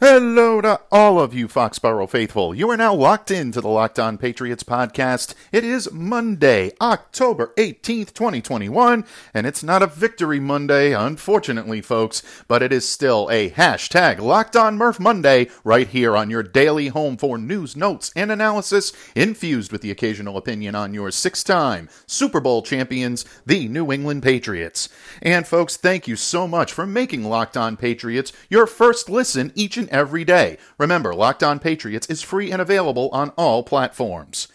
Hello 0.00 0.60
to 0.60 0.80
all 0.92 1.18
of 1.18 1.34
you 1.34 1.48
Foxborough 1.48 2.08
faithful. 2.08 2.54
You 2.54 2.70
are 2.70 2.76
now 2.76 2.94
locked 2.94 3.32
into 3.32 3.60
the 3.60 3.66
Locked 3.66 3.98
On 3.98 4.16
Patriots 4.16 4.62
podcast. 4.62 5.34
It 5.50 5.64
is 5.64 5.90
Monday, 5.90 6.70
October 6.80 7.52
18th, 7.56 8.14
2021, 8.14 9.04
and 9.34 9.44
it's 9.44 9.64
not 9.64 9.82
a 9.82 9.88
victory 9.88 10.38
Monday, 10.38 10.92
unfortunately, 10.92 11.80
folks, 11.80 12.22
but 12.46 12.62
it 12.62 12.72
is 12.72 12.88
still 12.88 13.28
a 13.32 13.50
hashtag 13.50 14.20
Locked 14.20 14.54
On 14.54 14.76
Murph 14.76 15.00
Monday 15.00 15.48
right 15.64 15.88
here 15.88 16.16
on 16.16 16.30
your 16.30 16.44
daily 16.44 16.86
home 16.86 17.16
for 17.16 17.36
news, 17.36 17.74
notes, 17.74 18.12
and 18.14 18.30
analysis 18.30 18.92
infused 19.16 19.72
with 19.72 19.82
the 19.82 19.90
occasional 19.90 20.36
opinion 20.36 20.76
on 20.76 20.94
your 20.94 21.10
six 21.10 21.42
time 21.42 21.88
Super 22.06 22.38
Bowl 22.38 22.62
champions, 22.62 23.24
the 23.46 23.66
New 23.66 23.90
England 23.90 24.22
Patriots. 24.22 24.88
And 25.20 25.44
folks, 25.44 25.76
thank 25.76 26.06
you 26.06 26.14
so 26.14 26.46
much 26.46 26.72
for 26.72 26.86
making 26.86 27.24
Locked 27.24 27.56
On 27.56 27.76
Patriots 27.76 28.32
your 28.48 28.68
first 28.68 29.10
listen 29.10 29.50
each 29.56 29.76
and 29.76 29.87
every 29.88 30.24
day. 30.24 30.58
Remember, 30.78 31.14
Locked 31.14 31.42
On 31.42 31.58
Patriots 31.58 32.06
is 32.08 32.22
free 32.22 32.50
and 32.50 32.60
available 32.62 33.08
on 33.12 33.30
all 33.30 33.62
platforms. 33.62 34.48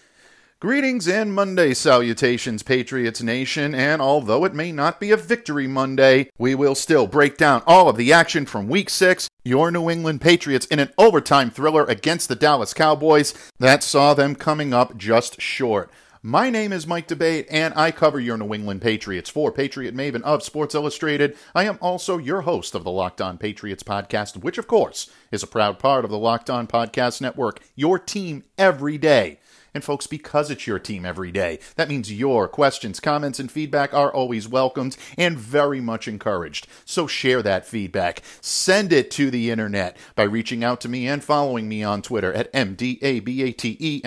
Greetings 0.63 1.09
and 1.09 1.33
Monday 1.33 1.73
salutations, 1.73 2.63
Patriots 2.63 3.21
Nation, 3.21 3.75
and 3.75 4.01
although 4.01 4.45
it 4.45 4.53
may 4.53 4.71
not 4.71 4.97
be 4.97 5.11
a 5.11 5.17
victory 5.17 5.67
Monday, 5.67 6.29
we 6.37 6.55
will 6.55 6.73
still 6.73 7.05
break 7.05 7.35
down 7.35 7.61
all 7.67 7.89
of 7.89 7.97
the 7.97 8.13
action 8.13 8.45
from 8.45 8.69
Week 8.69 8.89
6, 8.89 9.27
your 9.43 9.71
New 9.71 9.89
England 9.89 10.21
Patriots 10.21 10.65
in 10.67 10.79
an 10.79 10.93
overtime 10.97 11.51
thriller 11.51 11.83
against 11.83 12.29
the 12.29 12.35
Dallas 12.35 12.73
Cowboys 12.73 13.33
that 13.59 13.83
saw 13.83 14.13
them 14.13 14.35
coming 14.35 14.73
up 14.73 14.95
just 14.95 15.41
short. 15.41 15.91
My 16.25 16.49
name 16.49 16.71
is 16.71 16.87
Mike 16.87 17.07
D'Abate, 17.07 17.47
and 17.51 17.73
I 17.75 17.91
cover 17.91 18.17
your 18.17 18.37
New 18.37 18.53
England 18.53 18.81
Patriots 18.81 19.29
for 19.29 19.51
Patriot 19.51 19.93
Maven 19.93 20.21
of 20.21 20.41
Sports 20.41 20.73
Illustrated. 20.73 21.35
I 21.53 21.65
am 21.65 21.77
also 21.81 22.17
your 22.17 22.43
host 22.43 22.75
of 22.75 22.85
the 22.85 22.91
Locked 22.91 23.19
On 23.19 23.37
Patriots 23.37 23.83
podcast, 23.83 24.37
which, 24.37 24.57
of 24.57 24.65
course, 24.65 25.11
is 25.33 25.43
a 25.43 25.47
proud 25.47 25.79
part 25.79 26.05
of 26.05 26.11
the 26.11 26.17
Locked 26.17 26.49
On 26.49 26.65
Podcast 26.65 27.19
Network, 27.19 27.59
your 27.75 27.99
team 27.99 28.45
every 28.57 28.97
day. 28.97 29.41
And 29.73 29.83
folks, 29.83 30.07
because 30.07 30.49
it's 30.49 30.65
your 30.65 30.79
team 30.79 31.05
every 31.05 31.33
day, 31.33 31.59
that 31.75 31.89
means 31.89 32.09
your 32.09 32.47
questions, 32.47 33.01
comments, 33.01 33.37
and 33.37 33.51
feedback 33.51 33.93
are 33.93 34.13
always 34.13 34.47
welcomed 34.47 34.95
and 35.17 35.37
very 35.37 35.81
much 35.81 36.07
encouraged. 36.07 36.67
So 36.85 37.05
share 37.05 37.41
that 37.41 37.65
feedback. 37.65 38.21
Send 38.39 38.93
it 38.93 39.11
to 39.11 39.29
the 39.29 39.51
internet 39.51 39.97
by 40.15 40.23
reaching 40.23 40.63
out 40.63 40.79
to 40.81 40.89
me 40.89 41.05
and 41.05 41.21
following 41.21 41.67
me 41.67 41.83
on 41.83 42.01
Twitter 42.01 42.31
at 42.31 42.53
MDABATE 42.53 44.03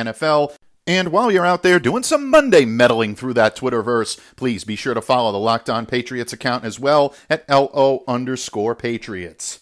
and 0.86 1.08
while 1.08 1.30
you're 1.30 1.46
out 1.46 1.62
there 1.62 1.80
doing 1.80 2.02
some 2.02 2.30
Monday 2.30 2.64
meddling 2.64 3.16
through 3.16 3.34
that 3.34 3.56
Twitterverse, 3.56 4.18
please 4.36 4.64
be 4.64 4.76
sure 4.76 4.94
to 4.94 5.00
follow 5.00 5.32
the 5.32 5.38
Locked 5.38 5.68
On 5.68 5.86
Patriots 5.86 6.32
account 6.32 6.64
as 6.64 6.78
well 6.78 7.14
at 7.28 7.48
LO 7.48 8.04
underscore 8.06 8.74
Patriots. 8.74 9.60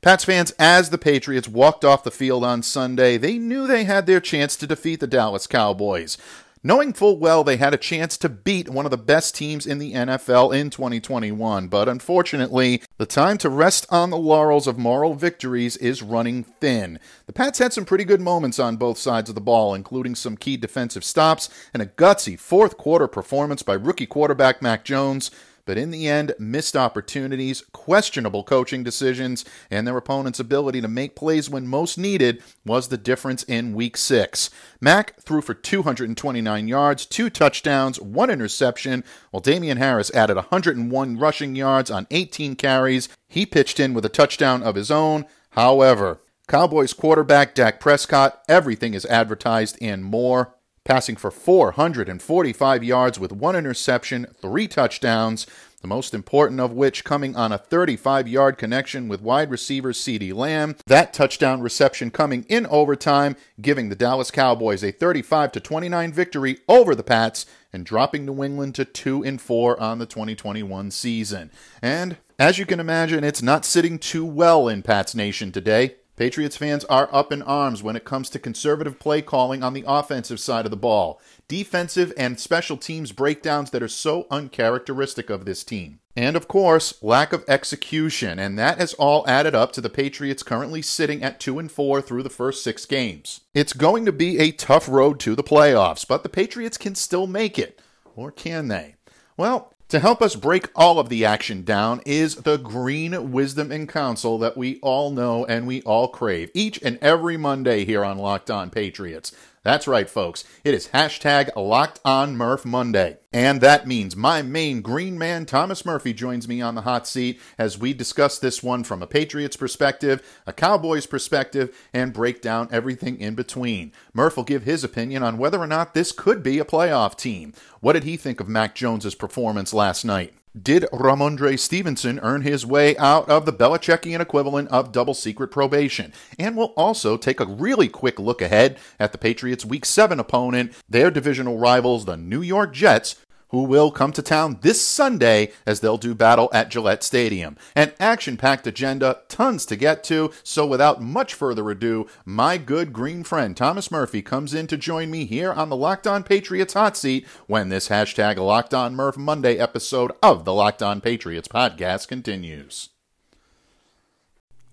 Pats 0.00 0.24
fans, 0.24 0.52
as 0.58 0.90
the 0.90 0.96
Patriots 0.96 1.48
walked 1.48 1.84
off 1.84 2.04
the 2.04 2.10
field 2.10 2.42
on 2.42 2.62
Sunday, 2.62 3.18
they 3.18 3.36
knew 3.36 3.66
they 3.66 3.84
had 3.84 4.06
their 4.06 4.20
chance 4.20 4.56
to 4.56 4.66
defeat 4.66 5.00
the 5.00 5.06
Dallas 5.06 5.46
Cowboys 5.46 6.16
knowing 6.62 6.92
full 6.92 7.18
well 7.18 7.42
they 7.42 7.56
had 7.56 7.74
a 7.74 7.78
chance 7.78 8.16
to 8.18 8.28
beat 8.28 8.68
one 8.68 8.84
of 8.84 8.90
the 8.90 8.98
best 8.98 9.34
teams 9.34 9.66
in 9.66 9.78
the 9.78 9.92
NFL 9.92 10.54
in 10.54 10.70
2021. 10.70 11.68
But 11.68 11.88
unfortunately, 11.88 12.82
the 12.98 13.06
time 13.06 13.38
to 13.38 13.48
rest 13.48 13.86
on 13.90 14.10
the 14.10 14.16
laurels 14.16 14.66
of 14.66 14.78
moral 14.78 15.14
victories 15.14 15.76
is 15.76 16.02
running 16.02 16.44
thin. 16.44 16.98
The 17.26 17.32
Pats 17.32 17.58
had 17.58 17.72
some 17.72 17.84
pretty 17.84 18.04
good 18.04 18.20
moments 18.20 18.58
on 18.58 18.76
both 18.76 18.98
sides 18.98 19.28
of 19.28 19.34
the 19.34 19.40
ball, 19.40 19.74
including 19.74 20.14
some 20.14 20.36
key 20.36 20.56
defensive 20.56 21.04
stops 21.04 21.48
and 21.72 21.82
a 21.82 21.86
gutsy 21.86 22.38
fourth 22.38 22.76
quarter 22.76 23.08
performance 23.08 23.62
by 23.62 23.74
rookie 23.74 24.06
quarterback 24.06 24.62
Mac 24.62 24.84
Jones 24.84 25.30
but 25.64 25.78
in 25.78 25.90
the 25.90 26.08
end, 26.08 26.34
missed 26.38 26.76
opportunities, 26.76 27.62
questionable 27.72 28.44
coaching 28.44 28.82
decisions, 28.82 29.44
and 29.70 29.86
their 29.86 29.96
opponent's 29.96 30.40
ability 30.40 30.80
to 30.80 30.88
make 30.88 31.16
plays 31.16 31.48
when 31.48 31.66
most 31.66 31.98
needed 31.98 32.42
was 32.64 32.88
the 32.88 32.96
difference 32.96 33.42
in 33.44 33.74
week 33.74 33.96
six. 33.96 34.50
Mac 34.80 35.20
threw 35.20 35.40
for 35.40 35.54
229 35.54 36.68
yards, 36.68 37.06
two 37.06 37.30
touchdowns, 37.30 38.00
one 38.00 38.30
interception, 38.30 39.04
while 39.30 39.40
Damien 39.40 39.78
Harris 39.78 40.10
added 40.14 40.36
101 40.36 41.18
rushing 41.18 41.54
yards 41.54 41.90
on 41.90 42.06
18 42.10 42.56
carries. 42.56 43.08
He 43.28 43.46
pitched 43.46 43.80
in 43.80 43.94
with 43.94 44.04
a 44.04 44.10
touchdown 44.10 44.62
of 44.62 44.74
his 44.74 44.90
own. 44.90 45.26
However, 45.50 46.20
Cowboys 46.48 46.92
quarterback 46.92 47.54
Dak 47.54 47.78
Prescott, 47.78 48.42
everything 48.48 48.94
is 48.94 49.06
advertised 49.06 49.78
and 49.80 50.04
more 50.04 50.54
passing 50.84 51.16
for 51.16 51.30
445 51.30 52.84
yards 52.84 53.18
with 53.18 53.32
one 53.32 53.56
interception, 53.56 54.26
three 54.40 54.66
touchdowns, 54.66 55.46
the 55.82 55.88
most 55.88 56.12
important 56.14 56.60
of 56.60 56.72
which 56.72 57.04
coming 57.04 57.34
on 57.36 57.52
a 57.52 57.58
35 57.58 58.28
yard 58.28 58.58
connection 58.58 59.08
with 59.08 59.22
wide 59.22 59.50
receiver 59.50 59.92
CeeDee 59.92 60.34
Lamb. 60.34 60.76
That 60.86 61.12
touchdown 61.12 61.60
reception 61.60 62.10
coming 62.10 62.44
in 62.48 62.66
overtime, 62.66 63.36
giving 63.60 63.88
the 63.88 63.96
Dallas 63.96 64.30
Cowboys 64.30 64.84
a 64.84 64.90
35 64.90 65.52
29 65.52 66.12
victory 66.12 66.58
over 66.68 66.94
the 66.94 67.02
Pats 67.02 67.46
and 67.72 67.86
dropping 67.86 68.26
New 68.26 68.42
England 68.42 68.74
to 68.74 68.84
2 68.84 69.24
and 69.24 69.40
4 69.40 69.80
on 69.80 69.98
the 69.98 70.06
2021 70.06 70.90
season. 70.90 71.50
And 71.80 72.18
as 72.38 72.58
you 72.58 72.66
can 72.66 72.80
imagine, 72.80 73.22
it's 73.22 73.42
not 73.42 73.64
sitting 73.64 73.98
too 73.98 74.24
well 74.24 74.68
in 74.68 74.82
Pats 74.82 75.14
Nation 75.14 75.52
today. 75.52 75.96
Patriots 76.20 76.58
fans 76.58 76.84
are 76.84 77.08
up 77.14 77.32
in 77.32 77.40
arms 77.40 77.82
when 77.82 77.96
it 77.96 78.04
comes 78.04 78.28
to 78.28 78.38
conservative 78.38 78.98
play 78.98 79.22
calling 79.22 79.62
on 79.62 79.72
the 79.72 79.84
offensive 79.86 80.38
side 80.38 80.66
of 80.66 80.70
the 80.70 80.76
ball, 80.76 81.18
defensive 81.48 82.12
and 82.14 82.38
special 82.38 82.76
teams 82.76 83.10
breakdowns 83.10 83.70
that 83.70 83.82
are 83.82 83.88
so 83.88 84.26
uncharacteristic 84.30 85.30
of 85.30 85.46
this 85.46 85.64
team. 85.64 85.98
And 86.14 86.36
of 86.36 86.46
course, 86.46 87.02
lack 87.02 87.32
of 87.32 87.42
execution, 87.48 88.38
and 88.38 88.58
that 88.58 88.76
has 88.76 88.92
all 88.92 89.26
added 89.26 89.54
up 89.54 89.72
to 89.72 89.80
the 89.80 89.88
Patriots 89.88 90.42
currently 90.42 90.82
sitting 90.82 91.22
at 91.22 91.40
2 91.40 91.58
and 91.58 91.72
4 91.72 92.02
through 92.02 92.22
the 92.22 92.28
first 92.28 92.62
6 92.64 92.84
games. 92.84 93.40
It's 93.54 93.72
going 93.72 94.04
to 94.04 94.12
be 94.12 94.40
a 94.40 94.52
tough 94.52 94.90
road 94.90 95.20
to 95.20 95.34
the 95.34 95.42
playoffs, 95.42 96.06
but 96.06 96.22
the 96.22 96.28
Patriots 96.28 96.76
can 96.76 96.94
still 96.96 97.26
make 97.26 97.58
it. 97.58 97.80
Or 98.14 98.30
can 98.30 98.68
they? 98.68 98.96
Well, 99.38 99.72
to 99.90 99.98
help 99.98 100.22
us 100.22 100.36
break 100.36 100.68
all 100.76 101.00
of 101.00 101.08
the 101.08 101.24
action 101.24 101.62
down 101.64 102.00
is 102.06 102.36
the 102.36 102.56
green 102.56 103.32
wisdom 103.32 103.72
and 103.72 103.88
counsel 103.88 104.38
that 104.38 104.56
we 104.56 104.78
all 104.82 105.10
know 105.10 105.44
and 105.44 105.66
we 105.66 105.82
all 105.82 106.06
crave 106.06 106.48
each 106.54 106.80
and 106.80 106.96
every 107.02 107.36
Monday 107.36 107.84
here 107.84 108.04
on 108.04 108.16
Locked 108.16 108.52
On 108.52 108.70
Patriots. 108.70 109.32
That's 109.62 109.86
right, 109.86 110.08
folks. 110.08 110.44
It 110.64 110.72
is 110.72 110.88
hashtag 110.88 111.50
Locked 111.54 112.00
On 112.02 112.34
Murph 112.34 112.64
Monday. 112.64 113.18
And 113.30 113.60
that 113.60 113.86
means 113.86 114.16
my 114.16 114.40
main 114.40 114.80
green 114.80 115.18
man, 115.18 115.44
Thomas 115.44 115.84
Murphy, 115.84 116.14
joins 116.14 116.48
me 116.48 116.62
on 116.62 116.74
the 116.74 116.80
hot 116.80 117.06
seat 117.06 117.38
as 117.58 117.76
we 117.76 117.92
discuss 117.92 118.38
this 118.38 118.62
one 118.62 118.84
from 118.84 119.02
a 119.02 119.06
Patriots 119.06 119.56
perspective, 119.56 120.26
a 120.46 120.54
Cowboys 120.54 121.04
perspective, 121.04 121.76
and 121.92 122.14
break 122.14 122.40
down 122.40 122.68
everything 122.72 123.20
in 123.20 123.34
between. 123.34 123.92
Murph 124.14 124.38
will 124.38 124.44
give 124.44 124.62
his 124.62 124.82
opinion 124.82 125.22
on 125.22 125.36
whether 125.36 125.60
or 125.60 125.66
not 125.66 125.92
this 125.92 126.10
could 126.10 126.42
be 126.42 126.58
a 126.58 126.64
playoff 126.64 127.14
team. 127.14 127.52
What 127.80 127.92
did 127.92 128.04
he 128.04 128.16
think 128.16 128.40
of 128.40 128.48
Mac 128.48 128.74
Jones's 128.74 129.14
performance 129.14 129.74
last 129.74 130.06
night? 130.06 130.32
Did 130.60 130.82
Rhamondre 130.92 131.56
Stevenson 131.56 132.18
earn 132.24 132.42
his 132.42 132.66
way 132.66 132.96
out 132.96 133.28
of 133.28 133.46
the 133.46 133.52
Belichickian 133.52 134.18
equivalent 134.18 134.68
of 134.70 134.90
double 134.90 135.14
secret 135.14 135.52
probation? 135.52 136.12
And 136.40 136.56
we'll 136.56 136.74
also 136.76 137.16
take 137.16 137.38
a 137.38 137.46
really 137.46 137.86
quick 137.86 138.18
look 138.18 138.42
ahead 138.42 138.76
at 138.98 139.12
the 139.12 139.18
Patriots' 139.18 139.64
Week 139.64 139.84
7 139.84 140.18
opponent, 140.18 140.72
their 140.88 141.08
divisional 141.12 141.56
rivals, 141.56 142.04
the 142.04 142.16
New 142.16 142.42
York 142.42 142.72
Jets, 142.72 143.14
who 143.50 143.62
will 143.62 143.90
come 143.90 144.12
to 144.12 144.22
town 144.22 144.58
this 144.62 144.80
Sunday 144.84 145.52
as 145.66 145.80
they'll 145.80 145.98
do 145.98 146.14
battle 146.14 146.48
at 146.52 146.70
Gillette 146.70 147.02
Stadium. 147.02 147.56
An 147.74 147.92
action 148.00 148.36
packed 148.36 148.66
agenda, 148.66 149.20
tons 149.28 149.66
to 149.66 149.76
get 149.76 150.02
to, 150.04 150.32
so 150.42 150.66
without 150.66 151.02
much 151.02 151.34
further 151.34 151.70
ado, 151.70 152.06
my 152.24 152.56
good 152.56 152.92
green 152.92 153.22
friend 153.22 153.56
Thomas 153.56 153.90
Murphy 153.90 154.22
comes 154.22 154.54
in 154.54 154.66
to 154.68 154.76
join 154.76 155.10
me 155.10 155.24
here 155.24 155.52
on 155.52 155.68
the 155.68 155.76
Locked 155.76 156.06
On 156.06 156.22
Patriots 156.22 156.74
hot 156.74 156.96
seat 156.96 157.26
when 157.46 157.68
this 157.68 157.88
hashtag 157.88 158.36
Locked 158.36 158.74
On 158.74 158.94
Murph 158.94 159.16
Monday 159.16 159.56
episode 159.58 160.12
of 160.22 160.44
the 160.44 160.54
Locked 160.54 160.82
On 160.82 161.00
Patriots 161.00 161.48
podcast 161.48 162.08
continues. 162.08 162.90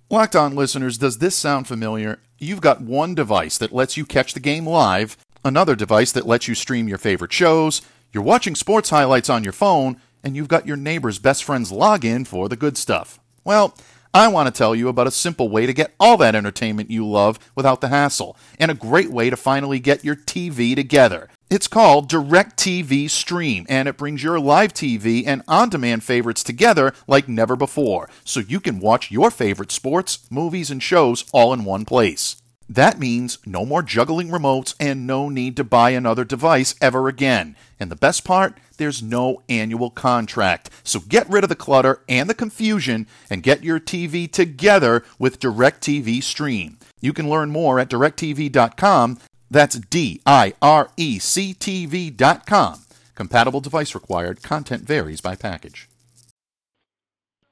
Locked 0.09 0.35
On 0.35 0.55
listeners, 0.55 0.97
does 0.97 1.17
this 1.17 1.35
sound 1.35 1.67
familiar? 1.67 2.19
You've 2.39 2.61
got 2.61 2.81
one 2.81 3.15
device 3.15 3.57
that 3.57 3.73
lets 3.73 3.97
you 3.97 4.05
catch 4.05 4.33
the 4.33 4.39
game 4.39 4.65
live, 4.65 5.17
another 5.43 5.75
device 5.75 6.11
that 6.11 6.27
lets 6.27 6.47
you 6.47 6.55
stream 6.55 6.87
your 6.87 6.97
favorite 6.97 7.33
shows 7.33 7.81
you're 8.11 8.23
watching 8.23 8.55
sports 8.55 8.89
highlights 8.89 9.29
on 9.29 9.43
your 9.43 9.53
phone, 9.53 9.99
and 10.23 10.35
you've 10.35 10.47
got 10.47 10.67
your 10.67 10.77
neighbor's 10.77 11.19
best 11.19 11.43
friend's 11.43 11.71
login 11.71 12.25
for 12.25 12.49
the 12.49 12.55
good 12.55 12.77
stuff. 12.77 13.19
Well, 13.43 13.75
I 14.13 14.29
want 14.29 14.47
to 14.47 14.57
tell 14.57 14.73
you 14.73 14.87
about 14.87 15.07
a 15.07 15.11
simple 15.11 15.49
way 15.49 15.65
to 15.65 15.73
get 15.73 15.93
all 15.99 16.17
that 16.17 16.33
entertainment 16.33 16.89
you 16.89 17.05
love 17.05 17.37
without 17.55 17.81
the 17.81 17.89
hassle, 17.89 18.35
and 18.59 18.71
a 18.71 18.75
great 18.75 19.11
way 19.11 19.29
to 19.29 19.37
finally 19.37 19.79
get 19.79 20.03
your 20.03 20.15
TV 20.15 20.75
together. 20.75 21.29
It's 21.49 21.67
called 21.67 22.09
DirecTV 22.09 23.09
Stream, 23.09 23.65
and 23.69 23.87
it 23.87 23.97
brings 23.97 24.23
your 24.23 24.39
live 24.39 24.73
TV 24.73 25.23
and 25.27 25.43
on 25.47 25.69
demand 25.69 26.03
favorites 26.03 26.43
together 26.43 26.93
like 27.07 27.29
never 27.29 27.55
before, 27.55 28.09
so 28.23 28.39
you 28.39 28.59
can 28.59 28.79
watch 28.79 29.11
your 29.11 29.29
favorite 29.29 29.71
sports, 29.71 30.19
movies, 30.29 30.71
and 30.71 30.81
shows 30.81 31.23
all 31.31 31.53
in 31.53 31.63
one 31.63 31.85
place. 31.85 32.37
That 32.69 32.99
means 32.99 33.37
no 33.45 33.65
more 33.65 33.81
juggling 33.81 34.29
remotes 34.29 34.75
and 34.79 35.07
no 35.07 35.29
need 35.29 35.55
to 35.55 35.63
buy 35.63 35.91
another 35.91 36.25
device 36.25 36.75
ever 36.81 37.07
again. 37.07 37.55
And 37.79 37.89
the 37.89 37.95
best 37.95 38.25
part, 38.25 38.57
there's 38.77 39.01
no 39.01 39.41
annual 39.47 39.89
contract. 39.89 40.69
So 40.83 40.99
get 40.99 41.29
rid 41.29 41.43
of 41.43 41.49
the 41.49 41.55
clutter 41.55 42.01
and 42.09 42.29
the 42.29 42.33
confusion 42.33 43.07
and 43.29 43.43
get 43.43 43.63
your 43.63 43.79
TV 43.79 44.29
together 44.29 45.03
with 45.17 45.39
DirecTV 45.39 46.21
Stream. 46.21 46.77
You 46.99 47.13
can 47.13 47.29
learn 47.29 47.51
more 47.51 47.79
at 47.79 47.89
directv.com. 47.89 49.19
That's 49.49 49.79
D 49.79 50.21
I 50.25 50.53
R 50.61 50.91
E 50.97 51.19
C 51.19 51.53
T 51.53 51.85
V.com. 51.85 52.81
Compatible 53.15 53.61
device 53.61 53.95
required. 53.95 54.43
Content 54.43 54.83
varies 54.83 55.21
by 55.21 55.35
package. 55.35 55.86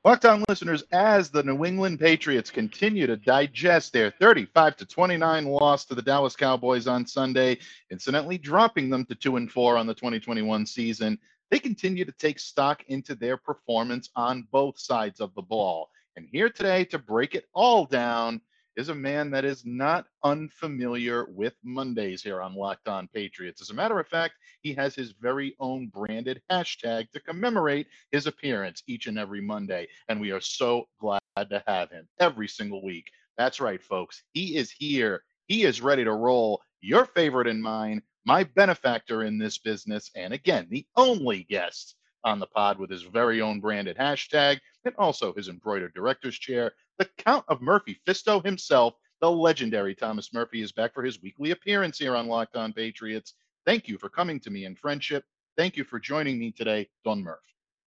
Locked 0.06 0.26
on 0.26 0.44
listeners, 0.48 0.84
as 0.92 1.32
the 1.32 1.42
New 1.42 1.66
England 1.66 2.00
Patriots 2.00 2.52
continue 2.52 3.08
to 3.08 3.18
digest 3.18 3.92
their 3.92 4.12
35 4.12 4.78
to 4.78 4.86
29 4.86 5.46
loss 5.46 5.84
to 5.86 5.96
the 5.96 6.02
Dallas 6.04 6.36
Cowboys 6.36 6.86
on 6.86 7.08
Sunday, 7.08 7.58
incidentally 7.90 8.38
dropping 8.38 8.92
them 8.92 9.04
to 9.06 9.16
2 9.16 9.38
and 9.38 9.52
4 9.52 9.78
on 9.78 9.88
the 9.88 9.96
2021 9.96 10.68
season, 10.68 11.18
they 11.50 11.58
continue 11.58 12.06
to 12.06 12.12
take 12.12 12.38
stock 12.38 12.84
into 12.88 13.16
their 13.16 13.36
performance 13.36 14.12
on 14.16 14.48
both 14.52 14.78
sides 14.78 15.20
of 15.20 15.34
the 15.34 15.42
ball. 15.42 15.90
And 16.16 16.28
here 16.32 16.52
today 16.52 16.86
to 16.86 17.00
break 17.00 17.34
it 17.34 17.48
all 17.52 17.86
down 17.86 18.42
is 18.76 18.90
a 18.90 18.96
man 18.96 19.32
that 19.32 19.46
is 19.46 19.66
not 19.66 20.06
unfamiliar 20.24 21.26
with 21.30 21.56
Mondays 21.64 22.22
here 22.22 22.42
on 22.42 22.56
Locked 22.56 22.88
On 22.88 23.08
Patriots. 23.08 23.62
As 23.62 23.70
a 23.70 23.74
matter 23.74 24.00
of 24.00 24.08
fact, 24.08 24.36
he 24.62 24.74
has 24.74 24.94
his 24.94 25.12
very 25.12 25.56
own 25.60 25.88
branded 25.88 26.42
hashtag 26.52 27.10
to 27.12 27.20
commemorate 27.20 27.88
his 28.12 28.28
appearance 28.28 28.84
each 28.88 29.08
and 29.08 29.18
every 29.18 29.42
Monday. 29.42 29.88
And 30.10 30.20
we 30.20 30.32
are 30.32 30.42
so 30.42 30.88
glad 31.00 31.22
to 31.38 31.64
have 31.68 31.90
him 31.90 32.08
every 32.20 32.48
single 32.48 32.84
week. 32.84 33.06
That's 33.38 33.60
right, 33.60 33.82
folks. 33.82 34.24
He 34.34 34.56
is 34.58 34.72
here. 34.72 35.24
He 35.48 35.64
is 35.64 35.82
ready 35.82 36.04
to 36.04 36.14
roll. 36.14 36.62
Your 36.82 37.06
favorite 37.06 37.48
and 37.48 37.62
mine, 37.62 38.02
my 38.26 38.44
benefactor 38.44 39.24
in 39.24 39.38
this 39.38 39.58
business, 39.58 40.12
and 40.16 40.34
again, 40.34 40.68
the 40.70 40.86
only 40.96 41.44
guest 41.44 41.96
on 42.24 42.40
the 42.40 42.48
pod 42.48 42.80
with 42.80 42.90
his 42.90 43.04
very 43.04 43.40
own 43.40 43.60
branded 43.60 43.98
hashtag 43.98 44.60
and 44.84 44.96
also 44.98 45.34
his 45.34 45.48
embroidered 45.48 45.94
director's 45.94 46.38
chair. 46.38 46.74
The 46.98 47.10
Count 47.18 47.44
of 47.50 47.62
Murphy 47.62 48.00
Fisto 48.08 48.44
himself, 48.44 48.94
the 49.20 49.30
legendary 49.30 49.96
Thomas 49.96 50.34
Murphy, 50.34 50.62
is 50.62 50.72
back 50.72 50.94
for 50.94 51.04
his 51.04 51.22
weekly 51.22 51.52
appearance 51.52 51.98
here 52.00 52.16
on 52.16 52.28
Locked 52.28 52.56
On 52.56 52.72
Patriots. 52.72 53.34
Thank 53.66 53.90
you 53.90 53.98
for 53.98 54.10
coming 54.10 54.40
to 54.42 54.50
me 54.50 54.64
in 54.64 54.76
friendship. 54.78 55.26
Thank 55.58 55.76
you 55.76 55.84
for 55.84 56.00
joining 56.00 56.40
me 56.40 56.52
today, 56.52 56.88
Don 57.04 57.22
Murph. 57.22 57.40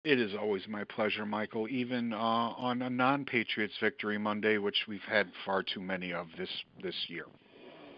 It 0.03 0.19
is 0.19 0.35
always 0.35 0.67
my 0.67 0.83
pleasure, 0.83 1.25
Michael, 1.25 1.67
even 1.69 2.13
uh, 2.13 2.17
on 2.17 2.81
a 2.81 2.89
non 2.89 3.25
Patriots 3.25 3.77
victory 3.79 4.17
Monday, 4.17 4.57
which 4.57 4.85
we've 4.87 5.01
had 5.03 5.31
far 5.45 5.63
too 5.63 5.81
many 5.81 6.11
of 6.13 6.27
this, 6.37 6.49
this 6.81 7.09
year. 7.09 7.25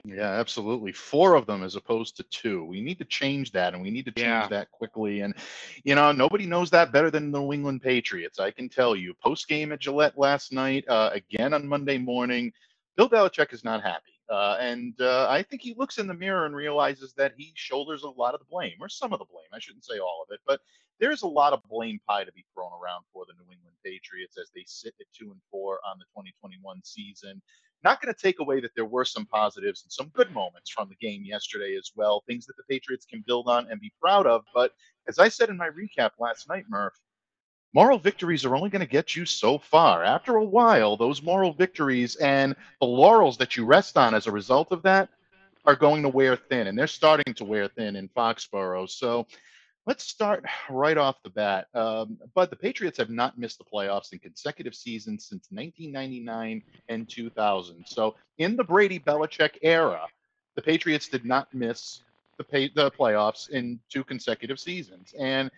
Yeah, 0.06 0.30
absolutely. 0.32 0.92
Four 0.92 1.36
of 1.36 1.46
them 1.46 1.64
as 1.64 1.76
opposed 1.76 2.18
to 2.18 2.24
two. 2.24 2.64
We 2.64 2.82
need 2.82 2.98
to 3.00 3.06
change 3.06 3.52
that 3.52 3.74
and 3.74 3.82
we 3.84 3.92
need 3.92 4.06
to 4.06 4.12
change 4.12 4.28
Yeah. 4.28 4.48
that 4.48 4.72
quickly. 4.72 5.22
And, 5.22 5.36
you 5.84 5.96
know, 5.96 6.12
nobody 6.12 6.46
knows 6.46 6.70
that 6.72 6.92
better 6.92 7.12
than 7.12 7.32
the 7.32 7.40
New 7.40 7.54
England 7.54 7.82
Patriots. 7.82 8.40
I 8.40 8.52
can 8.52 8.70
tell 8.70 8.96
you. 8.96 9.14
Post 9.16 9.48
game 9.48 9.72
at 9.72 9.80
Gillette 9.80 10.18
last 10.18 10.52
night, 10.52 10.88
uh, 10.88 11.10
again 11.14 11.54
on 11.54 11.68
Monday 11.68 11.98
morning, 11.98 12.52
Bill 12.96 13.10
Belichick 13.10 13.54
is 13.54 13.64
not 13.64 13.82
happy. 13.84 14.14
Uh, 14.30 14.58
and 14.60 15.00
uh, 15.02 15.28
I 15.28 15.42
think 15.42 15.62
he 15.64 15.74
looks 15.74 15.98
in 15.98 16.06
the 16.06 16.14
mirror 16.14 16.46
and 16.46 16.56
realizes 16.56 17.14
that 17.14 17.34
he 17.36 17.52
shoulders 17.56 18.04
a 18.04 18.10
lot 18.10 18.36
of 18.36 18.40
the 18.40 18.46
blame, 18.46 18.76
or 18.80 18.88
some 18.88 19.12
of 19.12 19.20
the 19.20 19.26
blame. 19.26 19.48
I 19.52 19.60
shouldn't 19.60 19.86
say 19.86 19.98
all 19.98 20.24
of 20.24 20.32
it, 20.34 20.40
but 20.46 20.62
there's 21.00 21.24
a 21.24 21.28
lot 21.28 21.52
of 21.52 21.64
blame 21.68 22.00
pie 22.08 22.26
to 22.26 22.32
be 22.34 22.46
thrown 22.54 22.72
around 22.74 23.06
for 23.12 23.26
the 23.26 23.34
New 23.34 23.52
England 23.52 23.76
Patriots 23.84 24.38
as 24.38 24.52
they 24.54 24.64
sit 24.68 24.94
at 25.00 25.08
two 25.18 25.32
and 25.32 25.42
four 25.50 25.80
on 25.90 25.98
the 25.98 26.06
2021 26.14 26.80
season. 26.84 27.42
Not 27.84 28.02
going 28.02 28.14
to 28.14 28.20
take 28.20 28.40
away 28.40 28.60
that 28.60 28.76
there 28.76 28.86
were 28.86 29.06
some 29.06 29.26
positives 29.26 29.84
and 29.84 29.92
some 29.92 30.10
good 30.10 30.32
moments 30.32 30.70
from 30.70 30.90
the 30.90 30.96
game 30.96 31.24
yesterday 31.24 31.78
as 31.78 31.92
well, 31.96 32.24
things 32.28 32.46
that 32.46 32.58
the 32.58 32.64
Patriots 32.70 33.06
can 33.06 33.24
build 33.26 33.48
on 33.48 33.68
and 33.70 33.80
be 33.80 33.94
proud 34.02 34.28
of. 34.28 34.44
But 34.54 34.74
as 35.08 35.18
I 35.18 35.30
said 35.30 35.50
in 35.50 35.58
my 35.58 35.70
recap 35.70 36.12
last 36.20 36.50
night, 36.50 36.66
Murph, 36.68 37.00
moral 37.74 37.98
victories 37.98 38.44
are 38.46 38.56
only 38.56 38.70
going 38.70 38.86
to 38.86 38.92
get 38.92 39.16
you 39.16 39.26
so 39.26 39.58
far. 39.58 40.04
After 40.04 40.36
a 40.36 40.44
while, 40.44 40.98
those 40.98 41.22
moral 41.22 41.54
victories 41.54 42.16
and 42.18 42.56
the 42.82 42.88
laurels 42.88 43.38
that 43.38 43.56
you 43.56 43.66
rest 43.66 43.98
on 43.98 44.14
as 44.14 44.28
a 44.28 44.32
result 44.32 44.72
of 44.72 44.82
that 44.84 45.10
are 45.66 45.76
going 45.76 46.02
to 46.04 46.10
wear 46.10 46.36
thin, 46.36 46.68
and 46.68 46.78
they're 46.78 46.88
starting 46.88 47.34
to 47.34 47.46
wear 47.46 47.68
thin 47.68 47.96
in 47.96 48.10
Foxborough. 48.10 48.90
So 48.90 49.28
let's 49.90 50.06
start 50.06 50.46
right 50.70 50.98
off 50.98 51.22
the 51.24 51.32
bat. 51.32 51.68
Um, 51.74 52.20
but 52.36 52.52
the 52.52 52.56
Patriots 52.56 53.00
have 53.00 53.10
not 53.10 53.40
missed 53.40 53.58
the 53.58 53.66
playoffs 53.66 54.14
in 54.14 54.20
consecutive 54.20 54.76
seasons 54.76 55.26
since 55.26 55.48
1999 55.50 56.62
and 56.88 57.10
2000. 57.10 57.84
So 57.88 58.16
in 58.38 58.56
the 58.56 58.64
Brady 58.64 59.00
Belichick 59.00 59.58
era, 59.64 60.06
the 60.56 60.62
Patriots 60.62 61.08
did 61.08 61.26
not 61.26 61.52
miss 61.54 62.04
the, 62.38 62.44
pay, 62.44 62.70
the 62.70 62.92
playoffs 62.92 63.50
in 63.50 63.80
two 63.90 64.04
consecutive 64.04 64.60
seasons. 64.60 65.16
And 65.20 65.50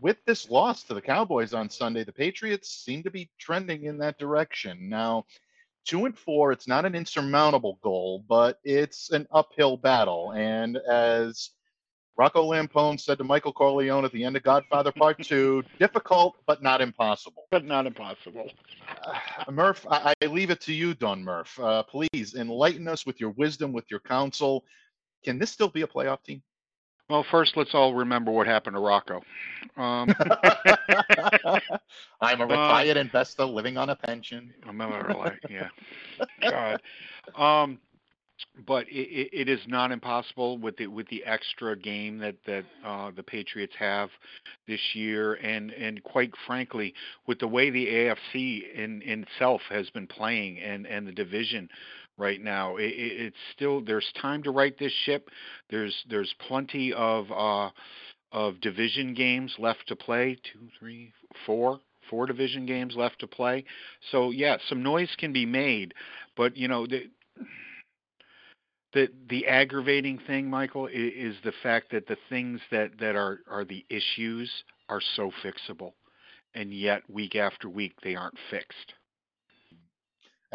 with 0.00 0.18
this 0.24 0.48
loss 0.50 0.84
to 0.84 0.94
the 0.94 1.00
Cowboys 1.00 1.52
on 1.52 1.68
Sunday, 1.68 2.04
the 2.04 2.12
Patriots 2.12 2.70
seem 2.70 3.02
to 3.02 3.10
be 3.10 3.28
trending 3.38 3.84
in 3.84 3.98
that 3.98 4.18
direction. 4.18 4.88
Now, 4.88 5.26
two 5.84 6.04
and 6.04 6.16
four, 6.16 6.52
it's 6.52 6.68
not 6.68 6.84
an 6.84 6.94
insurmountable 6.94 7.78
goal, 7.82 8.24
but 8.28 8.60
it's 8.62 9.10
an 9.10 9.26
uphill 9.32 9.76
battle. 9.76 10.32
And 10.32 10.76
as 10.76 11.50
Rocco 12.16 12.44
Lampone 12.44 13.00
said 13.00 13.18
to 13.18 13.24
Michael 13.24 13.52
Corleone 13.52 14.04
at 14.04 14.12
the 14.12 14.24
end 14.24 14.36
of 14.36 14.42
Godfather 14.42 14.92
Part 14.92 15.18
Two, 15.22 15.64
difficult 15.78 16.36
but 16.46 16.62
not 16.62 16.80
impossible. 16.80 17.46
But 17.50 17.64
not 17.64 17.86
impossible. 17.86 18.50
Uh, 19.04 19.50
Murph, 19.50 19.84
I, 19.90 20.14
I 20.22 20.26
leave 20.26 20.50
it 20.50 20.60
to 20.62 20.72
you, 20.72 20.94
Don 20.94 21.24
Murph. 21.24 21.58
Uh, 21.58 21.82
please 21.82 22.34
enlighten 22.34 22.86
us 22.86 23.04
with 23.04 23.20
your 23.20 23.30
wisdom, 23.30 23.72
with 23.72 23.90
your 23.90 24.00
counsel. 24.00 24.64
Can 25.24 25.38
this 25.38 25.50
still 25.50 25.68
be 25.68 25.82
a 25.82 25.86
playoff 25.86 26.22
team? 26.22 26.42
Well, 27.10 27.24
first, 27.30 27.56
let's 27.56 27.74
all 27.74 27.94
remember 27.94 28.30
what 28.30 28.46
happened 28.46 28.76
to 28.76 28.80
Rocco. 28.80 29.22
Um, 29.76 30.14
I'm 32.20 32.40
a 32.40 32.46
retired 32.46 32.96
investor 32.96 33.44
living 33.44 33.76
on 33.76 33.90
a 33.90 33.96
pension. 33.96 34.54
remember, 34.66 35.14
like, 35.14 35.40
yeah. 35.50 35.68
God. 36.40 36.80
Um, 37.36 37.78
but 38.66 38.86
it, 38.88 39.30
it, 39.32 39.48
is 39.48 39.60
not 39.66 39.90
impossible 39.90 40.58
with 40.58 40.76
the 40.76 40.86
with 40.86 41.08
the 41.08 41.24
extra 41.24 41.76
game 41.76 42.18
that 42.18 42.36
that 42.46 42.64
uh, 42.84 43.10
the 43.14 43.22
Patriots 43.22 43.74
have 43.78 44.10
this 44.66 44.80
year, 44.94 45.34
and 45.34 45.70
and 45.70 46.02
quite 46.02 46.32
frankly, 46.46 46.94
with 47.26 47.38
the 47.38 47.48
way 47.48 47.70
the 47.70 47.86
AFC 47.86 48.74
in, 48.74 49.02
in 49.02 49.22
itself 49.22 49.60
has 49.70 49.88
been 49.90 50.06
playing 50.06 50.58
and 50.58 50.86
and 50.86 51.06
the 51.06 51.12
division 51.12 51.68
right 52.16 52.40
now, 52.40 52.76
it, 52.76 52.92
it's 52.96 53.36
still 53.54 53.80
there's 53.80 54.10
time 54.20 54.42
to 54.44 54.50
right 54.50 54.78
this 54.78 54.92
ship. 55.04 55.28
There's 55.70 55.94
there's 56.08 56.34
plenty 56.46 56.92
of 56.92 57.30
uh, 57.30 57.70
of 58.32 58.60
division 58.60 59.14
games 59.14 59.54
left 59.58 59.88
to 59.88 59.96
play. 59.96 60.36
Two, 60.52 60.68
three, 60.78 61.12
four. 61.46 61.80
Four 62.10 62.26
division 62.26 62.66
games 62.66 62.94
left 62.96 63.20
to 63.20 63.26
play, 63.26 63.64
so 64.12 64.30
yeah, 64.30 64.58
some 64.68 64.82
noise 64.82 65.08
can 65.16 65.32
be 65.32 65.46
made, 65.46 65.94
but 66.36 66.54
you 66.54 66.68
know 66.68 66.86
the, 66.86 67.08
the 68.94 69.08
the 69.28 69.46
aggravating 69.46 70.18
thing, 70.26 70.48
Michael, 70.48 70.86
is, 70.86 71.34
is 71.34 71.36
the 71.44 71.52
fact 71.62 71.90
that 71.92 72.06
the 72.06 72.16
things 72.28 72.60
that 72.70 72.92
that 73.00 73.16
are 73.16 73.40
are 73.50 73.64
the 73.64 73.84
issues 73.90 74.50
are 74.88 75.02
so 75.16 75.30
fixable, 75.42 75.92
and 76.54 76.72
yet 76.72 77.02
week 77.10 77.36
after 77.36 77.68
week 77.68 77.94
they 78.02 78.14
aren't 78.14 78.38
fixed. 78.50 78.94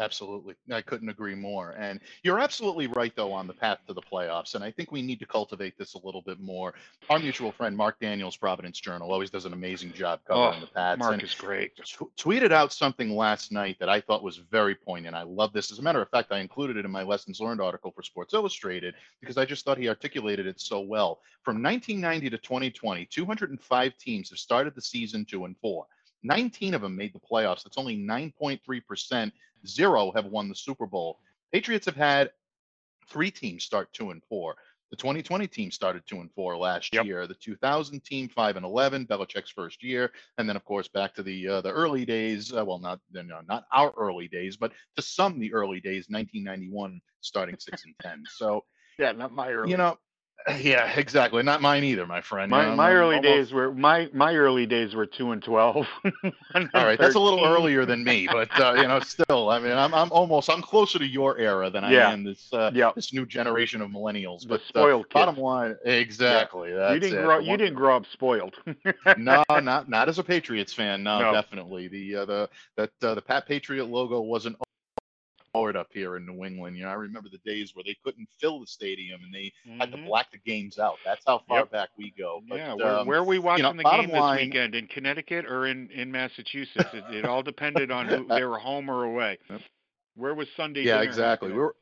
Absolutely. 0.00 0.54
I 0.72 0.80
couldn't 0.80 1.10
agree 1.10 1.34
more. 1.34 1.72
And 1.78 2.00
you're 2.22 2.38
absolutely 2.40 2.86
right, 2.86 3.14
though, 3.14 3.32
on 3.32 3.46
the 3.46 3.52
path 3.52 3.78
to 3.86 3.92
the 3.92 4.00
playoffs. 4.00 4.54
And 4.54 4.64
I 4.64 4.70
think 4.70 4.90
we 4.90 5.02
need 5.02 5.20
to 5.20 5.26
cultivate 5.26 5.76
this 5.76 5.94
a 5.94 5.98
little 6.04 6.22
bit 6.22 6.40
more. 6.40 6.74
Our 7.10 7.18
mutual 7.18 7.52
friend, 7.52 7.76
Mark 7.76 8.00
Daniels, 8.00 8.36
Providence 8.36 8.80
Journal, 8.80 9.12
always 9.12 9.28
does 9.30 9.44
an 9.44 9.52
amazing 9.52 9.92
job 9.92 10.20
covering 10.26 10.62
Oh, 10.62 10.66
the 10.66 10.72
Pats. 10.72 10.98
Mark 10.98 11.12
and 11.14 11.22
is 11.22 11.34
great. 11.34 11.76
t- 11.76 12.06
tweeted 12.16 12.50
out 12.50 12.72
something 12.72 13.14
last 13.14 13.52
night 13.52 13.76
that 13.78 13.90
I 13.90 14.00
thought 14.00 14.22
was 14.22 14.38
very 14.38 14.74
poignant. 14.74 15.14
I 15.14 15.22
love 15.22 15.52
this. 15.52 15.70
As 15.70 15.78
a 15.78 15.82
matter 15.82 16.00
of 16.00 16.08
fact, 16.08 16.32
I 16.32 16.38
included 16.38 16.78
it 16.78 16.84
in 16.86 16.90
my 16.90 17.02
lessons 17.02 17.38
learned 17.40 17.60
article 17.60 17.92
for 17.92 18.02
Sports 18.02 18.32
Illustrated 18.32 18.94
because 19.20 19.36
I 19.36 19.44
just 19.44 19.64
thought 19.64 19.76
he 19.78 19.88
articulated 19.88 20.46
it 20.46 20.60
so 20.60 20.80
well. 20.80 21.20
From 21.44 21.62
1990 21.62 22.30
to 22.30 22.38
2020, 22.38 23.04
205 23.06 23.98
teams 23.98 24.30
have 24.30 24.38
started 24.38 24.74
the 24.74 24.82
season 24.82 25.24
two 25.24 25.44
and 25.44 25.56
four. 25.58 25.86
19 26.22 26.74
of 26.74 26.82
them 26.82 26.96
made 26.96 27.12
the 27.14 27.20
playoffs. 27.20 27.62
That's 27.64 27.78
only 27.78 27.96
9.3%. 27.96 29.32
Zero 29.66 30.10
have 30.12 30.26
won 30.26 30.48
the 30.48 30.54
Super 30.54 30.86
Bowl. 30.86 31.18
Patriots 31.52 31.86
have 31.86 31.96
had 31.96 32.30
three 33.08 33.30
teams 33.30 33.64
start 33.64 33.92
two 33.92 34.10
and 34.10 34.22
four. 34.28 34.56
The 34.90 34.96
2020 34.96 35.46
team 35.46 35.70
started 35.70 36.02
two 36.06 36.20
and 36.20 36.32
four 36.32 36.56
last 36.56 36.92
Yep. 36.92 37.04
year. 37.04 37.26
The 37.28 37.34
2000 37.34 38.02
team 38.02 38.28
five 38.28 38.56
and 38.56 38.66
11, 38.66 39.06
Belichick's 39.06 39.50
first 39.50 39.82
year, 39.84 40.10
and 40.36 40.48
then 40.48 40.56
of 40.56 40.64
course 40.64 40.88
back 40.88 41.14
to 41.14 41.22
the 41.22 41.46
uh, 41.46 41.60
the 41.60 41.70
early 41.70 42.04
days. 42.04 42.52
Uh, 42.52 42.64
well, 42.64 42.78
not 42.80 42.98
no, 43.12 43.40
not 43.48 43.66
our 43.72 43.92
early 43.96 44.26
days, 44.26 44.56
but 44.56 44.72
to 44.96 45.02
some 45.02 45.38
the 45.38 45.52
early 45.52 45.80
days, 45.80 46.06
1991, 46.08 47.00
starting 47.20 47.56
six 47.58 47.84
and 47.84 47.94
ten. 48.02 48.24
So 48.28 48.64
Yeah, 48.98 49.12
not 49.12 49.32
my 49.32 49.52
early. 49.52 49.70
you 49.70 49.76
know, 49.76 49.96
yeah, 50.60 50.90
exactly. 50.98 51.42
Not 51.42 51.60
mine 51.60 51.84
either, 51.84 52.06
my 52.06 52.20
friend. 52.20 52.50
my 52.50 52.74
my 52.74 52.92
early 52.92 53.16
almost- 53.16 53.22
days 53.22 53.52
were 53.52 53.72
my 53.74 54.08
my 54.12 54.34
early 54.34 54.64
days 54.66 54.94
were 54.94 55.06
two 55.06 55.32
and 55.32 55.42
twelve. 55.42 55.86
All 56.04 56.62
right, 56.74 56.98
that's 56.98 57.14
a 57.14 57.20
little 57.20 57.44
earlier 57.44 57.84
than 57.84 58.02
me, 58.04 58.26
but 58.30 58.48
uh, 58.60 58.74
you 58.76 58.88
know, 58.88 59.00
still, 59.00 59.50
I 59.50 59.58
mean, 59.58 59.72
I'm 59.72 59.92
I'm 59.92 60.10
almost 60.10 60.48
I'm 60.48 60.62
closer 60.62 60.98
to 60.98 61.06
your 61.06 61.36
era 61.38 61.68
than 61.70 61.84
I 61.84 61.92
Yeah. 61.92 62.10
am 62.10 62.24
this 62.24 62.52
uh, 62.52 62.70
Yeah. 62.74 62.92
this 62.94 63.12
new 63.12 63.26
generation 63.26 63.80
of 63.82 63.90
millennials. 63.90 64.42
The 64.42 64.48
But 64.48 64.62
spoiled 64.62 65.06
uh, 65.06 65.14
bottom 65.26 65.36
line, 65.36 65.76
exactly. 65.84 66.72
That's 66.72 66.94
you 66.94 67.00
didn't 67.00 67.18
it. 67.18 67.24
grow 67.24 67.38
you 67.38 67.56
didn't 67.56 67.74
grow 67.74 67.96
up 67.96 68.06
spoiled. 68.12 68.54
no, 69.16 69.42
not 69.50 69.88
not 69.88 70.08
as 70.08 70.18
a 70.18 70.24
Patriots 70.24 70.72
fan. 70.72 71.02
No, 71.02 71.20
No. 71.20 71.32
definitely 71.32 71.88
the 71.88 72.16
uh, 72.16 72.24
the 72.24 72.48
that 72.76 72.90
uh, 73.02 73.14
the 73.14 73.22
Pat 73.22 73.46
Patriot 73.46 73.86
logo 73.86 74.20
wasn't 74.20 74.56
forward 75.52 75.76
up 75.76 75.88
here 75.92 76.16
in 76.16 76.26
New 76.26 76.44
England. 76.44 76.76
You 76.76 76.84
know, 76.84 76.90
I 76.90 76.94
remember 76.94 77.28
the 77.28 77.38
days 77.38 77.74
where 77.74 77.84
they 77.84 77.96
couldn't 78.04 78.28
fill 78.40 78.60
the 78.60 78.66
stadium 78.66 79.20
and 79.24 79.32
they 79.34 79.52
had 79.78 79.90
to 79.92 79.98
Mhm. 79.98 80.06
black 80.06 80.30
the 80.30 80.38
games 80.38 80.78
out. 80.78 80.98
That's 81.04 81.22
how 81.26 81.38
far 81.48 81.60
Yep. 81.60 81.70
back 81.70 81.88
we 81.96 82.10
go. 82.10 82.42
But, 82.48 82.56
yeah, 82.56 82.74
where, 82.74 82.98
um, 82.98 83.06
where 83.06 83.18
are 83.18 83.24
we 83.24 83.38
watching 83.38 83.76
the 83.76 83.82
bottom 83.82 84.06
game 84.06 84.10
this 84.14 84.20
line- 84.20 84.46
weekend? 84.48 84.74
In 84.74 84.86
Connecticut 84.86 85.46
or 85.46 85.66
in 85.66 85.90
in 85.90 86.10
Massachusetts? 86.12 86.90
It, 86.94 87.04
it 87.14 87.24
all 87.24 87.42
depended 87.42 87.90
on 87.90 88.06
who 88.06 88.26
they 88.26 88.44
were 88.44 88.58
home 88.58 88.88
or 88.88 89.04
away. 89.04 89.38
Where 90.14 90.34
was 90.34 90.48
Sunday? 90.56 90.82
yeah, 90.82 91.02
exactly. 91.02 91.50
We 91.52 91.58
were, 91.58 91.76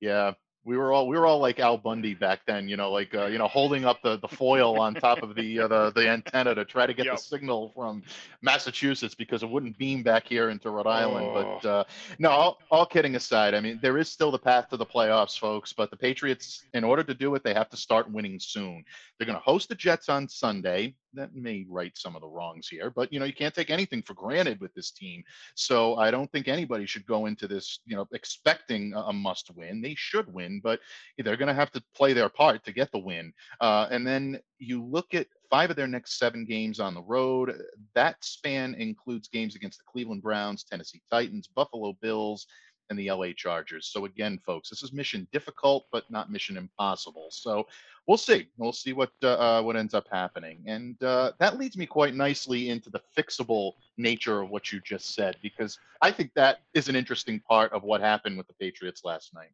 yeah, 0.00 0.32
we 0.64 0.76
were 0.76 0.92
all 0.92 1.08
we 1.08 1.18
were 1.18 1.26
all 1.26 1.38
like 1.40 1.58
Al 1.58 1.76
Bundy 1.76 2.14
back 2.14 2.40
then. 2.46 2.68
You 2.68 2.76
know, 2.76 2.90
like 2.92 3.14
uh, 3.14 3.26
you 3.26 3.38
know, 3.38 3.48
holding 3.48 3.84
up 3.84 4.00
the, 4.02 4.18
the 4.18 4.28
foil 4.28 4.80
on 4.80 4.94
top 4.94 5.22
of 5.22 5.34
the 5.34 5.60
uh, 5.60 5.68
the 5.68 5.92
the 5.92 6.08
antenna 6.08 6.54
to 6.54 6.64
try 6.64 6.86
to 6.86 6.94
get 6.94 7.06
Yep. 7.06 7.16
the 7.16 7.20
signal 7.22 7.72
from 7.74 8.02
Massachusetts 8.42 9.14
because 9.14 9.42
it 9.42 9.48
wouldn't 9.50 9.78
beam 9.78 10.02
back 10.02 10.26
here 10.26 10.50
into 10.50 10.70
Rhode 10.70 10.86
Island. 10.86 11.30
But 11.34 11.68
Oh. 11.68 11.78
uh, 11.80 11.84
no, 12.18 12.30
all, 12.30 12.58
all 12.70 12.86
kidding 12.86 13.14
aside, 13.16 13.54
I 13.54 13.60
mean, 13.60 13.78
there 13.82 13.98
is 13.98 14.08
still 14.08 14.30
the 14.30 14.38
path 14.38 14.68
to 14.70 14.76
the 14.76 14.86
playoffs, 14.86 15.38
folks. 15.38 15.72
But 15.72 15.90
the 15.90 15.96
Patriots, 15.96 16.64
in 16.74 16.84
order 16.84 17.02
to 17.04 17.14
do 17.14 17.34
it, 17.34 17.42
they 17.44 17.54
have 17.54 17.70
to 17.70 17.76
start 17.76 18.10
winning 18.10 18.38
soon. 18.40 18.84
They're 19.18 19.26
going 19.26 19.38
to 19.38 19.44
host 19.44 19.68
the 19.68 19.74
Jets 19.74 20.08
on 20.08 20.28
Sunday. 20.28 20.94
That 21.14 21.34
may 21.34 21.66
right 21.68 21.96
some 21.96 22.14
of 22.16 22.22
the 22.22 22.28
wrongs 22.28 22.68
here, 22.68 22.90
but 22.90 23.12
you 23.12 23.18
know, 23.18 23.26
you 23.26 23.34
can't 23.34 23.54
take 23.54 23.70
anything 23.70 24.02
for 24.02 24.14
granted 24.14 24.60
with 24.60 24.72
this 24.74 24.90
team. 24.90 25.22
So 25.54 25.96
I 25.96 26.10
don't 26.10 26.30
think 26.32 26.48
anybody 26.48 26.86
should 26.86 27.06
go 27.06 27.26
into 27.26 27.46
this, 27.46 27.80
you 27.84 27.96
know, 27.96 28.06
expecting 28.12 28.94
a, 28.94 29.00
a 29.00 29.12
must 29.12 29.50
win. 29.54 29.82
They 29.82 29.94
should 29.96 30.32
win, 30.32 30.60
but 30.62 30.80
they're 31.18 31.36
going 31.36 31.48
to 31.48 31.54
have 31.54 31.70
to 31.72 31.82
play 31.94 32.12
their 32.12 32.28
part 32.28 32.64
to 32.64 32.72
get 32.72 32.90
the 32.92 32.98
win. 32.98 33.32
Uh, 33.60 33.88
and 33.90 34.06
then 34.06 34.40
you 34.58 34.84
look 34.84 35.14
at 35.14 35.26
five 35.50 35.68
of 35.68 35.76
their 35.76 35.86
next 35.86 36.18
seven 36.18 36.46
games 36.46 36.80
on 36.80 36.94
the 36.94 37.02
road. 37.02 37.54
That 37.94 38.16
span 38.24 38.74
includes 38.74 39.28
games 39.28 39.54
against 39.54 39.78
the 39.78 39.84
Cleveland 39.90 40.22
Browns, 40.22 40.64
Tennessee 40.64 41.02
Titans, 41.10 41.46
Buffalo 41.46 41.94
Bills, 42.00 42.46
and 42.92 42.98
the 42.98 43.10
LA 43.10 43.32
Chargers. 43.34 43.86
So 43.86 44.04
again, 44.04 44.38
folks, 44.44 44.68
this 44.68 44.82
is 44.82 44.92
mission 44.92 45.26
difficult, 45.32 45.86
but 45.90 46.08
not 46.10 46.30
mission 46.30 46.58
impossible. 46.58 47.28
So 47.30 47.66
we'll 48.06 48.18
see. 48.18 48.48
We'll 48.58 48.72
see 48.72 48.92
what 48.92 49.10
uh, 49.22 49.32
uh, 49.32 49.62
what 49.62 49.76
ends 49.76 49.94
up 49.94 50.06
happening, 50.12 50.62
and 50.66 51.02
uh, 51.02 51.32
that 51.38 51.58
leads 51.58 51.76
me 51.76 51.86
quite 51.86 52.14
nicely 52.14 52.68
into 52.68 52.90
the 52.90 53.00
fixable 53.16 53.72
nature 53.96 54.42
of 54.42 54.50
what 54.50 54.70
you 54.70 54.80
just 54.80 55.14
said, 55.14 55.36
because 55.42 55.78
I 56.02 56.10
think 56.10 56.32
that 56.34 56.58
is 56.74 56.88
an 56.88 56.96
interesting 56.96 57.40
part 57.40 57.72
of 57.72 57.82
what 57.82 58.00
happened 58.00 58.36
with 58.36 58.46
the 58.46 58.54
Patriots 58.54 59.04
last 59.04 59.34
night. 59.34 59.52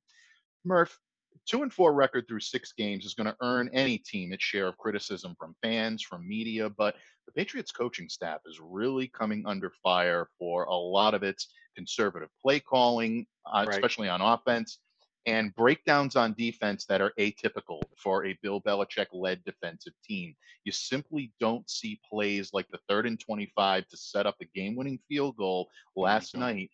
Murph, 0.64 0.98
two 1.48 1.62
and 1.62 1.72
four 1.72 1.94
record 1.94 2.26
through 2.28 2.40
six 2.40 2.72
games 2.72 3.04
is 3.04 3.14
going 3.14 3.26
to 3.26 3.36
earn 3.40 3.70
any 3.72 3.98
team 3.98 4.32
its 4.32 4.44
share 4.44 4.68
of 4.68 4.76
criticism 4.76 5.34
from 5.38 5.56
fans, 5.62 6.02
from 6.02 6.28
media, 6.28 6.68
but 6.68 6.94
the 7.26 7.32
Patriots 7.32 7.72
coaching 7.72 8.08
staff 8.08 8.40
is 8.46 8.60
really 8.60 9.08
coming 9.08 9.44
under 9.46 9.70
fire 9.82 10.28
for 10.38 10.64
a 10.64 10.74
lot 10.74 11.14
of 11.14 11.22
its 11.22 11.48
conservative 11.74 12.28
play 12.40 12.60
calling, 12.60 13.26
uh, 13.46 13.64
Right. 13.66 13.74
especially 13.76 14.08
on 14.08 14.20
offense, 14.20 14.78
and 15.26 15.54
breakdowns 15.54 16.16
on 16.16 16.32
defense 16.34 16.86
that 16.86 17.00
are 17.00 17.12
atypical 17.18 17.82
for 17.96 18.24
a 18.24 18.38
Bill 18.42 18.62
Belichick 18.62 19.08
led 19.12 19.44
defensive 19.44 19.92
team. 20.02 20.34
You 20.64 20.72
simply 20.72 21.32
don't 21.38 21.68
see 21.68 22.00
plays 22.08 22.50
like 22.52 22.68
the 22.70 22.80
third 22.88 23.06
and 23.06 23.20
25 23.20 23.86
to 23.88 23.96
set 23.96 24.26
up 24.26 24.36
the 24.38 24.48
game 24.54 24.74
winning 24.74 24.98
field 25.08 25.36
goal 25.36 25.68
last 25.96 26.36
night 26.36 26.70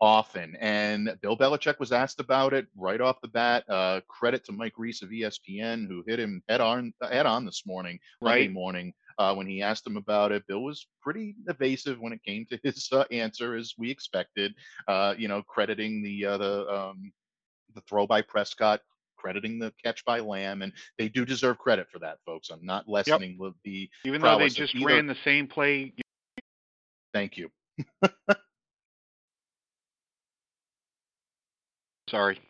often. 0.00 0.56
And 0.60 1.16
Bill 1.20 1.36
Belichick 1.36 1.78
was 1.78 1.92
asked 1.92 2.20
about 2.20 2.52
it 2.52 2.66
right 2.76 3.00
off 3.00 3.20
the 3.20 3.28
bat. 3.28 3.64
Uh, 3.68 4.00
credit 4.08 4.44
to 4.46 4.52
Mike 4.52 4.74
Reiss 4.78 5.02
of 5.02 5.10
ESPN, 5.10 5.86
who 5.86 6.02
hit 6.06 6.18
him 6.18 6.42
head 6.48 6.60
on, 6.60 6.92
head 7.02 7.26
on 7.26 7.44
this 7.44 7.64
morning, 7.66 7.98
Monday 8.22 8.48
morning, 8.48 8.92
uh, 9.18 9.34
when 9.34 9.46
he 9.46 9.60
asked 9.62 9.86
him 9.86 9.96
about 9.96 10.32
it. 10.32 10.46
Bill 10.46 10.62
was 10.62 10.86
pretty 11.02 11.34
evasive 11.48 12.00
when 12.00 12.12
it 12.12 12.22
came 12.24 12.46
to 12.46 12.58
his 12.64 12.88
uh, 12.92 13.04
answer, 13.10 13.56
as 13.56 13.74
we 13.78 13.90
expected. 13.90 14.54
Uh, 14.88 15.14
you 15.18 15.28
know, 15.28 15.42
crediting 15.42 16.02
the 16.02 16.24
uh, 16.26 16.38
the 16.38 16.68
um, 16.74 17.12
the 17.74 17.80
throw 17.82 18.06
by 18.06 18.22
Prescott. 18.22 18.80
Crediting 19.18 19.58
the 19.58 19.70
catch 19.84 20.02
by 20.06 20.18
Lamb, 20.20 20.62
and 20.62 20.72
they 20.96 21.10
do 21.10 21.26
deserve 21.26 21.58
credit 21.58 21.88
for 21.92 21.98
that, 21.98 22.16
folks. 22.24 22.48
I'm 22.48 22.64
not 22.64 22.88
lessening 22.88 23.36
the- 23.38 23.52
the 23.64 23.90
Even 24.06 24.22
though 24.22 24.38
they 24.38 24.48
just 24.48 24.74
either- 24.74 24.86
ran 24.86 25.06
the 25.06 25.16
same 25.24 25.46
play. 25.46 25.92
Thank 27.12 27.36
you. 27.36 27.50
Sorry, 32.10 32.40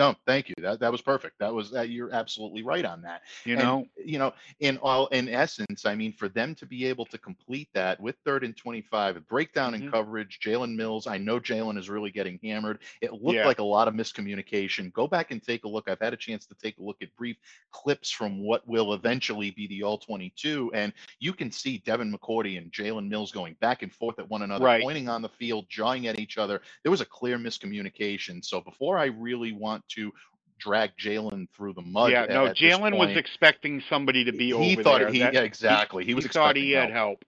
No, 0.00 0.14
thank 0.24 0.48
you. 0.48 0.54
That 0.62 0.80
that 0.80 0.90
was 0.90 1.02
perfect. 1.02 1.38
That 1.40 1.52
was 1.52 1.70
that. 1.72 1.90
You're 1.90 2.10
absolutely 2.14 2.62
right 2.62 2.86
on 2.86 3.02
that. 3.02 3.20
you 3.44 3.52
And, 3.52 3.62
know. 3.62 3.86
you 4.02 4.18
know, 4.18 4.32
in 4.60 4.78
all 4.78 5.08
in 5.08 5.28
essence, 5.28 5.84
I 5.84 5.94
mean, 5.94 6.14
for 6.14 6.30
them 6.30 6.54
to 6.54 6.64
be 6.64 6.86
able 6.86 7.04
to 7.04 7.18
complete 7.18 7.68
that 7.74 8.00
with 8.00 8.16
third 8.24 8.42
and 8.42 8.56
25, 8.56 9.18
a 9.18 9.20
breakdown 9.20 9.74
in 9.74 9.82
Mhm. 9.82 9.90
coverage, 9.90 10.40
Jalen 10.42 10.74
Mills. 10.74 11.06
I 11.06 11.18
know 11.18 11.38
Jalen 11.38 11.76
is 11.76 11.90
really 11.90 12.10
getting 12.10 12.40
hammered. 12.42 12.78
It 13.02 13.12
looked 13.12 13.36
Yeah. 13.36 13.46
like 13.46 13.58
a 13.58 13.62
lot 13.62 13.88
of 13.88 13.94
miscommunication. 13.94 14.90
Go 14.94 15.06
back 15.06 15.32
and 15.32 15.42
take 15.42 15.64
a 15.64 15.68
look. 15.68 15.86
I've 15.86 16.00
had 16.00 16.14
a 16.14 16.16
chance 16.16 16.46
to 16.46 16.54
take 16.54 16.78
a 16.78 16.82
look 16.82 17.02
at 17.02 17.14
brief 17.16 17.36
clips 17.70 18.10
from 18.10 18.40
what 18.42 18.66
will 18.66 18.94
eventually 18.94 19.50
be 19.50 19.66
the 19.66 19.82
All 19.82 19.98
22, 19.98 20.70
and 20.72 20.94
you 21.18 21.34
can 21.34 21.52
see 21.52 21.76
Devin 21.76 22.10
McCourty 22.10 22.56
and 22.56 22.72
Jalen 22.72 23.06
Mills 23.06 23.32
going 23.32 23.52
back 23.60 23.82
and 23.82 23.92
forth 23.92 24.18
at 24.18 24.30
one 24.30 24.40
another, 24.40 24.64
Right. 24.64 24.82
pointing 24.82 25.10
on 25.10 25.20
the 25.20 25.28
field, 25.28 25.68
jawing 25.68 26.06
at 26.06 26.18
each 26.18 26.38
other. 26.38 26.62
There 26.84 26.90
was 26.90 27.02
a 27.02 27.06
clear 27.06 27.36
miscommunication. 27.36 28.42
So 28.42 28.62
before 28.62 28.96
I 28.96 29.04
really 29.06 29.52
want 29.52 29.86
to 29.94 30.12
drag 30.58 30.90
Jalen 30.96 31.48
through 31.56 31.72
the 31.74 31.82
mud, 31.82 32.12
yeah, 32.12 32.22
at- 32.22 32.30
no. 32.30 32.48
Jalen 32.48 32.96
was 32.98 33.16
expecting 33.16 33.82
somebody 33.88 34.24
to 34.24 34.32
be 34.32 34.46
he 34.46 34.72
over 34.72 34.82
thought 34.82 34.98
there. 35.00 35.10
he 35.10 35.20
That- 35.20 35.34
yeah, 35.34 35.40
exactly. 35.40 36.04
He 36.04 36.14
was 36.14 36.26
thought 36.26 36.56
he 36.56 36.72
had 36.72 36.90
help. 36.90 37.24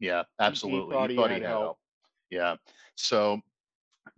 Yeah, 0.00 0.24
absolutely. 0.40 0.96
He 1.08 1.16
thought 1.16 1.30
he 1.30 1.34
had 1.34 1.42
help. 1.42 1.78
Yeah. 2.30 2.56
So, 2.96 3.40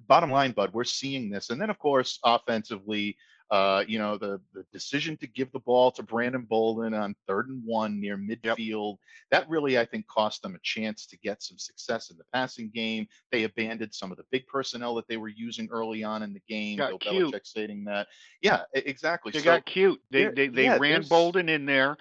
bottom 0.06 0.30
line, 0.30 0.52
Bud, 0.52 0.72
we're 0.72 0.84
seeing 0.84 1.28
this, 1.30 1.50
and 1.50 1.60
then 1.60 1.70
of 1.70 1.78
course, 1.78 2.18
offensively, 2.24 3.16
uh, 3.54 3.84
you 3.87 4.00
know, 4.00 4.18
the 4.18 4.40
the 4.52 4.64
decision 4.73 5.16
to 5.18 5.28
give 5.28 5.52
the 5.52 5.61
ball 5.61 5.92
to 5.92 6.02
Brandon 6.02 6.42
Bolden 6.42 6.92
on 6.92 7.14
third 7.28 7.49
and 7.49 7.62
one 7.64 8.00
near 8.00 8.16
midfield, 8.16 8.96
that 9.30 9.49
really, 9.49 9.78
I 9.78 9.84
think, 9.84 10.08
cost 10.08 10.42
them 10.42 10.56
a 10.56 10.58
chance 10.64 11.06
to 11.06 11.16
get 11.18 11.40
some 11.40 11.56
success 11.56 12.11
in 12.11 12.16
the 12.16 12.25
passing 12.32 12.68
game. 12.75 13.06
They 13.30 13.44
abandoned 13.44 13.94
some 13.94 14.11
of 14.11 14.16
the 14.16 14.25
big 14.32 14.44
personnel 14.49 14.96
that 14.96 15.06
they 15.06 15.18
were 15.18 15.28
using 15.28 15.68
early 15.70 16.02
on 16.02 16.25
in 16.25 16.32
the 16.32 16.42
game. 16.49 16.78
Got 16.78 16.88
Bill 16.88 16.99
cute. 16.99 17.32
Belichick 17.32 17.46
stating 17.46 17.84
that. 17.84 18.08
Yeah, 18.42 18.62
exactly. 18.73 19.30
They 19.30 19.38
so, 19.38 19.44
got 19.44 19.66
cute. 19.66 20.02
They 20.11 20.25
they, 20.26 20.49
they 20.49 20.64
yeah, 20.64 20.73
ran 20.78 20.90
there's- 20.94 21.08
Bolden 21.08 21.49
in 21.49 21.64
there, 21.64 21.96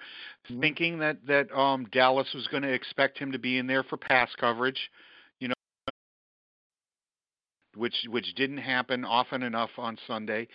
Mhm. 0.50 0.60
thinking 0.60 0.98
that 0.98 1.24
that 1.26 1.56
um 1.56 1.84
Dallas 1.92 2.34
was 2.34 2.48
going 2.48 2.64
to 2.64 2.72
expect 2.72 3.16
him 3.16 3.30
to 3.30 3.38
be 3.38 3.58
in 3.58 3.68
there 3.68 3.84
for 3.84 3.96
pass 3.96 4.34
coverage, 4.34 4.90
which 7.76 7.94
which 8.08 8.34
didn't 8.34 8.58
happen 8.58 9.04
often 9.04 9.42
enough 9.42 9.70
on 9.78 9.98
Sunday, 10.06 10.48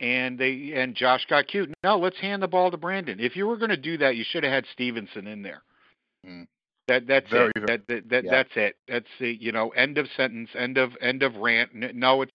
and 0.00 0.38
they 0.38 0.72
and 0.74 0.94
Josh 0.94 1.24
got 1.28 1.46
cute. 1.48 1.72
No, 1.82 1.98
let's 1.98 2.18
hand 2.18 2.42
the 2.42 2.48
ball 2.48 2.70
to 2.70 2.76
Brandon. 2.76 3.18
If 3.20 3.36
you 3.36 3.46
were 3.46 3.56
going 3.56 3.70
to 3.70 3.76
do 3.76 3.98
that, 3.98 4.16
you 4.16 4.24
should 4.28 4.44
have 4.44 4.52
had 4.52 4.64
Stevenson 4.72 5.26
in 5.26 5.42
there. 5.42 5.62
Mm. 6.26 6.46
That 6.88 7.06
that's 7.06 7.28
Very, 7.30 7.50
it. 7.56 7.66
very- 7.66 7.78
that, 7.78 7.86
that, 7.88 8.08
that 8.10 8.24
yeah. 8.24 8.30
that's 8.30 8.50
it. 8.56 8.76
That's 8.88 9.06
the 9.18 9.32
you 9.40 9.52
know 9.52 9.70
end 9.70 9.98
of 9.98 10.06
sentence. 10.16 10.50
End 10.56 10.78
of 10.78 10.90
end 11.00 11.22
of 11.22 11.34
rant. 11.36 11.70
No, 11.94 12.22
it's 12.22 12.32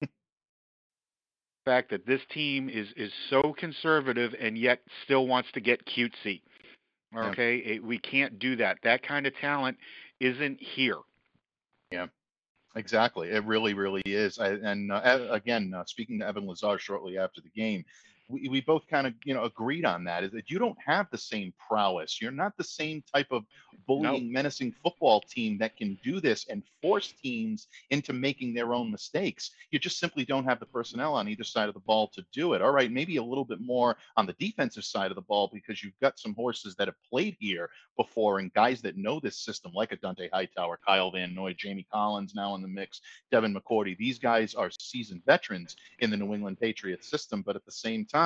fact 1.64 1.90
that 1.90 2.06
this 2.06 2.20
team 2.32 2.68
is 2.68 2.88
is 2.96 3.12
so 3.28 3.54
conservative 3.58 4.34
and 4.40 4.56
yet 4.56 4.80
still 5.04 5.26
wants 5.26 5.50
to 5.52 5.60
get 5.60 5.84
cutesy. 5.86 6.40
Yeah. 7.12 7.30
Okay, 7.30 7.56
It- 7.58 7.82
we 7.84 7.98
can't 7.98 8.38
do 8.38 8.56
that. 8.56 8.78
That 8.84 9.02
kind 9.02 9.26
of 9.26 9.34
talent 9.40 9.76
isn't 10.20 10.58
here. 10.60 10.96
Exactly. 12.76 13.30
It 13.30 13.44
really, 13.44 13.74
really 13.74 14.02
is. 14.04 14.38
I, 14.38 14.50
and 14.50 14.92
uh, 14.92 15.28
again, 15.30 15.72
uh, 15.74 15.84
speaking 15.86 16.20
to 16.20 16.26
Evan 16.26 16.46
Lazar 16.46 16.78
shortly 16.78 17.18
after 17.18 17.40
the 17.40 17.48
game, 17.50 17.84
we, 18.28 18.48
we 18.48 18.60
both 18.60 18.86
kind 18.88 19.06
of 19.06 19.14
you 19.24 19.34
know 19.34 19.44
agreed 19.44 19.84
on 19.84 20.04
that 20.04 20.22
is 20.22 20.32
that 20.32 20.50
you 20.50 20.58
don't 20.58 20.76
have 20.84 21.06
the 21.10 21.18
same 21.18 21.52
prowess. 21.68 22.20
You're 22.20 22.30
not 22.30 22.56
the 22.56 22.64
same 22.64 23.02
type 23.14 23.28
of 23.30 23.44
bullying, 23.86 24.30
menacing 24.30 24.74
football 24.82 25.20
team 25.22 25.58
that 25.58 25.76
can 25.76 25.98
do 26.04 26.20
this 26.20 26.46
and 26.48 26.62
force 26.82 27.14
teams 27.22 27.68
into 27.90 28.12
making 28.12 28.52
their 28.52 28.74
own 28.74 28.90
mistakes. 28.90 29.50
You 29.70 29.78
just 29.78 29.98
simply 29.98 30.24
don't 30.24 30.44
have 30.44 30.60
the 30.60 30.66
personnel 30.66 31.14
on 31.14 31.28
either 31.28 31.44
side 31.44 31.68
of 31.68 31.74
the 31.74 31.80
ball 31.80 32.08
to 32.08 32.24
do 32.32 32.52
it. 32.52 32.62
All 32.62 32.70
right, 32.70 32.92
maybe 32.92 33.16
a 33.16 33.22
little 33.22 33.44
bit 33.44 33.60
more 33.60 33.96
on 34.16 34.26
the 34.26 34.34
defensive 34.34 34.84
side 34.84 35.10
of 35.10 35.14
the 35.14 35.22
ball 35.22 35.50
because 35.52 35.82
you've 35.82 35.98
got 36.00 36.18
some 36.18 36.34
horses 36.34 36.74
that 36.76 36.88
have 36.88 37.02
played 37.10 37.36
here 37.40 37.70
before 37.96 38.38
and 38.38 38.52
guys 38.52 38.82
that 38.82 38.96
know 38.96 39.20
this 39.20 39.38
system, 39.38 39.72
like 39.74 39.92
a 39.92 39.96
Dont'a 39.96 40.28
Hightower, 40.32 40.78
Kyle 40.86 41.10
Van 41.10 41.34
Noy, 41.34 41.54
Jamie 41.54 41.86
Collins 41.90 42.34
now 42.34 42.54
in 42.54 42.62
the 42.62 42.68
mix, 42.68 43.00
Devin 43.30 43.54
McCourty. 43.54 43.96
These 43.96 44.18
guys 44.18 44.54
are 44.54 44.70
seasoned 44.78 45.22
veterans 45.24 45.76
in 46.00 46.10
the 46.10 46.16
New 46.16 46.34
England 46.34 46.60
Patriots 46.60 47.10
system, 47.10 47.42
but 47.42 47.56
at 47.56 47.64
the 47.64 47.72
same 47.72 48.04
time, 48.04 48.17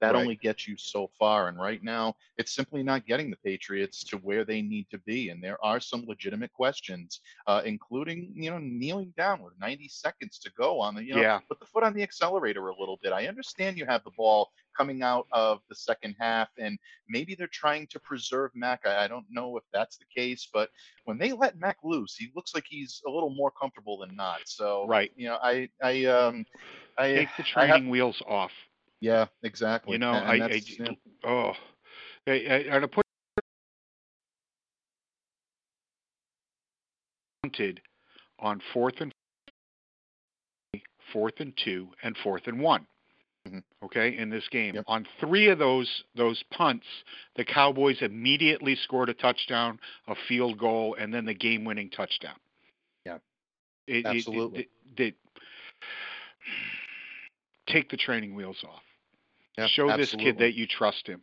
that 0.00 0.14
right. 0.14 0.20
only 0.20 0.36
gets 0.36 0.68
you 0.68 0.76
so 0.76 1.10
far. 1.18 1.48
And 1.48 1.58
right 1.58 1.82
now, 1.82 2.14
it's 2.36 2.54
simply 2.54 2.82
not 2.82 3.06
getting 3.06 3.30
the 3.30 3.36
Patriots 3.36 4.04
to 4.04 4.16
where 4.18 4.44
they 4.44 4.62
need 4.62 4.86
to 4.90 4.98
be. 4.98 5.30
And 5.30 5.42
there 5.42 5.62
are 5.64 5.80
some 5.80 6.04
legitimate 6.06 6.52
questions, 6.52 7.20
uh, 7.46 7.62
including 7.64 8.32
you 8.34 8.50
know 8.50 8.58
kneeling 8.58 9.12
down 9.16 9.42
with 9.42 9.54
90 9.60 9.88
seconds 9.88 10.38
to 10.40 10.50
go 10.56 10.80
on 10.80 10.94
the 10.94 11.04
you 11.04 11.14
know 11.14 11.20
yeah. 11.20 11.40
put 11.48 11.58
the 11.58 11.66
foot 11.66 11.82
on 11.82 11.94
the 11.94 12.02
accelerator 12.02 12.68
a 12.68 12.78
little 12.78 12.98
bit. 13.02 13.12
I 13.12 13.26
understand 13.26 13.76
you 13.76 13.86
have 13.86 14.04
the 14.04 14.12
ball 14.16 14.50
coming 14.76 15.02
out 15.02 15.26
of 15.32 15.60
the 15.68 15.74
second 15.74 16.14
half, 16.20 16.48
and 16.58 16.78
maybe 17.08 17.34
they're 17.34 17.48
trying 17.48 17.88
to 17.88 17.98
preserve 17.98 18.52
Mac. 18.54 18.86
I, 18.86 19.04
I 19.04 19.08
don't 19.08 19.26
know 19.28 19.56
if 19.56 19.64
that's 19.72 19.96
the 19.96 20.04
case, 20.14 20.48
but 20.52 20.70
when 21.04 21.18
they 21.18 21.32
let 21.32 21.58
Mac 21.58 21.78
loose, 21.82 22.14
he 22.14 22.30
looks 22.36 22.54
like 22.54 22.64
he's 22.68 23.02
a 23.06 23.10
little 23.10 23.30
more 23.30 23.50
comfortable 23.50 23.98
than 23.98 24.14
not. 24.14 24.40
So 24.44 24.86
right, 24.86 25.10
you 25.16 25.28
know, 25.28 25.38
I 25.42 25.68
I 25.82 26.04
um 26.04 26.46
I 26.96 27.08
take 27.14 27.28
the 27.36 27.42
training 27.42 27.84
have, 27.84 27.90
wheels 27.90 28.22
off. 28.28 28.52
Yeah, 29.00 29.26
exactly. 29.42 29.92
You 29.92 29.98
know, 29.98 30.12
and, 30.12 30.42
and 30.42 30.42
I, 30.42 30.46
I 30.46 30.60
yeah. 30.78 30.88
oh, 31.24 31.52
I, 32.26 32.66
I, 32.70 32.76
I 32.76 32.80
put 32.86 33.04
on 38.38 38.60
fourth 38.72 38.94
and 39.00 39.12
fourth 41.12 41.34
and 41.38 41.52
two 41.62 41.88
and 42.02 42.16
fourth 42.22 42.42
and 42.46 42.60
one. 42.60 42.86
Mm-hmm. 43.46 43.58
Okay, 43.84 44.16
in 44.18 44.28
this 44.30 44.46
game, 44.50 44.74
yep. 44.74 44.84
on 44.88 45.06
three 45.20 45.48
of 45.48 45.58
those 45.58 46.04
those 46.16 46.42
punts, 46.52 46.86
the 47.36 47.44
Cowboys 47.44 47.98
immediately 48.00 48.76
scored 48.76 49.08
a 49.08 49.14
touchdown, 49.14 49.78
a 50.06 50.14
field 50.28 50.58
goal, 50.58 50.96
and 50.98 51.14
then 51.14 51.24
the 51.24 51.34
game-winning 51.34 51.90
touchdown. 51.90 52.34
Yeah, 53.06 53.18
it, 53.86 54.04
absolutely. 54.04 54.60
It, 54.60 54.68
it, 54.98 55.02
it, 55.02 55.14
take 57.68 57.90
the 57.90 57.96
training 57.96 58.34
wheels 58.34 58.58
off. 58.64 58.82
Yeah, 59.58 59.66
Show 59.66 59.90
absolutely. 59.90 60.04
this 60.04 60.14
kid 60.14 60.38
that 60.38 60.54
you 60.54 60.66
trust 60.66 61.06
him. 61.06 61.20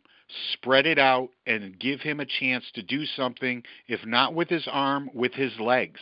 Spread 0.52 0.86
it 0.86 0.98
out 0.98 1.30
and 1.46 1.78
give 1.78 2.00
him 2.00 2.20
a 2.20 2.26
chance 2.26 2.64
to 2.74 2.82
do 2.82 3.06
something, 3.06 3.62
if 3.88 4.04
not 4.04 4.34
with 4.34 4.50
his 4.50 4.68
arm, 4.70 5.08
with 5.14 5.32
his 5.32 5.58
legs. 5.58 6.00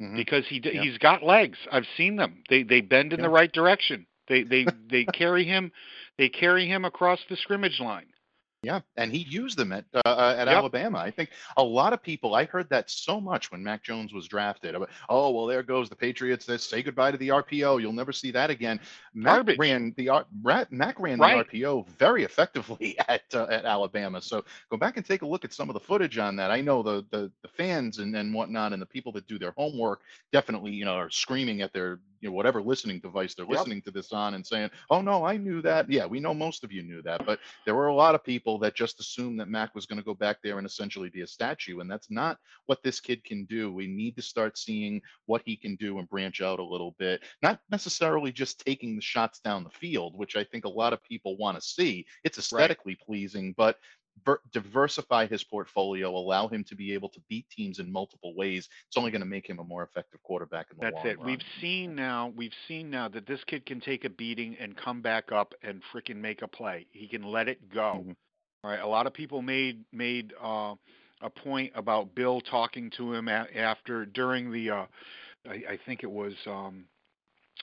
Mm-hmm. 0.00 0.16
Because 0.16 0.44
he 0.48 0.60
yeah. 0.62 0.82
he's 0.82 0.98
got 0.98 1.22
legs. 1.22 1.58
I've 1.72 1.86
seen 1.96 2.16
them. 2.16 2.42
They 2.48 2.62
they 2.62 2.80
bend 2.80 3.12
in 3.12 3.20
yeah. 3.20 3.26
the 3.26 3.30
right 3.30 3.50
direction. 3.52 4.06
They 4.28 4.42
they 4.42 4.66
they 4.88 5.04
carry 5.04 5.44
him 5.44 5.72
they 6.16 6.28
carry 6.28 6.66
him 6.66 6.84
across 6.84 7.20
the 7.28 7.36
scrimmage 7.36 7.80
line. 7.80 8.06
Yeah, 8.64 8.80
and 8.96 9.12
he 9.12 9.18
used 9.18 9.56
them 9.56 9.72
at 9.72 9.84
uh, 9.94 10.00
uh, 10.04 10.36
at 10.38 10.46
Yep. 10.48 10.56
Alabama. 10.56 10.98
I 10.98 11.10
think 11.10 11.30
a 11.56 11.62
lot 11.62 11.92
of 11.92 12.02
people. 12.02 12.34
I 12.34 12.44
heard 12.44 12.68
that 12.70 12.90
so 12.90 13.20
much 13.20 13.50
when 13.52 13.62
Mac 13.62 13.82
Jones 13.82 14.12
was 14.12 14.26
drafted. 14.28 14.74
About, 14.74 14.90
oh 15.08 15.30
well, 15.30 15.46
there 15.46 15.62
goes 15.62 15.88
the 15.88 15.96
Patriots. 15.96 16.46
They 16.46 16.56
say 16.58 16.82
goodbye 16.82 17.12
to 17.12 17.18
the 17.18 17.28
RPO. 17.28 17.80
You'll 17.80 17.92
never 17.92 18.12
see 18.12 18.30
that 18.32 18.50
again. 18.50 18.80
Mac 19.14 19.46
ran 19.58 19.94
the 19.96 20.24
Mac 20.70 20.98
ran 21.00 21.18
Right. 21.18 21.48
the 21.50 21.62
RPO 21.62 21.86
very 21.98 22.24
effectively 22.24 22.96
at 23.08 23.22
uh, 23.34 23.46
at 23.50 23.64
Alabama. 23.64 24.20
So 24.20 24.44
go 24.70 24.76
back 24.76 24.96
and 24.96 25.04
take 25.04 25.22
a 25.22 25.26
look 25.26 25.44
at 25.44 25.52
some 25.52 25.68
of 25.70 25.74
the 25.74 25.80
footage 25.80 26.18
on 26.18 26.36
that. 26.36 26.50
I 26.50 26.60
know 26.60 26.82
the 26.82 27.04
the, 27.10 27.30
the 27.42 27.48
fans 27.48 27.98
and, 27.98 28.14
and 28.16 28.32
whatnot 28.34 28.72
and 28.72 28.80
the 28.80 28.86
people 28.86 29.12
that 29.12 29.26
do 29.26 29.38
their 29.38 29.52
homework 29.56 30.00
definitely 30.32 30.72
you 30.72 30.84
know 30.84 30.94
are 30.94 31.10
screaming 31.10 31.62
at 31.62 31.72
their 31.72 32.00
you 32.24 32.30
know 32.30 32.34
whatever 32.34 32.62
listening 32.62 33.00
device 33.00 33.34
they're 33.34 33.44
Yep. 33.44 33.58
listening 33.58 33.82
to 33.82 33.90
this 33.90 34.12
on 34.12 34.32
and 34.32 34.46
saying, 34.46 34.70
oh 34.88 35.02
no, 35.02 35.24
I 35.26 35.36
knew 35.36 35.60
that. 35.60 35.90
Yeah, 35.90 36.06
we 36.06 36.20
know 36.20 36.32
most 36.32 36.64
of 36.64 36.72
you 36.72 36.82
knew 36.82 37.02
that, 37.02 37.26
but 37.26 37.38
there 37.66 37.74
were 37.74 37.88
a 37.88 37.94
lot 37.94 38.14
of 38.14 38.24
people 38.24 38.58
that 38.60 38.74
just 38.74 38.98
assumed 38.98 39.38
that 39.38 39.48
Mac 39.50 39.74
was 39.74 39.84
going 39.84 39.98
to 39.98 40.04
go 40.04 40.14
back 40.14 40.38
there 40.42 40.56
and 40.56 40.66
essentially 40.66 41.10
be 41.10 41.20
a 41.20 41.26
statue, 41.26 41.80
and 41.80 41.90
that's 41.90 42.10
not 42.10 42.38
what 42.64 42.82
this 42.82 42.98
kid 42.98 43.22
can 43.24 43.44
do. 43.44 43.70
We 43.70 43.86
need 43.86 44.16
to 44.16 44.22
start 44.22 44.56
seeing 44.56 45.02
what 45.26 45.42
he 45.44 45.54
can 45.54 45.76
do 45.76 45.98
and 45.98 46.08
branch 46.08 46.40
out 46.40 46.60
a 46.60 46.64
little 46.64 46.96
bit, 46.98 47.22
not 47.42 47.60
necessarily 47.70 48.32
just 48.32 48.64
taking 48.64 48.96
the 48.96 49.02
shots 49.02 49.40
down 49.40 49.62
the 49.62 49.70
field, 49.70 50.16
which 50.16 50.34
I 50.34 50.44
think 50.44 50.64
a 50.64 50.68
lot 50.70 50.94
of 50.94 51.02
people 51.02 51.36
want 51.36 51.58
to 51.58 51.62
see. 51.62 52.06
It's 52.24 52.38
aesthetically 52.38 52.96
pleasing, 52.96 53.52
but 53.58 53.76
diversify 54.52 55.26
his 55.26 55.44
portfolio, 55.44 56.08
allow 56.16 56.48
him 56.48 56.64
to 56.64 56.74
be 56.74 56.92
able 56.94 57.08
to 57.10 57.20
beat 57.28 57.46
teams 57.50 57.78
in 57.78 57.90
multiple 57.90 58.34
ways. 58.34 58.68
It's 58.88 58.96
only 58.96 59.10
going 59.10 59.20
to 59.20 59.26
make 59.26 59.48
him 59.48 59.58
a 59.58 59.64
more 59.64 59.82
effective 59.82 60.22
quarterback 60.22 60.68
in 60.70 60.76
the 60.78 60.82
That's 60.82 60.96
long 60.96 61.06
it. 61.06 61.18
run. 61.18 61.26
We've 61.26 61.42
seen 61.60 61.94
now. 61.94 62.32
We've 62.34 62.54
seen 62.68 62.90
now 62.90 63.08
that 63.08 63.26
this 63.26 63.42
kid 63.44 63.66
can 63.66 63.80
take 63.80 64.04
a 64.04 64.10
beating 64.10 64.56
and 64.58 64.76
come 64.76 65.02
back 65.02 65.32
up 65.32 65.54
and 65.62 65.82
freaking 65.92 66.16
make 66.16 66.42
a 66.42 66.48
play. 66.48 66.86
He 66.92 67.06
can 67.06 67.22
let 67.24 67.48
it 67.48 67.68
go. 67.68 68.04
Mhm. 68.06 68.16
All 68.62 68.70
right. 68.70 68.80
A 68.80 68.86
lot 68.86 69.06
of 69.06 69.12
people 69.12 69.42
made 69.42 69.84
made 69.92 70.32
uh, 70.42 70.74
a 71.20 71.30
point 71.30 71.72
about 71.74 72.14
Bill 72.14 72.40
talking 72.40 72.90
to 72.90 73.12
him 73.12 73.28
a- 73.28 73.48
after 73.54 74.06
during 74.06 74.50
the. 74.50 74.70
Uh, 74.70 74.86
I, 75.46 75.62
I 75.72 75.78
think 75.84 76.02
it 76.02 76.10
was 76.10 76.34
um, 76.46 76.86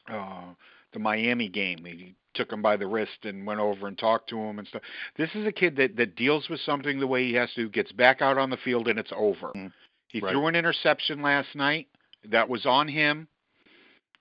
uh, 0.08 0.54
the 0.94 1.00
Miami 1.00 1.48
game. 1.48 1.84
He 1.86 2.14
took 2.34 2.52
him 2.52 2.62
by 2.62 2.78
the 2.78 2.88
wrist 2.88 3.24
and 3.24 3.46
went 3.46 3.60
over 3.60 3.88
and 3.88 3.98
talked 3.98 4.30
to 4.30 4.38
him 4.38 4.60
and 4.60 4.68
stuff. 4.68 4.82
This 5.18 5.30
is 5.36 5.46
a 5.46 5.52
kid 5.52 5.76
that 5.78 5.96
that 5.98 6.16
deals 6.16 6.50
with 6.50 6.60
something 6.62 7.00
the 7.00 7.08
way 7.08 7.26
he 7.26 7.34
has 7.34 7.50
to. 7.56 7.70
Gets 7.70 7.92
back 7.92 8.22
out 8.22 8.38
on 8.38 8.50
the 8.50 8.58
field 8.58 8.88
and 8.88 8.98
it's 9.00 9.12
over. 9.16 9.52
Mm, 9.56 9.72
He 10.10 10.20
right. 10.20 10.32
threw 10.32 10.48
an 10.48 10.56
interception 10.56 11.22
last 11.22 11.56
night. 11.56 11.88
That 12.30 12.48
was 12.48 12.66
on 12.66 12.88
him. 12.88 13.28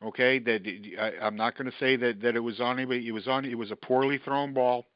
Okay, 0.03 0.39
that 0.39 0.63
I, 0.99 1.25
I'm 1.27 1.37
not 1.37 1.57
going 1.59 1.71
to 1.71 1.77
say 1.79 1.97
that 1.97 2.21
that 2.23 2.35
it 2.37 2.41
was 2.41 2.59
on 2.61 2.79
anybody. 2.79 3.07
It 3.07 3.13
was 3.13 3.29
on. 3.29 3.45
It 3.45 3.59
was 3.59 3.71
a 3.71 3.77
poorly 3.77 4.19
thrown 4.19 4.55
ball. 4.55 4.87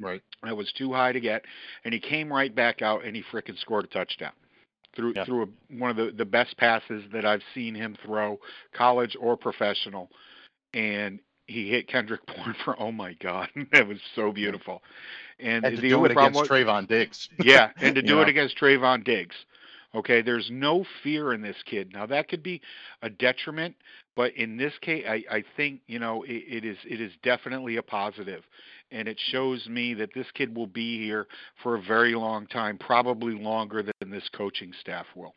Right. 0.00 0.22
That 0.42 0.56
was 0.56 0.70
too 0.72 0.92
high 0.92 1.12
to 1.12 1.20
get, 1.20 1.44
and 1.84 1.92
he 1.92 2.00
came 2.00 2.32
right 2.32 2.54
back 2.54 2.82
out 2.82 3.04
and 3.04 3.14
he 3.14 3.22
frickin' 3.32 3.58
scored 3.60 3.84
a 3.84 3.88
touchdown. 3.88 4.32
Through 4.94 5.14
Yeah. 5.16 5.24
through 5.24 5.42
a, 5.44 5.46
one 5.78 5.90
of 5.90 5.96
the 5.96 6.12
the 6.16 6.24
best 6.24 6.56
passes 6.58 7.02
that 7.12 7.24
I've 7.24 7.42
seen 7.54 7.74
him 7.74 7.96
throw, 8.04 8.38
college 8.72 9.16
or 9.18 9.36
professional, 9.36 10.10
and 10.74 11.18
he 11.52 11.68
hit 11.70 11.88
Kendrick 11.88 12.20
Bourne 12.26 12.56
for 12.64 12.80
oh 12.80 12.92
my 12.92 13.14
god, 13.14 13.48
that 13.72 13.86
was 13.86 13.98
so 14.14 14.32
beautiful. 14.32 14.82
And, 15.38 15.64
And 15.64 15.76
to 15.76 15.82
the 15.82 15.88
do 15.90 15.96
only 15.96 16.10
it 16.10 16.12
against 16.12 16.40
was, 16.40 16.48
Trevon 16.48 16.88
Diggs. 16.88 17.28
yeah, 17.42 17.70
and 17.80 17.94
to 17.94 18.02
do 18.02 18.20
it 18.20 18.28
against 18.28 18.58
Trevon 18.58 19.04
Diggs. 19.04 19.36
Okay, 19.94 20.22
there's 20.22 20.48
no 20.50 20.86
fear 21.02 21.34
in 21.34 21.42
this 21.42 21.56
kid. 21.66 21.92
Now 21.92 22.06
that 22.06 22.28
could 22.28 22.42
be 22.42 22.62
a 23.02 23.10
detriment, 23.10 23.76
but 24.16 24.34
in 24.36 24.56
this 24.56 24.72
case, 24.80 25.04
I, 25.06 25.22
I 25.30 25.44
think 25.56 25.80
you 25.86 25.98
know 25.98 26.22
it, 26.22 26.44
it 26.48 26.64
is 26.64 26.78
it 26.88 27.00
is 27.00 27.12
definitely 27.22 27.76
a 27.76 27.82
positive, 27.82 28.42
and 28.90 29.06
it 29.08 29.18
shows 29.30 29.66
me 29.68 29.94
that 29.94 30.10
this 30.14 30.26
kid 30.34 30.56
will 30.56 30.66
be 30.66 30.98
here 30.98 31.26
for 31.62 31.76
a 31.76 31.82
very 31.82 32.14
long 32.14 32.46
time, 32.46 32.78
probably 32.78 33.34
longer 33.34 33.82
than 33.82 34.10
this 34.10 34.28
coaching 34.32 34.72
staff 34.80 35.06
will. 35.14 35.34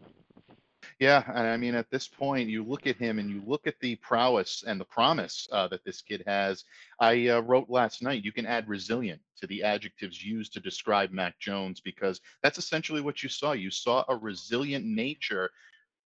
Yeah, 0.99 1.23
and 1.27 1.45
I 1.47 1.57
mean, 1.57 1.75
at 1.75 1.89
this 1.91 2.07
point, 2.07 2.49
you 2.49 2.63
look 2.63 2.87
at 2.87 2.95
him 2.95 3.19
and 3.19 3.29
you 3.29 3.41
look 3.45 3.67
at 3.67 3.79
the 3.81 3.97
prowess 3.97 4.63
and 4.65 4.79
the 4.79 4.85
promise 4.85 5.45
uh, 5.51 5.67
that 5.67 5.83
this 5.83 6.01
kid 6.01 6.23
has. 6.25 6.63
I 7.01 7.27
uh, 7.27 7.41
wrote 7.41 7.69
last 7.69 8.01
night, 8.01 8.23
you 8.23 8.31
can 8.31 8.45
add 8.45 8.69
resilient 8.69 9.21
to 9.41 9.47
the 9.47 9.61
adjectives 9.63 10.23
used 10.23 10.53
to 10.53 10.61
describe 10.61 11.11
Mac 11.11 11.37
Jones 11.37 11.81
because 11.81 12.21
that's 12.41 12.57
essentially 12.57 13.01
what 13.01 13.21
you 13.23 13.27
saw. 13.27 13.51
You 13.51 13.71
saw 13.71 14.05
a 14.07 14.15
resilient 14.15 14.85
nature. 14.85 15.51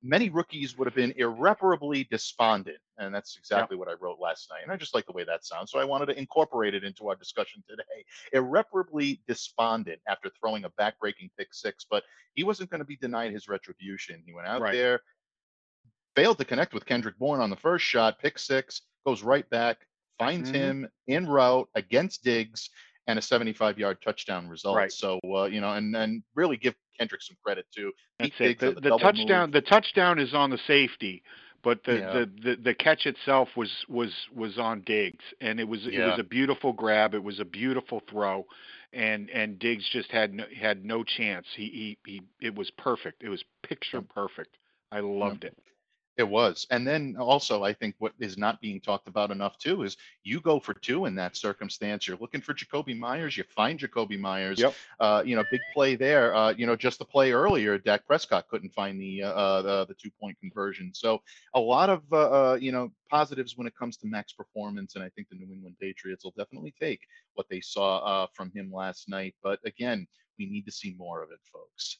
Many 0.02 0.30
rookies 0.30 0.78
would 0.78 0.86
have 0.86 0.94
been 0.94 1.12
irreparably 1.16 2.04
despondent, 2.04 2.78
and 2.96 3.14
that's 3.14 3.36
exactly 3.36 3.76
what 3.76 3.88
I 3.88 3.92
wrote 4.00 4.18
last 4.18 4.48
night. 4.50 4.62
And 4.62 4.72
I 4.72 4.76
just 4.76 4.94
like 4.94 5.04
the 5.04 5.12
way 5.12 5.24
that 5.24 5.44
sounds, 5.44 5.70
so 5.70 5.78
I 5.78 5.84
wanted 5.84 6.06
to 6.06 6.18
incorporate 6.18 6.74
it 6.74 6.84
into 6.84 7.08
our 7.08 7.16
discussion 7.16 7.62
today. 7.68 8.04
Irreparably 8.32 9.22
despondent 9.28 10.00
after 10.08 10.30
throwing 10.30 10.64
a 10.64 10.70
backbreaking 10.70 11.30
pick 11.36 11.52
six, 11.52 11.84
but 11.88 12.04
he 12.34 12.44
wasn't 12.44 12.70
going 12.70 12.78
to 12.78 12.86
be 12.86 12.96
denied 12.96 13.32
his 13.32 13.48
retribution. 13.48 14.22
He 14.24 14.32
went 14.32 14.48
out 14.48 14.62
Right. 14.62 14.70
there, 14.70 15.02
failed 16.16 16.38
to 16.38 16.44
connect 16.44 16.74
with 16.74 16.86
Kendrick 16.86 17.18
Bourne 17.18 17.40
on 17.40 17.50
the 17.50 17.56
first 17.56 17.84
shot, 17.84 18.18
pick 18.18 18.38
six, 18.38 18.82
goes 19.06 19.22
right 19.22 19.48
back, 19.50 19.86
finds 20.18 20.50
Mhm. 20.50 20.50
him 20.50 20.88
en 21.08 21.26
route 21.26 21.68
against 21.74 22.24
Diggs, 22.24 22.70
and 23.06 23.18
a 23.18 23.22
75 23.22 23.78
yard 23.78 24.00
touchdown 24.02 24.48
result. 24.48 24.76
Right. 24.76 24.92
So, 24.92 25.18
uh, 25.34 25.44
you 25.44 25.60
know, 25.60 25.72
and, 25.72 25.94
and 25.96 26.22
really 26.34 26.56
give 26.56 26.74
Kendrick 27.00 27.22
some 27.22 27.36
credit 27.42 27.66
too. 27.74 27.92
That's 28.18 28.32
it. 28.38 28.60
The, 28.60 28.74
the 28.74 28.90
the 28.90 28.98
touchdown 28.98 29.48
move. 29.48 29.52
the 29.52 29.62
touchdown 29.62 30.18
is 30.18 30.34
on 30.34 30.50
the 30.50 30.58
safety, 30.66 31.22
but 31.62 31.82
the, 31.84 31.94
Yeah. 31.94 32.12
the, 32.12 32.30
the, 32.42 32.56
the 32.62 32.74
catch 32.74 33.06
itself 33.06 33.48
was 33.56 33.70
was 33.88 34.12
was 34.34 34.58
on 34.58 34.82
Diggs, 34.82 35.24
and 35.40 35.58
it 35.58 35.66
was 35.66 35.86
it 35.86 35.98
was 35.98 36.18
a 36.18 36.24
beautiful 36.24 36.72
grab. 36.72 37.14
It 37.14 37.24
was 37.24 37.40
a 37.40 37.44
beautiful 37.44 38.02
throw, 38.08 38.46
and 38.92 39.30
and 39.30 39.58
Diggs 39.58 39.88
just 39.90 40.10
had 40.12 40.34
no, 40.34 40.44
had 40.58 40.84
no 40.84 41.02
chance. 41.02 41.46
He, 41.56 41.96
he 42.04 42.12
he 42.12 42.22
it 42.46 42.54
was 42.54 42.70
perfect. 42.76 43.22
It 43.22 43.30
was 43.30 43.42
picture 43.62 44.02
perfect. 44.02 44.56
I 44.92 45.00
loved 45.00 45.44
it. 45.44 45.56
It 46.20 46.28
was. 46.28 46.66
And 46.70 46.86
then 46.86 47.16
also, 47.18 47.64
I 47.64 47.72
think 47.72 47.94
what 47.96 48.12
is 48.20 48.36
not 48.36 48.60
being 48.60 48.78
talked 48.78 49.08
about 49.08 49.30
enough 49.30 49.56
too 49.56 49.84
is 49.84 49.96
you 50.22 50.38
go 50.42 50.60
for 50.60 50.74
two 50.74 51.06
in 51.06 51.14
that 51.14 51.34
circumstance. 51.34 52.06
You're 52.06 52.18
looking 52.18 52.42
for 52.42 52.52
Jakobi 52.52 52.94
Meyers. 52.94 53.38
You 53.38 53.44
find 53.44 53.80
Jakobi 53.80 54.20
Meyers. 54.20 54.60
Yep. 54.60 54.74
Uh, 55.00 55.22
you 55.24 55.34
know, 55.34 55.44
big 55.50 55.62
play 55.72 55.96
there. 55.96 56.34
Uh, 56.34 56.52
you 56.52 56.66
know, 56.66 56.76
just 56.76 56.98
the 56.98 57.06
play 57.06 57.32
earlier, 57.32 57.78
Dak 57.78 58.06
Prescott 58.06 58.48
couldn't 58.48 58.74
find 58.74 59.00
the 59.00 59.22
uh, 59.22 59.62
the, 59.62 59.86
the 59.86 59.94
two 59.94 60.10
point 60.20 60.38
conversion. 60.40 60.92
So 60.92 61.22
a 61.54 61.60
lot 61.60 61.88
of 61.88 62.02
uh, 62.12 62.16
uh, 62.16 62.58
you 62.60 62.70
know 62.70 62.92
positives 63.08 63.56
when 63.56 63.66
it 63.66 63.74
comes 63.74 63.96
to 63.96 64.06
Max 64.06 64.34
performance, 64.34 64.96
and 64.96 65.02
I 65.02 65.08
think 65.08 65.30
the 65.30 65.36
New 65.36 65.50
England 65.50 65.76
Patriots 65.80 66.22
will 66.22 66.34
definitely 66.36 66.74
take 66.78 67.00
what 67.32 67.46
they 67.48 67.62
saw 67.62 67.96
uh, 68.00 68.26
from 68.34 68.52
him 68.54 68.70
last 68.70 69.08
night. 69.08 69.34
But 69.42 69.58
again, 69.64 70.06
we 70.38 70.44
need 70.44 70.66
to 70.66 70.72
see 70.72 70.94
more 70.98 71.22
of 71.22 71.30
it, 71.30 71.40
folks. 71.50 71.96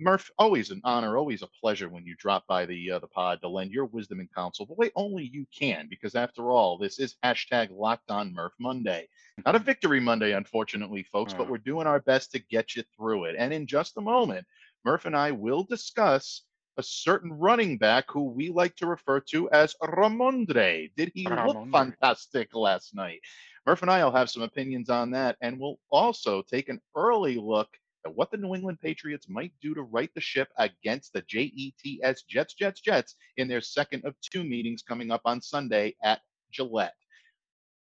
Murph, 0.00 0.28
always 0.38 0.70
an 0.70 0.80
honor, 0.82 1.16
always 1.16 1.42
a 1.42 1.48
pleasure 1.60 1.88
when 1.88 2.04
you 2.04 2.16
drop 2.16 2.44
by 2.48 2.66
the 2.66 2.90
uh, 2.90 2.98
the 2.98 3.06
pod 3.06 3.40
to 3.40 3.48
lend 3.48 3.70
your 3.70 3.84
wisdom 3.84 4.18
and 4.18 4.34
counsel 4.34 4.66
the 4.66 4.74
way 4.74 4.90
only 4.96 5.30
you 5.32 5.46
can, 5.56 5.86
because 5.88 6.16
after 6.16 6.50
all, 6.50 6.76
this 6.76 6.98
is 6.98 7.16
hashtag 7.24 7.68
Locked 7.70 8.10
On 8.10 8.34
Murph 8.34 8.54
Monday. 8.58 9.08
Not 9.46 9.54
a 9.54 9.58
victory 9.70 10.00
Monday, 10.00 10.32
unfortunately, 10.32 11.04
folks, 11.04 11.32
but 11.32 11.48
we're 11.48 11.58
doing 11.58 11.86
our 11.86 12.00
best 12.00 12.32
to 12.32 12.40
get 12.40 12.74
you 12.74 12.82
through 12.96 13.26
it. 13.26 13.36
And 13.38 13.52
in 13.52 13.68
just 13.68 13.96
a 13.96 14.00
moment, 14.00 14.46
Murph 14.84 15.06
and 15.06 15.16
I 15.16 15.30
will 15.30 15.62
discuss 15.62 16.42
a 16.76 16.82
certain 16.82 17.32
running 17.32 17.78
back 17.78 18.10
who 18.10 18.24
we 18.24 18.50
like 18.50 18.74
to 18.76 18.86
refer 18.86 19.20
to 19.20 19.48
as 19.50 19.76
Rhamondre. 19.80 20.90
Did 20.96 21.12
he 21.14 21.24
look 21.24 21.70
fantastic 21.70 22.52
last 22.56 22.96
night? 22.96 23.20
Murph 23.64 23.82
and 23.82 23.90
I 23.92 24.04
will 24.04 24.10
have 24.10 24.28
some 24.28 24.42
opinions 24.42 24.90
on 24.90 25.12
that, 25.12 25.36
and 25.40 25.58
we'll 25.58 25.78
also 25.90 26.42
take 26.42 26.68
an 26.68 26.80
early 26.96 27.36
look 27.36 27.68
at 28.04 28.14
what 28.14 28.30
the 28.30 28.36
New 28.36 28.54
England 28.54 28.80
Patriots 28.80 29.28
might 29.28 29.52
do 29.60 29.74
to 29.74 29.82
right 29.82 30.10
the 30.14 30.20
ship 30.20 30.48
against 30.58 31.12
the 31.12 31.22
JETS 31.22 32.22
Jets, 32.28 32.54
Jets, 32.54 32.80
Jets 32.80 33.14
in 33.36 33.48
their 33.48 33.60
second 33.60 34.04
of 34.04 34.14
two 34.20 34.44
meetings 34.44 34.82
coming 34.82 35.10
up 35.10 35.22
on 35.24 35.40
Sunday 35.40 35.94
at 36.02 36.20
Gillette. 36.50 36.94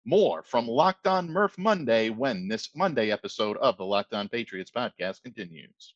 More 0.06 0.42
from 0.44 0.68
Locked 0.68 1.08
On 1.08 1.30
Murph 1.30 1.58
Monday 1.58 2.10
when 2.10 2.48
this 2.48 2.70
Monday 2.76 3.12
episode 3.12 3.58
of 3.58 3.78
the 3.78 3.86
Locked 3.86 4.14
On 4.14 4.30
Patriots 4.30 4.72
podcast 4.72 5.22
continues. 5.22 5.94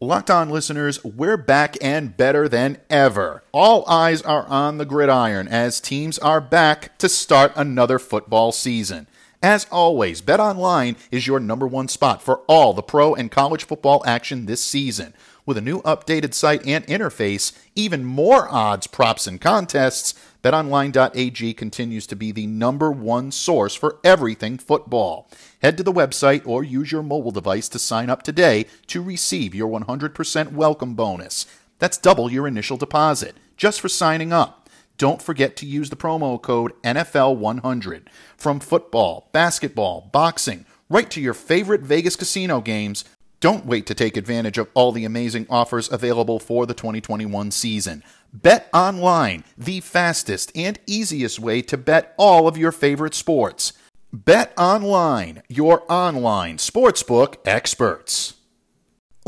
Locked 0.00 0.30
On 0.30 0.48
listeners, 0.48 1.02
we're 1.02 1.36
back 1.36 1.76
and 1.82 2.16
better 2.16 2.48
than 2.48 2.78
ever. 2.88 3.42
All 3.50 3.84
eyes 3.88 4.22
are 4.22 4.46
on 4.46 4.78
the 4.78 4.84
gridiron 4.84 5.48
as 5.48 5.80
teams 5.80 6.20
are 6.20 6.40
back 6.40 6.96
to 6.98 7.08
start 7.08 7.50
another 7.56 7.98
football 7.98 8.52
season. 8.52 9.08
As 9.42 9.68
always, 9.70 10.20
BetOnline 10.20 10.96
is 11.12 11.28
your 11.28 11.38
number 11.38 11.68
one 11.68 11.86
spot 11.86 12.20
for 12.20 12.38
all 12.48 12.74
the 12.74 12.82
pro 12.82 13.14
and 13.14 13.30
college 13.30 13.64
football 13.64 14.02
action 14.04 14.46
this 14.46 14.62
season. 14.62 15.14
With 15.46 15.56
a 15.56 15.60
new 15.60 15.80
updated 15.82 16.34
site 16.34 16.66
and 16.66 16.84
interface, 16.88 17.56
even 17.76 18.04
more 18.04 18.48
odds, 18.50 18.88
props, 18.88 19.28
and 19.28 19.40
contests, 19.40 20.14
BetOnline.ag 20.42 21.54
continues 21.54 22.08
to 22.08 22.16
be 22.16 22.32
the 22.32 22.48
number 22.48 22.90
one 22.90 23.30
source 23.30 23.76
for 23.76 24.00
everything 24.02 24.58
football. 24.58 25.30
Head 25.62 25.76
to 25.76 25.84
the 25.84 25.92
website 25.92 26.44
or 26.44 26.64
use 26.64 26.90
your 26.90 27.04
mobile 27.04 27.30
device 27.30 27.68
to 27.68 27.78
sign 27.78 28.10
up 28.10 28.24
today 28.24 28.66
to 28.88 29.00
receive 29.00 29.54
your 29.54 29.68
100% 29.68 30.52
welcome 30.52 30.94
bonus. 30.94 31.46
That's 31.78 31.96
double 31.96 32.32
your 32.32 32.48
initial 32.48 32.76
deposit 32.76 33.36
just 33.56 33.80
for 33.80 33.88
signing 33.88 34.32
up. 34.32 34.67
Don't 34.98 35.22
forget 35.22 35.56
to 35.56 35.66
use 35.66 35.90
the 35.90 35.96
promo 35.96 36.42
code 36.42 36.72
NFL100. 36.82 38.08
From 38.36 38.58
football, 38.58 39.30
basketball, 39.32 40.10
boxing, 40.12 40.66
right 40.90 41.08
to 41.12 41.20
your 41.20 41.34
favorite 41.34 41.82
Vegas 41.82 42.16
casino 42.16 42.60
games, 42.60 43.04
don't 43.40 43.64
wait 43.64 43.86
to 43.86 43.94
take 43.94 44.16
advantage 44.16 44.58
of 44.58 44.68
all 44.74 44.90
the 44.90 45.04
amazing 45.04 45.46
offers 45.48 45.90
available 45.90 46.40
for 46.40 46.66
the 46.66 46.74
2021 46.74 47.52
season. 47.52 48.02
Bet 48.32 48.68
online, 48.74 49.44
the 49.56 49.78
fastest 49.78 50.50
and 50.56 50.80
easiest 50.88 51.38
way 51.38 51.62
to 51.62 51.76
bet 51.76 52.12
all 52.18 52.48
of 52.48 52.58
your 52.58 52.72
favorite 52.72 53.14
sports. 53.14 53.72
Bet 54.12 54.52
online, 54.58 55.44
your 55.48 55.84
online 55.88 56.56
sportsbook 56.56 57.36
experts. 57.44 58.34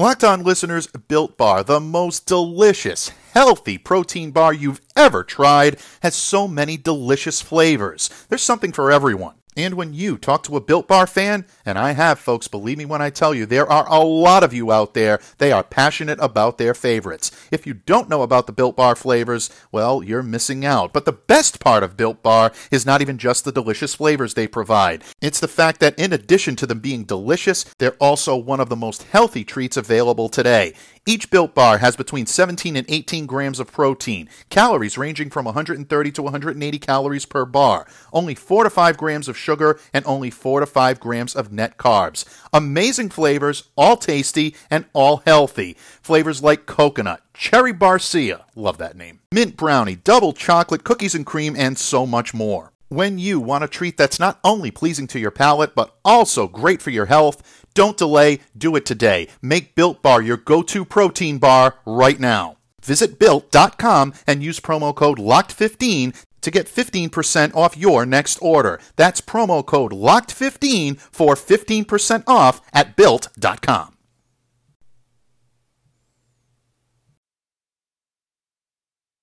Locked 0.00 0.24
On 0.24 0.42
listeners, 0.42 0.86
Built 0.86 1.36
Bar, 1.36 1.62
the 1.62 1.78
most 1.78 2.24
delicious, 2.24 3.10
healthy 3.34 3.76
protein 3.76 4.30
bar 4.30 4.50
you've 4.50 4.80
ever 4.96 5.22
tried, 5.22 5.78
has 6.00 6.14
so 6.14 6.48
many 6.48 6.78
delicious 6.78 7.42
flavors. 7.42 8.08
There's 8.30 8.42
something 8.42 8.72
for 8.72 8.90
everyone. 8.90 9.34
And 9.56 9.74
when 9.74 9.92
you 9.92 10.16
talk 10.16 10.44
to 10.44 10.56
a 10.56 10.60
Built 10.60 10.86
Bar 10.86 11.08
fan, 11.08 11.44
and 11.66 11.76
I 11.76 11.90
have 11.92 12.20
folks, 12.20 12.46
believe 12.46 12.78
me 12.78 12.84
when 12.84 13.02
I 13.02 13.10
tell 13.10 13.34
you, 13.34 13.46
there 13.46 13.70
are 13.70 13.88
a 13.88 13.98
lot 13.98 14.44
of 14.44 14.54
you 14.54 14.70
out 14.70 14.94
there, 14.94 15.20
they 15.38 15.50
are 15.50 15.64
passionate 15.64 16.18
about 16.20 16.56
their 16.56 16.72
favorites. 16.72 17.32
If 17.50 17.66
you 17.66 17.74
don't 17.74 18.08
know 18.08 18.22
about 18.22 18.46
the 18.46 18.52
Built 18.52 18.76
Bar 18.76 18.94
flavors, 18.94 19.50
well, 19.72 20.04
you're 20.04 20.22
missing 20.22 20.64
out. 20.64 20.92
But 20.92 21.04
the 21.04 21.12
best 21.12 21.58
part 21.58 21.82
of 21.82 21.96
Built 21.96 22.22
Bar 22.22 22.52
is 22.70 22.86
not 22.86 23.02
even 23.02 23.18
just 23.18 23.44
the 23.44 23.50
delicious 23.50 23.94
flavors 23.94 24.34
they 24.34 24.46
provide. 24.46 25.02
It's 25.20 25.40
the 25.40 25.48
fact 25.48 25.80
that 25.80 25.98
in 25.98 26.12
addition 26.12 26.54
to 26.56 26.66
them 26.66 26.78
being 26.78 27.02
delicious, 27.02 27.64
they're 27.78 27.94
also 27.94 28.36
one 28.36 28.60
of 28.60 28.68
the 28.68 28.76
most 28.76 29.02
healthy 29.02 29.42
treats 29.42 29.76
available 29.76 30.28
today. 30.28 30.74
Each 31.06 31.30
Built 31.30 31.54
Bar 31.54 31.78
has 31.78 31.96
between 31.96 32.26
17 32.26 32.76
and 32.76 32.84
18 32.86 33.24
grams 33.24 33.58
of 33.58 33.72
protein, 33.72 34.28
calories 34.50 34.98
ranging 34.98 35.30
from 35.30 35.46
130 35.46 36.12
to 36.12 36.22
180 36.22 36.78
calories 36.78 37.24
per 37.24 37.46
bar, 37.46 37.86
only 38.12 38.34
4 38.34 38.64
to 38.64 38.70
5 38.70 38.98
grams 38.98 39.26
of 39.26 39.36
sugar, 39.36 39.80
and 39.94 40.04
only 40.06 40.28
4 40.28 40.60
to 40.60 40.66
5 40.66 41.00
grams 41.00 41.34
of 41.34 41.50
net 41.50 41.78
carbs. 41.78 42.26
Amazing 42.52 43.08
flavors, 43.08 43.70
all 43.76 43.96
tasty 43.96 44.54
and 44.68 44.84
all 44.92 45.22
healthy. 45.24 45.74
Flavors 46.02 46.42
like 46.42 46.66
coconut, 46.66 47.22
cherry 47.32 47.72
barcia, 47.72 48.42
love 48.54 48.76
that 48.76 48.96
name, 48.96 49.20
mint 49.32 49.56
brownie, 49.56 49.96
double 49.96 50.34
chocolate, 50.34 50.84
cookies 50.84 51.14
and 51.14 51.24
cream, 51.24 51.56
and 51.56 51.78
so 51.78 52.04
much 52.04 52.34
more. 52.34 52.72
When 52.92 53.20
you 53.20 53.38
want 53.38 53.62
a 53.62 53.68
treat 53.68 53.96
that's 53.96 54.18
not 54.18 54.40
only 54.42 54.72
pleasing 54.72 55.06
to 55.08 55.20
your 55.20 55.30
palate, 55.30 55.76
but 55.76 55.94
also 56.04 56.48
great 56.48 56.82
for 56.82 56.90
your 56.90 57.06
health, 57.06 57.60
don't 57.74 57.96
delay, 57.96 58.40
do 58.56 58.76
it 58.76 58.87
today. 58.87 59.28
Make 59.42 59.74
Built 59.74 60.02
Bar 60.02 60.22
your 60.22 60.37
go 60.37 60.62
to 60.62 60.85
protein 60.85 61.38
bar 61.38 61.76
right 61.87 62.18
now. 62.18 62.56
Visit 62.83 63.18
built.com 63.18 64.14
and 64.26 64.42
use 64.42 64.61
promo 64.61 64.94
code 64.94 65.18
LOCKED15 65.18 66.24
to 66.40 66.50
get 66.50 66.66
15% 66.66 67.54
off 67.54 67.76
your 67.76 68.06
next 68.06 68.38
order. 68.38 68.80
That's 68.96 69.20
promo 69.20 69.64
code 69.64 69.92
LOCKED15 69.92 70.98
for 70.98 71.35
15% 71.35 72.24
off 72.26 72.61
at 72.72 72.96
built.com. 72.96 73.96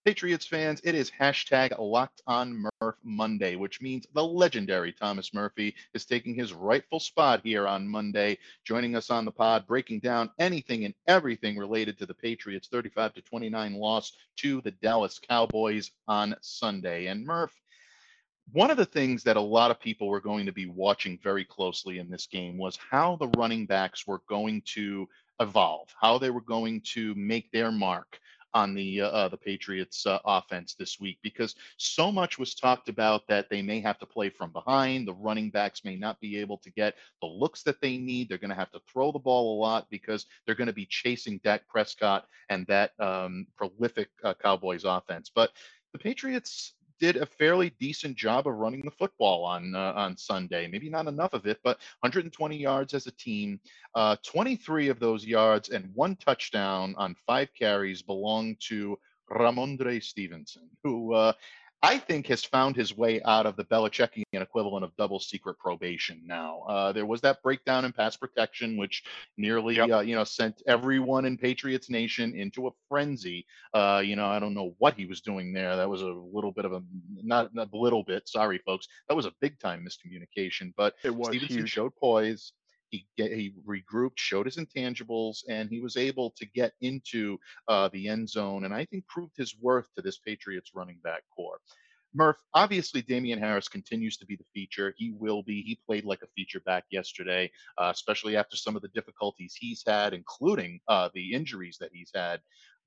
Patriots 0.07 0.45
fans, 0.45 0.79
it 0.85 0.95
is 0.95 1.11
hashtag 1.11 1.77
locked 1.77 2.21
on 2.27 2.65
Murph 2.79 2.95
Monday, 3.03 3.57
which 3.57 3.81
means 3.81 4.07
the 4.13 4.23
legendary 4.23 4.93
Thomas 4.93 5.33
Murphy 5.33 5.75
is 5.93 6.05
taking 6.05 6.33
his 6.33 6.53
rightful 6.53 7.01
spot 7.01 7.41
here 7.43 7.67
on 7.67 7.85
Monday, 7.85 8.37
joining 8.63 8.95
us 8.95 9.09
on 9.09 9.25
the 9.25 9.33
pod, 9.33 9.67
breaking 9.67 9.99
down 9.99 10.29
anything 10.39 10.85
and 10.85 10.93
everything 11.07 11.57
related 11.57 11.97
to 11.97 12.05
the 12.05 12.13
Patriots' 12.13 12.69
35 12.69 13.15
to 13.15 13.21
29 13.21 13.73
loss 13.73 14.13
to 14.37 14.61
the 14.61 14.71
Dallas 14.71 15.19
Cowboys 15.19 15.91
on 16.07 16.37
Sunday. 16.39 17.07
And 17.07 17.25
Murph, 17.25 17.59
one 18.53 18.71
of 18.71 18.77
the 18.77 18.85
things 18.85 19.23
that 19.23 19.35
a 19.35 19.41
lot 19.41 19.71
of 19.71 19.79
people 19.81 20.07
were 20.07 20.21
going 20.21 20.45
to 20.45 20.53
be 20.53 20.67
watching 20.67 21.19
very 21.21 21.43
closely 21.43 21.99
in 21.99 22.09
this 22.09 22.27
game 22.27 22.57
was 22.57 22.79
how 22.89 23.17
the 23.17 23.27
running 23.37 23.65
backs 23.65 24.07
were 24.07 24.21
going 24.29 24.61
to 24.67 25.09
evolve, 25.41 25.93
how 25.99 26.17
they 26.17 26.29
were 26.29 26.39
going 26.39 26.79
to 26.93 27.13
make 27.15 27.51
their 27.51 27.73
mark 27.73 28.21
on 28.53 28.73
the 28.73 29.01
uh, 29.01 29.07
uh, 29.09 29.29
the 29.29 29.37
Patriots 29.37 30.05
uh, 30.05 30.19
offense 30.25 30.75
this 30.75 30.99
week 30.99 31.19
because 31.21 31.55
so 31.77 32.11
much 32.11 32.39
was 32.39 32.55
talked 32.55 32.89
about 32.89 33.27
that 33.27 33.49
they 33.49 33.61
may 33.61 33.79
have 33.81 33.99
to 33.99 34.05
play 34.05 34.29
from 34.29 34.51
behind. 34.51 35.07
The 35.07 35.13
running 35.13 35.49
backs 35.49 35.83
may 35.83 35.95
not 35.95 36.19
be 36.19 36.37
able 36.39 36.57
to 36.59 36.71
get 36.71 36.95
the 37.21 37.27
looks 37.27 37.63
that 37.63 37.81
they 37.81 37.97
need. 37.97 38.29
They're 38.29 38.37
going 38.37 38.49
to 38.49 38.55
have 38.55 38.71
to 38.71 38.81
throw 38.91 39.11
the 39.11 39.19
ball 39.19 39.57
a 39.57 39.59
lot 39.59 39.87
because 39.89 40.25
they're 40.45 40.55
going 40.55 40.67
to 40.67 40.73
be 40.73 40.85
chasing 40.85 41.39
Dak 41.43 41.67
Prescott 41.67 42.25
and 42.49 42.65
that 42.67 42.91
um, 42.99 43.47
prolific 43.55 44.09
uh, 44.23 44.33
Cowboys 44.41 44.85
offense. 44.85 45.31
But 45.33 45.51
the 45.93 45.99
Patriots 45.99 46.73
did 46.99 47.17
a 47.17 47.25
fairly 47.25 47.71
decent 47.79 48.15
job 48.15 48.47
of 48.47 48.55
running 48.55 48.81
the 48.83 48.91
football 48.91 49.43
on 49.43 49.75
uh, 49.75 49.93
on 49.95 50.17
Sunday. 50.17 50.67
Maybe 50.67 50.89
not 50.89 51.07
enough 51.07 51.33
of 51.33 51.45
it, 51.45 51.59
but 51.63 51.77
120 52.01 52.57
yards 52.57 52.93
as 52.93 53.07
a 53.07 53.11
team. 53.11 53.59
Uh, 53.95 54.15
23 54.25 54.89
of 54.89 54.99
those 54.99 55.25
yards 55.25 55.69
and 55.69 55.89
one 55.93 56.15
touchdown 56.15 56.95
on 56.97 57.15
five 57.25 57.49
carries 57.57 58.01
belong 58.01 58.55
to 58.67 58.97
Rhamondre 59.31 60.01
Stevenson, 60.01 60.69
who 60.83 61.13
uh, 61.13 61.33
I 61.83 61.99
think 61.99 62.27
has 62.27 62.43
found 62.43 62.75
his 62.75 62.97
way 62.97 63.21
out 63.23 63.45
of 63.45 63.55
the 63.55 63.63
Belichickian 63.65 64.23
equivalent 64.33 64.83
of 64.83 64.95
double 64.97 65.19
secret 65.19 65.59
probation. 65.59 66.21
Now 66.25 66.61
uh, 66.67 66.91
there 66.91 67.05
was 67.05 67.21
that 67.21 67.41
breakdown 67.43 67.85
in 67.85 67.93
pass 67.93 68.17
protection, 68.17 68.77
which 68.77 69.03
nearly 69.37 69.75
Yep. 69.75 69.89
uh, 69.91 69.99
you 69.99 70.15
know 70.15 70.23
sent 70.23 70.61
everyone 70.67 71.25
in 71.25 71.37
Patriots 71.37 71.89
Nation 71.89 72.33
into 72.35 72.67
a 72.67 72.71
frenzy. 72.89 73.45
Uh, 73.73 74.01
you 74.03 74.15
know 74.15 74.25
I 74.25 74.39
don't 74.39 74.55
know 74.55 74.73
what 74.79 74.95
he 74.95 75.05
was 75.05 75.21
doing 75.21 75.53
there. 75.53 75.75
That 75.75 75.89
was 75.89 76.01
a 76.01 76.07
little 76.07 76.51
bit 76.51 76.65
of 76.65 76.73
a 76.73 76.81
not 77.21 77.53
not 77.53 77.69
a 77.71 77.77
little 77.77 78.03
bit. 78.03 78.27
Sorry, 78.27 78.57
folks. 78.65 78.87
That 79.07 79.15
was 79.15 79.25
a 79.27 79.33
big 79.39 79.59
time 79.59 79.85
miscommunication. 79.87 80.73
But 80.75 80.95
It 81.03 81.15
was 81.15 81.27
Stevenson 81.29 81.57
huge. 81.59 81.69
showed 81.69 81.95
poise. 81.95 82.53
He 82.89 83.05
he 83.15 83.53
regrouped, 83.67 84.17
showed 84.17 84.45
his 84.45 84.57
intangibles, 84.57 85.43
and 85.49 85.69
he 85.69 85.81
was 85.81 85.97
able 85.97 86.31
to 86.37 86.45
get 86.45 86.73
into 86.81 87.37
uh, 87.67 87.89
the 87.89 88.07
end 88.07 88.29
zone, 88.29 88.65
and 88.65 88.73
I 88.73 88.85
think 88.85 89.07
proved 89.07 89.35
his 89.35 89.55
worth 89.59 89.87
to 89.95 90.01
this 90.01 90.17
Patriots 90.19 90.71
running 90.73 90.99
back 91.03 91.23
core. 91.35 91.59
Murph, 92.13 92.37
obviously, 92.53 93.01
Damien 93.01 93.39
Harris 93.39 93.67
continues 93.67 94.17
to 94.17 94.25
be 94.25 94.35
the 94.35 94.45
feature. 94.53 94.93
He 94.97 95.11
will 95.11 95.43
be. 95.43 95.61
He 95.61 95.79
played 95.85 96.05
like 96.05 96.21
a 96.23 96.27
feature 96.35 96.61
back 96.61 96.85
yesterday, 96.89 97.51
uh, 97.77 97.91
especially 97.93 98.35
after 98.35 98.55
some 98.55 98.75
of 98.75 98.81
the 98.81 98.87
difficulties 98.89 99.55
he's 99.59 99.83
had, 99.85 100.13
including 100.13 100.79
uh, 100.87 101.09
the 101.13 101.33
injuries 101.33 101.77
that 101.79 101.91
he's 101.93 102.11
had. 102.15 102.39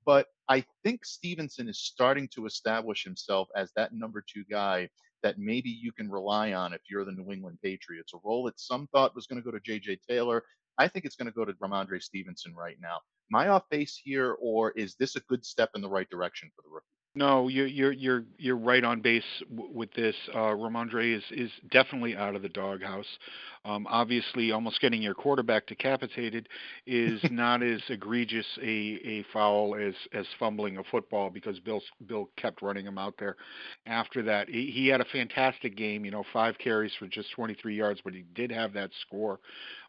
But 0.05 0.27
I 0.49 0.65
think 0.83 1.05
Stevenson 1.05 1.69
is 1.69 1.79
starting 1.79 2.27
to 2.29 2.45
establish 2.45 3.03
himself 3.03 3.47
as 3.55 3.71
that 3.75 3.93
number 3.93 4.23
two 4.27 4.43
guy 4.49 4.89
that 5.23 5.37
maybe 5.37 5.69
you 5.69 5.91
can 5.91 6.09
rely 6.09 6.53
on 6.53 6.73
if 6.73 6.81
you're 6.89 7.05
the 7.05 7.11
New 7.11 7.31
England 7.31 7.59
Patriots. 7.63 8.13
A 8.13 8.17
role 8.23 8.43
that 8.45 8.59
some 8.59 8.87
thought 8.87 9.15
was 9.15 9.27
going 9.27 9.41
to 9.41 9.45
go 9.45 9.51
to 9.51 9.59
J.J. 9.59 9.99
Taylor. 10.07 10.43
I 10.77 10.87
think 10.87 11.05
it's 11.05 11.15
going 11.15 11.27
to 11.27 11.33
go 11.33 11.45
to 11.45 11.53
Rhamondre 11.53 12.01
Stevenson 12.01 12.55
right 12.55 12.77
now. 12.81 12.99
Am 13.31 13.39
I 13.39 13.49
off 13.49 13.69
base 13.69 13.99
here, 14.01 14.35
or 14.39 14.71
is 14.71 14.95
this 14.95 15.15
a 15.15 15.21
good 15.21 15.45
step 15.45 15.69
in 15.75 15.81
the 15.81 15.89
right 15.89 16.09
direction 16.09 16.51
for 16.55 16.61
the 16.63 16.69
rookie? 16.69 16.85
No, 17.13 17.49
you're 17.49 17.67
you're 17.67 17.91
you're 17.91 18.23
you're 18.37 18.55
right 18.55 18.85
on 18.85 19.01
base 19.01 19.25
w- 19.53 19.69
with 19.73 19.91
this. 19.93 20.15
Uh, 20.33 20.53
Rhamondre 20.55 21.17
is 21.17 21.23
is 21.31 21.51
definitely 21.69 22.15
out 22.15 22.35
of 22.35 22.41
the 22.41 22.47
doghouse. 22.47 23.05
Um, 23.65 23.85
obviously, 23.89 24.53
almost 24.53 24.79
getting 24.79 25.01
your 25.01 25.13
quarterback 25.13 25.67
decapitated 25.67 26.47
is 26.87 27.19
not 27.29 27.63
as 27.63 27.81
egregious 27.89 28.45
a, 28.61 28.97
a 29.05 29.25
foul 29.33 29.75
as 29.75 29.93
as 30.13 30.25
fumbling 30.39 30.77
a 30.77 30.83
football 30.85 31.29
because 31.29 31.59
Bill 31.59 31.81
Bill 32.07 32.29
kept 32.37 32.61
running 32.61 32.85
him 32.85 32.97
out 32.97 33.15
there. 33.19 33.35
After 33.87 34.23
that, 34.23 34.47
he, 34.47 34.71
he 34.71 34.87
had 34.87 35.01
a 35.01 35.05
fantastic 35.05 35.75
game. 35.75 36.05
You 36.05 36.11
know, 36.11 36.23
five 36.31 36.57
carries 36.59 36.93
for 36.97 37.07
just 37.07 37.31
23 37.33 37.75
yards, 37.75 37.99
but 38.05 38.13
he 38.13 38.23
did 38.35 38.53
have 38.53 38.71
that 38.73 38.89
score. 39.01 39.41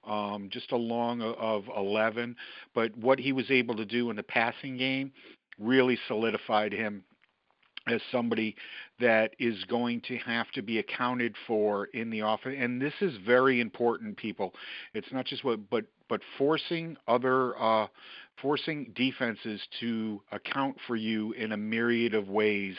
Um, 0.04 0.48
just 0.50 0.72
a 0.72 0.76
long 0.76 1.22
of 1.22 1.64
11. 1.76 2.35
But 2.74 2.96
what 2.96 3.20
he 3.20 3.30
was 3.32 3.48
able 3.48 3.76
to 3.76 3.85
do 3.85 4.11
in 4.11 4.16
the 4.16 4.24
passing 4.24 4.76
game 4.76 5.12
really 5.58 5.96
solidified 6.08 6.72
him 6.72 7.04
as 7.87 8.01
somebody 8.11 8.55
that 9.01 9.35
is 9.38 9.64
going 9.64 10.01
to 10.03 10.16
have 10.18 10.51
to 10.53 10.62
be 10.62 10.79
accounted 10.79 11.35
for 11.47 11.87
in 11.87 12.11
the 12.11 12.21
offense 12.21 12.57
and 12.59 12.81
this 12.81 12.95
is 13.01 13.14
very 13.27 13.61
important 13.61 14.16
people. 14.16 14.55
It's 14.95 15.11
not 15.12 15.27
just 15.27 15.45
what 15.45 15.68
but 15.71 15.85
but 16.09 16.21
forcing 16.38 16.97
other 17.09 17.61
uh 17.61 17.87
forcing 18.40 18.92
defenses 18.95 19.61
to 19.81 20.21
account 20.33 20.77
for 20.87 20.97
you 20.97 21.33
in 21.33 21.53
a 21.53 21.57
myriad 21.57 22.14
of 22.14 22.29
ways 22.29 22.77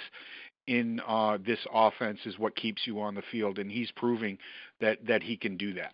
in 0.68 1.02
uh 1.08 1.38
this 1.46 1.60
offense 1.74 2.20
is 2.26 2.40
what 2.40 2.56
keeps 2.56 2.88
you 2.88 3.02
on 3.02 3.16
the 3.16 3.24
field. 3.32 3.60
And 3.60 3.72
he's 3.72 3.92
proving 3.92 4.38
that 4.80 5.06
that 5.06 5.24
he 5.24 5.36
can 5.36 5.58
do 5.58 5.74
that 5.74 5.94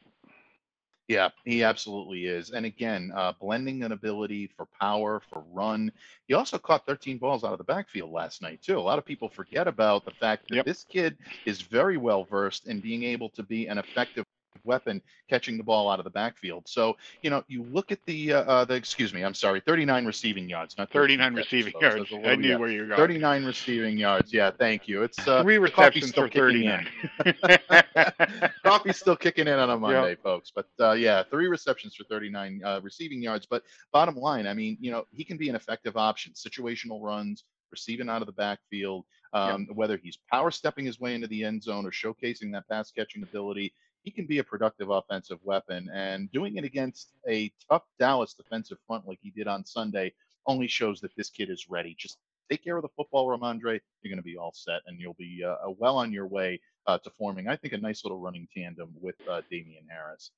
yeah, 1.10 1.30
he 1.44 1.64
absolutely 1.64 2.26
is. 2.28 2.52
And 2.52 2.66
again, 2.66 3.12
uh, 3.16 3.34
blending 3.42 3.84
an 3.84 3.92
ability 3.92 4.48
for 4.56 4.68
power, 4.80 5.20
for 5.20 5.44
run. 5.52 5.92
He 6.28 6.36
also 6.36 6.58
caught 6.60 6.86
13 6.86 7.18
balls 7.18 7.44
out 7.44 7.52
of 7.52 7.58
the 7.58 7.66
backfield 7.66 8.12
last 8.12 8.42
night, 8.42 8.62
too. 8.62 8.80
A 8.80 8.82
lot 8.82 9.00
of 9.00 9.06
people 9.06 9.30
forget 9.30 9.68
about 9.68 10.06
the 10.06 10.12
fact 10.22 10.46
that 10.50 10.60
Yep. 10.60 10.66
this 10.66 10.86
kid 10.86 11.18
is 11.46 11.62
very 11.62 11.98
well 11.98 12.26
versed 12.26 12.68
in 12.68 12.80
being 12.80 13.04
able 13.04 13.30
to 13.32 13.44
be 13.44 13.68
an 13.68 13.80
effective 13.80 14.26
weapon 14.64 15.02
catching 15.30 15.58
the 15.58 15.64
ball 15.64 15.90
out 15.90 16.00
of 16.00 16.04
the 16.04 16.10
backfield. 16.10 16.68
So, 16.68 16.98
you 17.22 17.30
know, 17.30 17.44
you 17.48 17.64
look 17.64 17.92
at 17.92 18.00
the, 18.06 18.34
uh, 18.34 18.42
uh, 18.44 18.66
the 18.66 18.76
excuse 18.76 19.14
me, 19.14 19.24
I'm 19.24 19.34
sorry, 19.34 19.62
39 19.66 20.06
receiving 20.06 20.50
yards, 20.50 20.78
not 20.78 20.92
39 20.92 21.36
catches, 21.36 21.46
receiving 21.46 21.74
folks. 21.74 21.84
yards 21.84 22.12
a 22.12 22.16
i 22.16 22.18
little- 22.18 22.38
knew 22.38 22.50
yeah, 22.50 22.56
where 22.58 22.70
you 22.70 22.82
were 22.82 22.88
going 22.88 22.98
39 22.98 23.46
receiving 23.46 23.98
yards. 23.98 24.34
Yeah, 24.34 24.52
thank 24.52 24.88
you. 24.88 25.04
It's 25.04 25.28
uh, 25.28 25.44
three 25.44 25.58
receptions 25.58 26.14
for 26.14 26.30
39 26.30 26.88
Coffee's 28.64 28.98
still 28.98 29.16
kicking 29.16 29.48
in 29.48 29.60
on 29.60 29.70
a 29.70 29.78
Monday, 29.78 30.16
folks. 30.16 30.52
But 30.54 30.68
uh, 30.80 30.92
yeah, 30.92 31.24
three 31.24 31.48
receptions 31.48 31.96
for 31.96 32.04
39 32.06 32.62
uh, 32.64 32.80
receiving 32.84 33.22
yards. 33.22 33.46
But 33.46 33.64
bottom 33.92 34.16
line, 34.16 34.48
I 34.48 34.54
mean, 34.54 34.78
you 34.80 34.92
know, 34.92 35.06
he 35.12 35.24
can 35.24 35.38
be 35.38 35.50
an 35.50 35.56
effective 35.56 35.98
option. 35.98 36.34
Situational 36.34 37.02
runs, 37.02 37.44
receiving 37.72 38.10
out 38.10 38.22
of 38.22 38.26
the 38.26 38.34
backfield, 38.34 39.06
um, 39.34 39.68
whether 39.74 39.98
he's 39.98 40.18
power 40.32 40.52
stepping 40.52 40.86
his 40.86 41.00
way 41.00 41.14
into 41.16 41.28
the 41.28 41.44
end 41.44 41.62
zone 41.64 41.86
or 41.86 41.92
showcasing 41.92 42.52
that 42.52 42.68
pass 42.68 42.92
catching 42.92 43.24
ability. 43.24 43.74
He 44.10 44.16
can 44.16 44.26
be 44.26 44.40
a 44.40 44.44
productive 44.44 44.90
offensive 44.90 45.38
weapon, 45.44 45.88
and 45.94 46.32
doing 46.32 46.58
it 46.58 46.64
against 46.64 47.14
a 47.28 47.54
tough 47.70 47.84
Dallas 48.00 48.34
defensive 48.34 48.80
front 48.88 49.08
like 49.08 49.20
he 49.22 49.30
did 49.30 49.48
on 49.48 49.64
Sunday 49.64 50.16
only 50.48 50.68
shows 50.68 51.00
that 51.02 51.16
this 51.16 51.30
kid 51.30 51.52
is 51.52 51.70
ready. 51.70 51.96
Just 51.96 52.18
take 52.50 52.64
care 52.64 52.76
of 52.76 52.82
the 52.82 52.90
football, 52.98 53.28
Rhamondre. 53.28 53.80
You're 54.02 54.10
going 54.10 54.18
to 54.18 54.24
be 54.24 54.36
all 54.36 54.52
set, 54.52 54.82
and 54.88 55.00
you'll 55.00 55.14
be 55.14 55.44
uh, 55.46 55.58
well 55.78 55.96
on 55.96 56.12
your 56.12 56.26
way 56.26 56.60
uh, 56.88 56.98
to 56.98 57.12
forming, 57.20 57.48
I 57.48 57.56
think, 57.56 57.76
a 57.76 57.78
nice 57.78 58.04
little 58.04 58.20
running 58.20 58.48
tandem 58.52 58.90
with 59.00 59.14
uh, 59.30 59.44
Damien 59.52 59.86
Harris. 59.88 60.32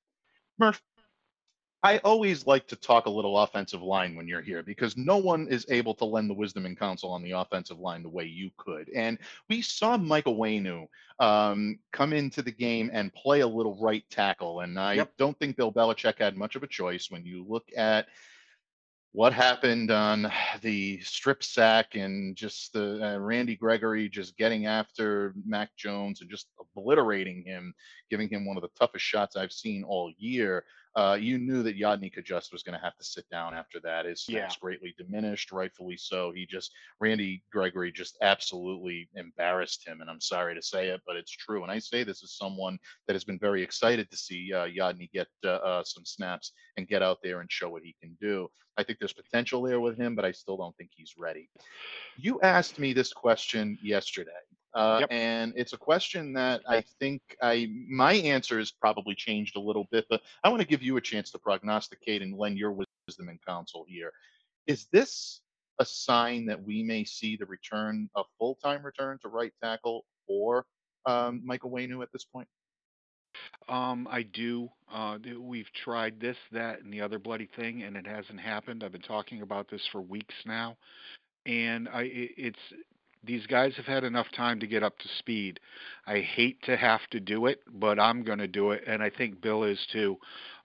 Murph, 0.58 0.82
I 1.84 1.98
always 1.98 2.46
like 2.46 2.68
to 2.68 2.76
talk 2.76 3.06
a 3.06 3.10
little 3.10 3.38
offensive 3.38 3.82
line 3.82 4.14
when 4.14 4.28
you're 4.28 4.40
here 4.40 4.62
because 4.62 4.96
no 4.96 5.16
one 5.16 5.48
is 5.48 5.66
able 5.68 5.94
to 5.96 6.04
lend 6.04 6.30
the 6.30 6.34
wisdom 6.34 6.64
and 6.64 6.78
counsel 6.78 7.10
on 7.10 7.22
the 7.22 7.32
offensive 7.32 7.80
line 7.80 8.04
the 8.04 8.08
way 8.08 8.24
you 8.24 8.50
could. 8.56 8.88
And 8.94 9.18
we 9.48 9.62
saw 9.62 9.96
Michael 9.96 10.36
Onwenu 10.36 10.86
um, 11.18 11.80
come 11.92 12.12
into 12.12 12.40
the 12.40 12.52
game 12.52 12.88
and 12.92 13.12
play 13.14 13.40
a 13.40 13.46
little 13.48 13.76
right 13.80 14.04
tackle. 14.10 14.60
And 14.60 14.78
I 14.78 14.94
Yep. 14.94 15.12
don't 15.18 15.36
think 15.40 15.56
Bill 15.56 15.72
Belichick 15.72 16.18
had 16.18 16.36
much 16.36 16.54
of 16.54 16.62
a 16.62 16.68
choice 16.68 17.10
when 17.10 17.24
you 17.26 17.44
look 17.48 17.68
at 17.76 18.06
what 19.12 19.32
happened 19.34 19.90
on 19.90 20.30
the 20.62 20.98
strip 21.00 21.42
sack 21.42 21.96
and 21.96 22.34
just 22.34 22.72
the 22.72 23.04
uh, 23.14 23.18
Randy 23.18 23.56
Gregory 23.56 24.08
just 24.08 24.38
getting 24.38 24.66
after 24.66 25.34
Mac 25.44 25.76
Jones 25.76 26.20
and 26.22 26.30
just 26.30 26.48
obliterating 26.58 27.42
him, 27.42 27.74
giving 28.08 28.28
him 28.28 28.46
one 28.46 28.56
of 28.56 28.62
the 28.62 28.70
toughest 28.78 29.04
shots 29.04 29.36
I've 29.36 29.52
seen 29.52 29.84
all 29.84 30.12
year. 30.16 30.64
Uh, 30.94 31.16
you 31.18 31.38
knew 31.38 31.62
that 31.62 31.78
Yodny 31.78 32.12
Cajuste 32.12 32.52
was 32.52 32.62
going 32.62 32.78
to 32.78 32.84
have 32.84 32.96
to 32.96 33.04
sit 33.04 33.28
down 33.30 33.54
after 33.54 33.80
that. 33.80 34.04
His 34.04 34.24
snaps 34.24 34.56
greatly 34.60 34.94
diminished, 34.98 35.50
rightfully 35.50 35.96
so. 35.96 36.32
He 36.32 36.46
just 36.46 36.72
Randy 37.00 37.42
Gregory 37.50 37.90
just 37.90 38.18
absolutely 38.20 39.08
embarrassed 39.14 39.86
him, 39.86 40.00
and 40.00 40.10
I'm 40.10 40.20
sorry 40.20 40.54
to 40.54 40.62
say 40.62 40.88
it, 40.88 41.00
but 41.06 41.16
it's 41.16 41.30
true. 41.30 41.62
And 41.62 41.72
I 41.72 41.78
say 41.78 42.04
this 42.04 42.22
as 42.22 42.32
someone 42.36 42.78
that 43.06 43.14
has 43.14 43.24
been 43.24 43.38
very 43.38 43.62
excited 43.62 44.10
to 44.10 44.16
see 44.16 44.52
uh, 44.52 44.66
Yodny 44.66 45.10
get 45.12 45.28
uh, 45.44 45.48
uh, 45.50 45.84
some 45.84 46.04
snaps 46.04 46.52
and 46.76 46.88
get 46.88 47.02
out 47.02 47.18
there 47.22 47.40
and 47.40 47.50
show 47.50 47.70
what 47.70 47.82
he 47.82 47.94
can 48.00 48.16
do. 48.20 48.48
I 48.76 48.82
think 48.82 48.98
there's 48.98 49.12
potential 49.12 49.62
there 49.62 49.80
with 49.80 49.98
him, 49.98 50.14
but 50.14 50.24
I 50.24 50.32
still 50.32 50.56
don't 50.56 50.76
think 50.76 50.90
he's 50.94 51.14
ready. 51.18 51.48
You 52.16 52.40
asked 52.42 52.78
me 52.78 52.92
this 52.92 53.12
question 53.12 53.78
yesterday, 53.82 54.30
uh, 54.74 54.98
Yep. 55.00 55.08
and 55.10 55.52
it's 55.56 55.72
a 55.72 55.78
question 55.78 56.32
that 56.32 56.62
I 56.68 56.82
think 56.98 57.22
I 57.42 57.68
my 57.88 58.14
answer 58.14 58.58
has 58.58 58.70
probably 58.70 59.14
changed 59.14 59.56
a 59.56 59.60
little 59.60 59.86
bit, 59.90 60.06
but 60.08 60.22
I 60.44 60.48
want 60.48 60.60
to 60.62 60.66
give 60.66 60.82
you 60.82 60.96
a 60.96 61.00
chance 61.00 61.30
to 61.32 61.38
prognosticate 61.38 62.22
and 62.22 62.36
lend 62.36 62.58
your 62.58 62.72
wisdom 62.72 63.28
and 63.28 63.38
counsel 63.44 63.84
here. 63.88 64.12
Is 64.66 64.86
this 64.92 65.40
a 65.78 65.84
sign 65.84 66.46
that 66.46 66.62
we 66.62 66.82
may 66.82 67.04
see 67.04 67.36
the 67.36 67.46
return, 67.46 68.08
a 68.16 68.22
full 68.38 68.56
time 68.62 68.84
return 68.84 69.18
to 69.22 69.28
right 69.28 69.52
tackle 69.62 70.04
or 70.26 70.64
um, 71.06 71.42
Michael 71.44 71.70
Onwenu 71.70 72.02
at 72.02 72.12
this 72.12 72.24
point? 72.24 72.48
Um, 73.68 74.08
I 74.10 74.22
do. 74.22 74.68
Uh, 74.92 75.18
we've 75.38 75.72
tried 75.72 76.20
this, 76.20 76.36
that, 76.52 76.82
and 76.82 76.92
the 76.92 77.00
other 77.00 77.18
bloody 77.18 77.48
thing, 77.56 77.82
and 77.82 77.96
it 77.96 78.06
hasn't 78.06 78.40
happened. 78.40 78.84
I've 78.84 78.92
been 78.92 79.00
talking 79.00 79.42
about 79.42 79.68
this 79.68 79.86
for 79.90 80.00
weeks 80.00 80.34
now, 80.44 80.76
and 81.46 81.88
i 81.88 82.02
it's 82.12 82.58
these 83.24 83.46
guys 83.46 83.74
have 83.76 83.86
had 83.86 84.04
enough 84.04 84.26
time 84.36 84.60
to 84.60 84.66
get 84.66 84.82
up 84.82 84.98
to 84.98 85.08
speed. 85.18 85.60
I 86.06 86.20
hate 86.20 86.62
to 86.64 86.76
have 86.76 87.00
to 87.10 87.20
do 87.20 87.46
it, 87.46 87.60
but 87.72 87.98
I'm 87.98 88.22
going 88.24 88.38
to 88.38 88.48
do 88.48 88.72
it, 88.72 88.82
and 88.86 89.02
I 89.02 89.10
think 89.10 89.40
Bill 89.40 89.64
is 89.64 89.78
too. 89.92 90.18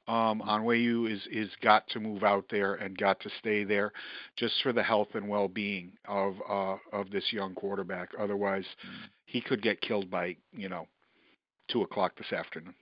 Um, 0.08 0.41
Onwenu 0.41 1.12
is 1.12 1.28
is 1.30 1.50
got 1.62 1.88
to 1.89 2.00
move 2.00 2.24
out 2.24 2.46
there 2.50 2.76
and 2.76 2.98
got 2.98 3.20
to 3.22 3.30
stay 3.39 3.65
there, 3.65 3.91
just 4.38 4.56
for 4.63 4.72
the 4.72 4.84
health 4.84 5.10
and 5.15 5.28
well-being 5.28 5.91
of 6.08 6.36
uh, 6.50 6.78
of 6.93 7.12
this 7.12 7.34
young 7.34 7.54
quarterback. 7.56 8.10
Otherwise, 8.17 8.65
he 9.26 9.41
could 9.41 9.62
get 9.62 9.82
killed 9.82 10.10
by 10.10 10.38
you 10.54 10.70
know 10.70 10.88
two 11.67 11.82
o'clock 11.82 12.13
this 12.17 12.32
afternoon. 12.32 12.74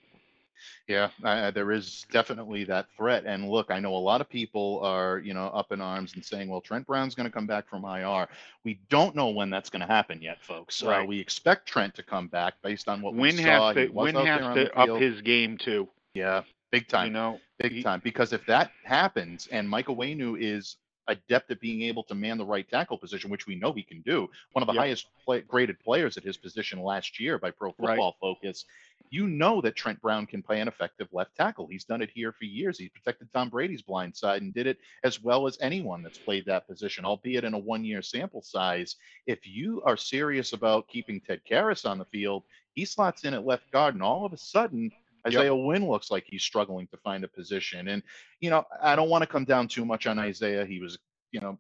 Yeah, 0.87 1.09
uh, 1.23 1.51
there 1.51 1.71
is 1.71 2.05
definitely 2.11 2.63
that 2.65 2.87
threat. 2.97 3.23
And 3.25 3.49
look, 3.49 3.71
I 3.71 3.79
know 3.79 3.95
a 3.95 3.97
lot 3.97 4.21
of 4.21 4.29
people 4.29 4.79
are, 4.83 5.19
you 5.19 5.33
know, 5.33 5.47
up 5.47 5.71
in 5.71 5.81
arms 5.81 6.13
and 6.15 6.23
saying, 6.23 6.49
well, 6.49 6.61
Trent 6.61 6.85
Brown's 6.87 7.15
going 7.15 7.27
to 7.27 7.31
come 7.33 7.47
back 7.47 7.67
from 7.67 7.85
IR. 7.85 8.27
We 8.63 8.79
don't 8.89 9.15
know 9.15 9.29
when 9.29 9.49
that's 9.49 9.69
going 9.69 9.81
to 9.81 9.87
happen 9.87 10.21
yet, 10.21 10.41
folks. 10.43 10.83
Uh, 10.83 10.87
Right. 10.89 11.07
we 11.07 11.19
expect 11.19 11.67
Trent 11.67 11.95
to 11.95 12.03
come 12.03 12.27
back 12.27 12.55
based 12.61 12.87
on 12.87 13.01
what 13.01 13.13
Wynn 13.13 13.35
we 13.37 13.43
saw. 13.43 13.67
has 13.73 13.75
to 13.75 13.87
Wynn 13.89 14.15
has 14.15 14.55
to 14.55 14.77
up 14.77 14.99
his 14.99 15.21
game 15.21 15.57
too. 15.57 15.87
Yeah, 16.13 16.43
big 16.71 16.87
time. 16.87 17.07
You 17.07 17.13
know, 17.13 17.39
Big 17.59 17.71
He- 17.71 17.83
time. 17.83 18.01
Because 18.03 18.33
if 18.33 18.45
that 18.47 18.71
happens 18.83 19.47
and 19.47 19.69
Michael 19.69 19.95
Onwenu 19.95 20.37
is 20.39 20.75
adept 21.07 21.51
at 21.51 21.59
being 21.61 21.83
able 21.83 22.03
to 22.03 22.15
man 22.15 22.37
the 22.37 22.43
right 22.45 22.67
tackle 22.69 22.97
position, 22.97 23.29
which 23.29 23.45
we 23.47 23.55
know 23.55 23.71
he 23.71 23.83
can 23.83 24.01
do, 24.01 24.27
one 24.53 24.63
of 24.63 24.67
the 24.67 24.73
Yep. 24.73 24.81
highest 24.81 25.07
play, 25.23 25.41
graded 25.41 25.79
players 25.79 26.17
at 26.17 26.23
his 26.23 26.35
position 26.35 26.81
last 26.81 27.19
year 27.19 27.37
by 27.37 27.51
Pro 27.51 27.69
Right. 27.77 27.89
Football 27.91 28.17
Focus, 28.19 28.65
you 29.09 29.27
know 29.27 29.61
that 29.61 29.75
Trent 29.75 30.01
Brown 30.01 30.25
can 30.25 30.41
play 30.41 30.59
an 30.59 30.67
effective 30.67 31.07
left 31.11 31.35
tackle. 31.35 31.67
He's 31.67 31.85
done 31.85 32.01
it 32.01 32.09
here 32.13 32.31
for 32.31 32.45
years. 32.45 32.77
He 32.77 32.89
protected 32.89 33.29
Tom 33.33 33.49
Brady's 33.49 33.81
blind 33.81 34.15
side 34.15 34.41
and 34.41 34.53
did 34.53 34.67
it 34.67 34.77
as 35.03 35.21
well 35.21 35.47
as 35.47 35.57
anyone 35.61 36.03
that's 36.03 36.17
played 36.17 36.45
that 36.45 36.67
position, 36.67 37.05
albeit 37.05 37.43
in 37.43 37.53
a 37.53 37.57
one 37.57 37.85
year 37.85 38.01
sample 38.01 38.41
size. 38.41 38.95
If 39.27 39.39
you 39.43 39.81
are 39.85 39.97
serious 39.97 40.53
about 40.53 40.87
keeping 40.87 41.21
Ted 41.21 41.41
Karras 41.49 41.89
on 41.89 41.97
the 41.97 42.05
field, 42.05 42.43
he 42.73 42.85
slots 42.85 43.23
in 43.23 43.33
at 43.33 43.45
left 43.45 43.71
guard, 43.71 43.95
and 43.95 44.03
all 44.03 44.25
of 44.25 44.33
a 44.33 44.37
sudden, 44.37 44.91
Isaiah 45.27 45.55
yep. 45.55 45.65
Wynn 45.65 45.87
looks 45.87 46.11
like 46.11 46.25
he's 46.27 46.43
struggling 46.43 46.87
to 46.87 46.97
find 46.97 47.23
a 47.23 47.27
position. 47.27 47.87
And, 47.87 48.03
you 48.41 48.49
know, 48.49 48.65
I 48.81 48.95
don't 48.95 49.09
want 49.09 49.23
to 49.23 49.27
come 49.27 49.45
down 49.45 49.67
too 49.67 49.85
much 49.85 50.05
on 50.05 50.19
Isaiah. 50.19 50.65
He 50.65 50.79
was, 50.79 50.97
you 51.31 51.39
know, 51.39 51.57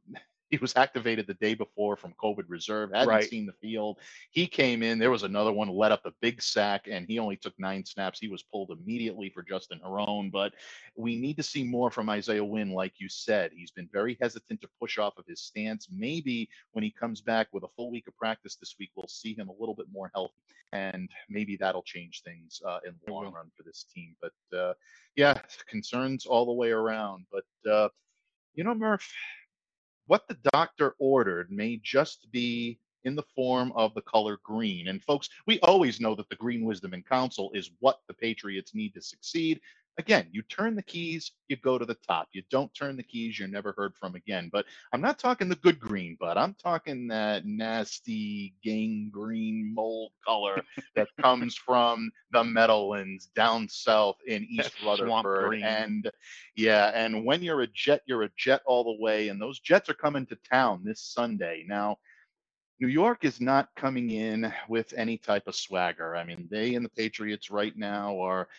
he 0.55 0.61
was 0.61 0.75
activated 0.77 1.27
the 1.27 1.33
day 1.35 1.53
before 1.53 1.97
from 1.97 2.13
COVID 2.13 2.45
reserve, 2.47 2.91
hadn't 2.93 3.09
right. 3.09 3.29
seen 3.29 3.45
the 3.45 3.51
field. 3.53 3.99
He 4.31 4.47
came 4.47 4.83
in, 4.83 4.97
there 4.97 5.11
was 5.11 5.23
another 5.23 5.51
one, 5.51 5.67
let 5.67 5.91
up 5.91 6.05
a 6.05 6.13
big 6.21 6.41
sack, 6.41 6.87
and 6.89 7.05
he 7.05 7.19
only 7.19 7.35
took 7.35 7.53
nine 7.59 7.85
snaps. 7.85 8.19
He 8.19 8.29
was 8.29 8.43
pulled 8.43 8.71
immediately 8.71 9.29
for 9.29 9.43
Justin 9.43 9.81
Herron. 9.83 10.29
But 10.31 10.53
we 10.95 11.19
need 11.19 11.35
to 11.35 11.43
see 11.43 11.65
more 11.65 11.91
from 11.91 12.09
Isaiah 12.09 12.43
Wynn, 12.43 12.71
like 12.71 12.93
you 12.99 13.09
said. 13.09 13.51
He's 13.53 13.71
been 13.71 13.89
very 13.91 14.17
hesitant 14.21 14.61
to 14.61 14.69
push 14.79 14.97
off 14.97 15.17
of 15.17 15.25
his 15.27 15.41
stance. 15.41 15.89
Maybe 15.91 16.47
when 16.71 16.83
he 16.83 16.91
comes 16.91 17.19
back 17.19 17.47
with 17.51 17.63
a 17.63 17.69
full 17.75 17.91
week 17.91 18.07
of 18.07 18.15
practice 18.15 18.55
this 18.55 18.75
week, 18.79 18.91
we'll 18.95 19.09
see 19.09 19.35
him 19.35 19.49
a 19.49 19.59
little 19.59 19.75
bit 19.75 19.87
more 19.91 20.09
healthy, 20.13 20.33
and 20.71 21.09
maybe 21.29 21.57
that'll 21.57 21.83
change 21.83 22.21
things 22.23 22.61
uh, 22.65 22.79
in 22.87 22.95
the 23.05 23.11
long 23.11 23.33
run 23.33 23.51
for 23.57 23.63
this 23.63 23.85
team. 23.93 24.15
But 24.21 24.57
uh, 24.57 24.73
yeah, 25.17 25.37
concerns 25.67 26.25
all 26.25 26.45
the 26.45 26.53
way 26.53 26.71
around. 26.71 27.25
But 27.29 27.69
uh, 27.69 27.89
you 28.53 28.63
know, 28.63 28.73
Murph, 28.73 29.11
what 30.07 30.27
the 30.27 30.37
doctor 30.53 30.95
ordered 30.99 31.51
may 31.51 31.77
just 31.83 32.31
be 32.31 32.79
in 33.05 33.15
the 33.15 33.23
form 33.35 33.71
of 33.75 33.93
the 33.93 34.01
color 34.01 34.39
green. 34.43 34.87
And 34.87 35.03
folks, 35.03 35.29
we 35.45 35.59
always 35.59 36.01
know 36.01 36.15
that 36.15 36.27
the 36.29 36.35
green 36.35 36.65
wisdom 36.65 36.93
and 36.93 37.07
counsel 37.07 37.51
is 37.53 37.71
what 37.79 37.99
the 38.07 38.13
Patriots 38.13 38.73
need 38.73 38.93
to 38.95 39.01
succeed. 39.01 39.61
Again, 39.97 40.27
you 40.31 40.41
turn 40.43 40.75
the 40.75 40.83
keys, 40.83 41.31
you 41.47 41.55
go 41.55 41.77
to 41.77 41.85
the 41.85 41.97
top. 42.07 42.27
You 42.33 42.43
don't 42.49 42.73
turn 42.73 42.97
the 42.97 43.03
keys, 43.03 43.39
you're 43.39 43.47
never 43.47 43.73
heard 43.77 43.95
from 43.95 44.15
again. 44.15 44.49
But 44.51 44.65
I'm 44.91 44.99
not 44.99 45.19
talking 45.19 45.47
the 45.47 45.55
good 45.55 45.79
green, 45.79 46.17
but 46.19 46.37
I'm 46.37 46.53
talking 46.55 47.07
that 47.07 47.45
nasty 47.45 48.53
gangrene 48.63 49.73
mold 49.73 50.11
color 50.27 50.61
that 50.95 51.07
comes 51.21 51.55
from 51.55 52.11
the 52.31 52.43
Meadowlands 52.43 53.27
down 53.35 53.69
south 53.69 54.17
in 54.27 54.43
East 54.49 54.73
That's 54.79 54.85
Rutherford. 54.85 55.61
And 55.63 56.11
yeah, 56.57 56.91
and 56.93 57.23
when 57.23 57.41
you're 57.41 57.61
a 57.61 57.67
jet, 57.67 58.01
you're 58.05 58.23
a 58.23 58.31
jet 58.37 58.61
all 58.65 58.83
the 58.83 59.01
way. 59.01 59.29
And 59.29 59.41
those 59.41 59.59
jets 59.59 59.89
are 59.89 59.93
coming 59.93 60.25
to 60.27 60.37
town 60.51 60.81
this 60.83 61.01
Sunday. 61.01 61.63
Now, 61.67 61.97
New 62.81 62.87
York 62.87 63.23
is 63.23 63.39
not 63.39 63.69
coming 63.77 64.11
in 64.11 64.51
with 64.67 64.93
any 64.97 65.17
type 65.17 65.47
of 65.47 65.55
swagger. 65.55 66.15
I 66.15 66.25
mean, 66.25 66.47
they 66.51 66.75
and 66.75 66.83
the 66.83 66.89
Patriots 66.89 67.49
right 67.49 67.75
now 67.77 68.19
are 68.19 68.49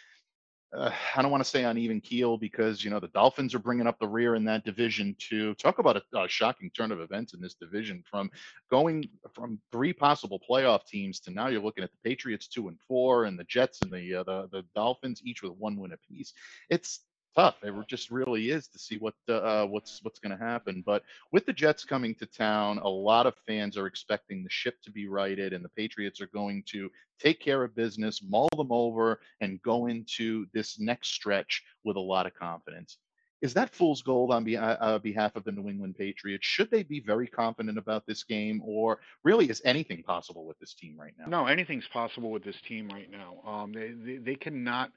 uh, 0.76 0.90
I 1.14 1.22
don't 1.22 1.30
want 1.30 1.42
to 1.42 1.48
say 1.48 1.64
on 1.64 1.78
even 1.78 2.00
keel 2.00 2.36
because 2.36 2.84
you 2.84 2.90
know 2.90 3.00
the 3.00 3.08
Dolphins 3.08 3.54
are 3.54 3.58
bringing 3.58 3.86
up 3.86 3.98
the 3.98 4.06
rear 4.06 4.34
in 4.34 4.44
that 4.44 4.64
division 4.64 5.16
to 5.30 5.54
talk 5.54 5.78
about 5.78 5.96
a, 5.96 6.18
a, 6.18 6.28
shocking 6.28 6.70
turn 6.70 6.92
of 6.92 7.00
events 7.00 7.32
in 7.32 7.40
this 7.40 7.54
division 7.54 8.04
from 8.08 8.30
going 8.70 9.08
from 9.32 9.58
three 9.72 9.92
possible 9.92 10.40
playoff 10.48 10.84
teams 10.86 11.18
to 11.20 11.30
now 11.30 11.48
you're 11.48 11.62
looking 11.62 11.84
at 11.84 11.90
the 11.90 12.08
Patriots 12.08 12.46
two 12.46 12.68
and 12.68 12.78
four 12.86 13.24
and 13.24 13.38
the 13.38 13.44
Jets 13.44 13.80
and 13.82 13.90
the 13.90 14.16
uh, 14.16 14.22
the, 14.24 14.48
the 14.52 14.64
Dolphins 14.74 15.22
each 15.24 15.42
with 15.42 15.52
one 15.52 15.76
win 15.76 15.92
apiece. 15.92 16.34
It's 16.68 17.00
tough. 17.36 17.56
It 17.62 17.74
just 17.86 18.10
really 18.10 18.50
is 18.50 18.66
to 18.68 18.78
see 18.78 18.96
what 18.96 19.14
uh, 19.28 19.66
what's 19.66 20.00
what's 20.02 20.18
going 20.18 20.36
to 20.36 20.44
happen. 20.44 20.82
But 20.84 21.02
with 21.32 21.46
the 21.46 21.52
Jets 21.52 21.84
coming 21.84 22.14
to 22.16 22.26
town, 22.26 22.78
a 22.78 22.88
lot 22.88 23.26
of 23.26 23.34
fans 23.46 23.76
are 23.76 23.86
expecting 23.86 24.42
the 24.42 24.50
ship 24.50 24.76
to 24.84 24.90
be 24.90 25.06
righted, 25.06 25.52
and 25.52 25.64
the 25.64 25.68
Patriots 25.68 26.20
are 26.20 26.28
going 26.28 26.62
to 26.68 26.90
take 27.20 27.40
care 27.40 27.62
of 27.62 27.76
business, 27.76 28.22
mull 28.26 28.48
them 28.56 28.72
over, 28.72 29.20
and 29.40 29.62
go 29.62 29.86
into 29.86 30.46
this 30.52 30.80
next 30.80 31.08
stretch 31.08 31.62
with 31.84 31.96
a 31.96 32.00
lot 32.00 32.26
of 32.26 32.34
confidence. 32.34 32.98
Is 33.42 33.54
that 33.54 33.74
fool's 33.74 34.02
gold 34.02 34.30
on 34.32 34.44
be- 34.44 34.56
uh, 34.56 34.76
uh, 34.76 34.98
behalf 34.98 35.36
of 35.36 35.44
the 35.44 35.52
New 35.52 35.68
England 35.68 35.96
Patriots? 35.96 36.46
Should 36.46 36.70
they 36.70 36.82
be 36.82 37.00
very 37.00 37.26
confident 37.26 37.76
about 37.76 38.06
this 38.06 38.24
game, 38.24 38.62
or 38.64 39.00
really 39.24 39.46
is 39.50 39.60
anything 39.64 40.02
possible 40.02 40.46
with 40.46 40.58
this 40.58 40.74
team 40.74 40.96
right 40.98 41.12
now? 41.18 41.26
No, 41.26 41.46
anything's 41.46 41.86
possible 41.92 42.30
with 42.30 42.44
this 42.44 42.56
team 42.66 42.88
right 42.88 43.10
now. 43.10 43.40
Um, 43.46 43.72
they, 43.72 43.90
they, 43.90 44.16
they 44.18 44.34
cannot 44.34 44.90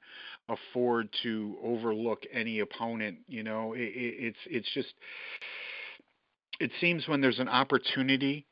afford 0.48 1.10
to 1.22 1.56
overlook 1.62 2.24
any 2.32 2.60
opponent. 2.60 3.18
You 3.28 3.42
know, 3.42 3.74
it, 3.74 3.80
it, 3.80 4.14
it's 4.18 4.38
it's 4.46 4.72
just 4.72 4.94
it 6.60 6.70
seems 6.80 7.06
when 7.08 7.20
there's 7.20 7.40
an 7.40 7.48
opportunity 7.48 8.46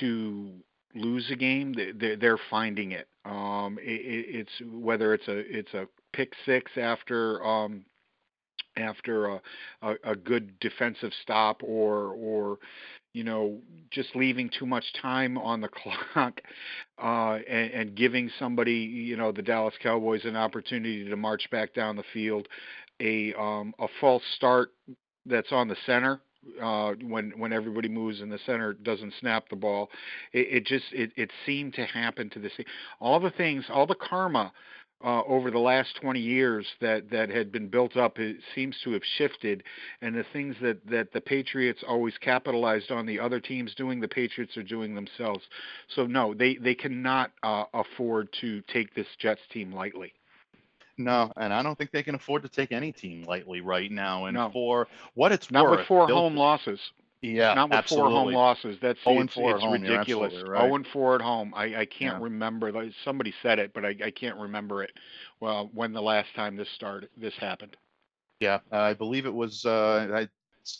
to 0.00 0.52
lose 0.94 1.30
a 1.30 1.36
game, 1.36 1.74
they're, 1.96 2.16
they're 2.16 2.40
finding 2.50 2.92
it. 2.92 3.08
Um, 3.24 3.78
it. 3.80 4.46
It's 4.46 4.52
whether 4.70 5.14
it's 5.14 5.28
a 5.28 5.38
it's 5.38 5.74
a 5.74 5.86
pick 6.12 6.32
six 6.44 6.72
after 6.76 7.44
um, 7.44 7.84
after 8.76 9.26
a, 9.26 9.42
a, 9.82 9.94
a 10.04 10.16
good 10.16 10.58
defensive 10.60 11.12
stop 11.22 11.62
or 11.62 12.08
or 12.14 12.58
you 13.12 13.24
know 13.24 13.58
just 13.90 14.14
leaving 14.14 14.50
too 14.58 14.66
much 14.66 14.84
time 15.00 15.36
on 15.38 15.60
the 15.60 15.68
clock 16.14 16.40
uh, 17.02 17.38
and, 17.48 17.70
and 17.72 17.94
giving 17.94 18.30
somebody 18.38 18.72
you 18.72 19.16
know 19.16 19.32
the 19.32 19.42
Dallas 19.42 19.74
Cowboys 19.82 20.24
an 20.24 20.36
opportunity 20.36 21.08
to 21.08 21.16
march 21.16 21.48
back 21.50 21.74
down 21.74 21.96
the 21.96 22.04
field 22.12 22.48
a 23.00 23.34
um, 23.34 23.74
a 23.78 23.86
false 24.00 24.22
start 24.36 24.70
that's 25.26 25.52
on 25.52 25.68
the 25.68 25.76
center 25.86 26.20
uh, 26.60 26.92
when 27.02 27.32
when 27.36 27.52
everybody 27.52 27.88
moves 27.88 28.20
and 28.20 28.30
the 28.30 28.38
center 28.46 28.72
doesn't 28.72 29.12
snap 29.20 29.48
the 29.48 29.56
ball. 29.56 29.90
It, 30.32 30.48
it 30.50 30.66
just 30.66 30.84
it, 30.92 31.12
it 31.16 31.30
seemed 31.46 31.74
to 31.74 31.84
happen 31.86 32.30
to 32.30 32.38
this. 32.38 32.52
All 33.00 33.20
the 33.20 33.30
things, 33.30 33.64
all 33.68 33.86
the 33.86 33.94
karma 33.94 34.52
uh, 35.04 35.22
over 35.24 35.50
the 35.50 35.58
last 35.58 35.96
20 36.00 36.20
years 36.20 36.66
that, 36.80 37.10
that 37.10 37.28
had 37.28 37.50
been 37.52 37.68
built 37.68 37.96
up 37.96 38.18
it 38.18 38.36
seems 38.54 38.76
to 38.84 38.92
have 38.92 39.02
shifted, 39.16 39.62
and 40.00 40.14
the 40.14 40.24
things 40.32 40.56
that, 40.62 40.84
that 40.88 41.12
the 41.12 41.20
Patriots 41.20 41.82
always 41.86 42.16
capitalized 42.18 42.90
on 42.90 43.06
the 43.06 43.18
other 43.18 43.40
teams 43.40 43.74
doing, 43.74 44.00
the 44.00 44.08
Patriots 44.08 44.56
are 44.56 44.62
doing 44.62 44.94
themselves. 44.94 45.42
So 45.94 46.06
no, 46.06 46.34
they 46.34 46.56
they 46.56 46.74
cannot 46.74 47.32
uh, 47.42 47.64
afford 47.74 48.28
to 48.40 48.62
take 48.72 48.94
this 48.94 49.06
Jets 49.18 49.40
team 49.50 49.72
lightly. 49.72 50.12
No, 50.98 51.32
and 51.36 51.52
I 51.52 51.62
don't 51.62 51.76
think 51.76 51.90
they 51.90 52.02
can 52.02 52.14
afford 52.14 52.42
to 52.42 52.48
take 52.48 52.70
any 52.70 52.92
team 52.92 53.24
lightly 53.24 53.60
right 53.60 53.90
now. 53.90 54.26
And 54.26 54.34
no. 54.34 54.50
for 54.52 54.88
what 55.14 55.32
it's 55.32 55.50
not 55.50 55.64
worth, 55.64 55.78
with 55.78 55.88
4 55.88 56.08
home 56.08 56.36
losses. 56.36 56.80
Yeah, 57.22 57.54
not 57.54 57.70
with 57.70 57.78
absolutely. 57.78 58.10
four 58.10 58.20
home 58.20 58.32
losses. 58.32 58.78
That's 58.82 58.98
oh 59.06 59.20
it's, 59.20 59.32
four 59.32 59.52
it's 59.52 59.62
home, 59.62 59.80
ridiculous. 59.80 60.34
Right. 60.44 60.68
Oh 60.68 60.74
and 60.74 60.84
four 60.84 61.14
at 61.14 61.20
home. 61.20 61.54
I, 61.54 61.64
I 61.76 61.86
can't 61.86 62.18
yeah. 62.18 62.24
remember. 62.24 62.90
Somebody 63.04 63.32
said 63.42 63.60
it, 63.60 63.72
but 63.72 63.84
I, 63.84 63.94
I 64.04 64.10
can't 64.10 64.36
remember 64.36 64.82
it. 64.82 64.90
Well, 65.38 65.70
when 65.72 65.92
the 65.92 66.02
last 66.02 66.34
time 66.34 66.56
this 66.56 66.68
started, 66.74 67.10
this 67.16 67.34
happened. 67.34 67.76
Yeah, 68.40 68.58
I 68.72 68.94
believe 68.94 69.24
it 69.26 69.32
was. 69.32 69.64
Uh, 69.64 70.08
I 70.12 70.28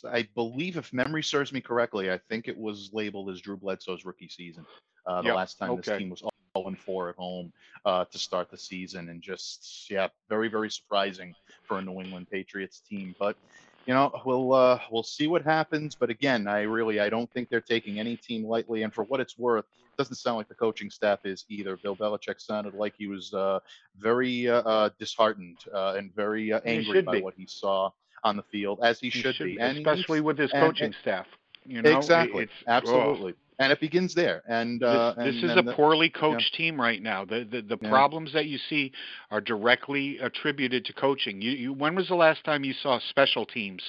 I 0.09 0.27
believe, 0.35 0.77
if 0.77 0.91
memory 0.91 1.23
serves 1.23 1.53
me 1.53 1.61
correctly, 1.61 2.11
I 2.11 2.19
think 2.29 2.49
it 2.49 2.57
was 2.57 2.89
labeled 2.91 3.29
as 3.29 3.39
Drew 3.39 3.55
Bledsoe's 3.55 4.03
rookie 4.03 4.27
season. 4.27 4.65
Uh, 5.05 5.21
the 5.21 5.27
yep. 5.27 5.35
last 5.35 5.59
time 5.59 5.71
okay. 5.71 5.81
this 5.81 5.97
team 5.97 6.09
was 6.09 6.19
0 6.19 6.67
and 6.67 6.77
4 6.77 7.09
at 7.09 7.15
home 7.15 7.51
uh, 7.85 8.05
to 8.05 8.17
start 8.17 8.49
the 8.51 8.57
season, 8.57 9.09
and 9.09 9.21
just 9.21 9.89
yeah, 9.89 10.07
very 10.27 10.49
very 10.49 10.69
surprising 10.69 11.33
for 11.63 11.79
a 11.79 11.81
New 11.81 12.01
England 12.01 12.27
Patriots 12.29 12.81
team. 12.81 13.15
But 13.17 13.37
you 13.85 13.93
know, 13.93 14.11
we'll 14.25 14.53
uh, 14.53 14.79
we'll 14.91 15.03
see 15.03 15.27
what 15.27 15.43
happens. 15.43 15.95
But 15.95 16.09
again, 16.09 16.47
I 16.47 16.61
really 16.61 16.99
I 16.99 17.09
don't 17.09 17.31
think 17.31 17.49
they're 17.49 17.61
taking 17.61 17.99
any 17.99 18.15
team 18.15 18.45
lightly. 18.45 18.83
And 18.83 18.93
for 18.93 19.03
what 19.03 19.19
it's 19.19 19.37
worth, 19.37 19.65
it 19.65 19.97
doesn't 19.97 20.15
sound 20.15 20.37
like 20.37 20.47
the 20.47 20.55
coaching 20.55 20.89
staff 20.89 21.25
is 21.25 21.45
either. 21.49 21.77
Bill 21.77 21.95
Belichick 21.95 22.39
sounded 22.39 22.73
like 22.73 22.93
he 22.97 23.07
was 23.07 23.33
uh, 23.33 23.59
very 23.97 24.49
uh, 24.49 24.61
uh 24.61 24.89
disheartened 24.99 25.57
uh, 25.73 25.95
and 25.97 26.13
very 26.15 26.53
uh, 26.53 26.61
angry 26.65 27.01
by 27.01 27.13
be. 27.13 27.21
what 27.21 27.33
he 27.35 27.45
saw 27.45 27.89
on 28.23 28.37
the 28.37 28.43
field, 28.43 28.79
as 28.81 28.99
he, 28.99 29.09
he 29.09 29.19
should, 29.19 29.35
should, 29.35 29.45
be, 29.45 29.59
and 29.59 29.77
especially 29.77 30.21
with 30.21 30.37
his 30.37 30.51
coaching 30.51 30.85
and, 30.85 30.95
staff. 31.01 31.27
You 31.65 31.81
know, 31.81 31.97
exactly, 31.97 32.47
absolutely. 32.67 33.33
Oh 33.33 33.42
and 33.59 33.71
it 33.71 33.79
begins 33.79 34.13
there. 34.13 34.43
And 34.47 34.83
uh, 34.83 35.13
this, 35.17 35.25
this 35.25 35.35
and, 35.35 35.43
is 35.43 35.51
and 35.51 35.59
a 35.59 35.63
the, 35.63 35.73
poorly 35.73 36.09
coached 36.09 36.51
yeah. 36.53 36.57
team 36.57 36.79
right 36.79 37.01
now. 37.01 37.25
The 37.25 37.47
the, 37.49 37.61
the 37.61 37.77
yeah. 37.81 37.89
problems 37.89 38.33
that 38.33 38.45
you 38.45 38.57
see 38.69 38.91
are 39.31 39.41
directly 39.41 40.17
attributed 40.19 40.85
to 40.85 40.93
coaching. 40.93 41.41
You, 41.41 41.51
you 41.51 41.73
when 41.73 41.95
was 41.95 42.07
the 42.07 42.15
last 42.15 42.43
time 42.43 42.63
you 42.63 42.73
saw 42.73 42.99
special 43.09 43.45
teams 43.45 43.81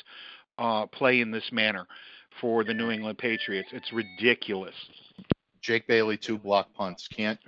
uh, 0.59 0.87
play 0.87 1.21
in 1.21 1.31
this 1.31 1.51
manner 1.53 1.87
for 2.41 2.65
the 2.65 2.75
New 2.75 2.91
England 2.91 3.19
Patriots? 3.19 3.69
It's 3.73 3.93
ridiculous. 3.93 4.75
Jake 5.63 5.87
Bailey 5.87 6.17
two 6.17 6.39
block 6.39 6.73
punts. 6.75 7.09
Can't 7.09 7.39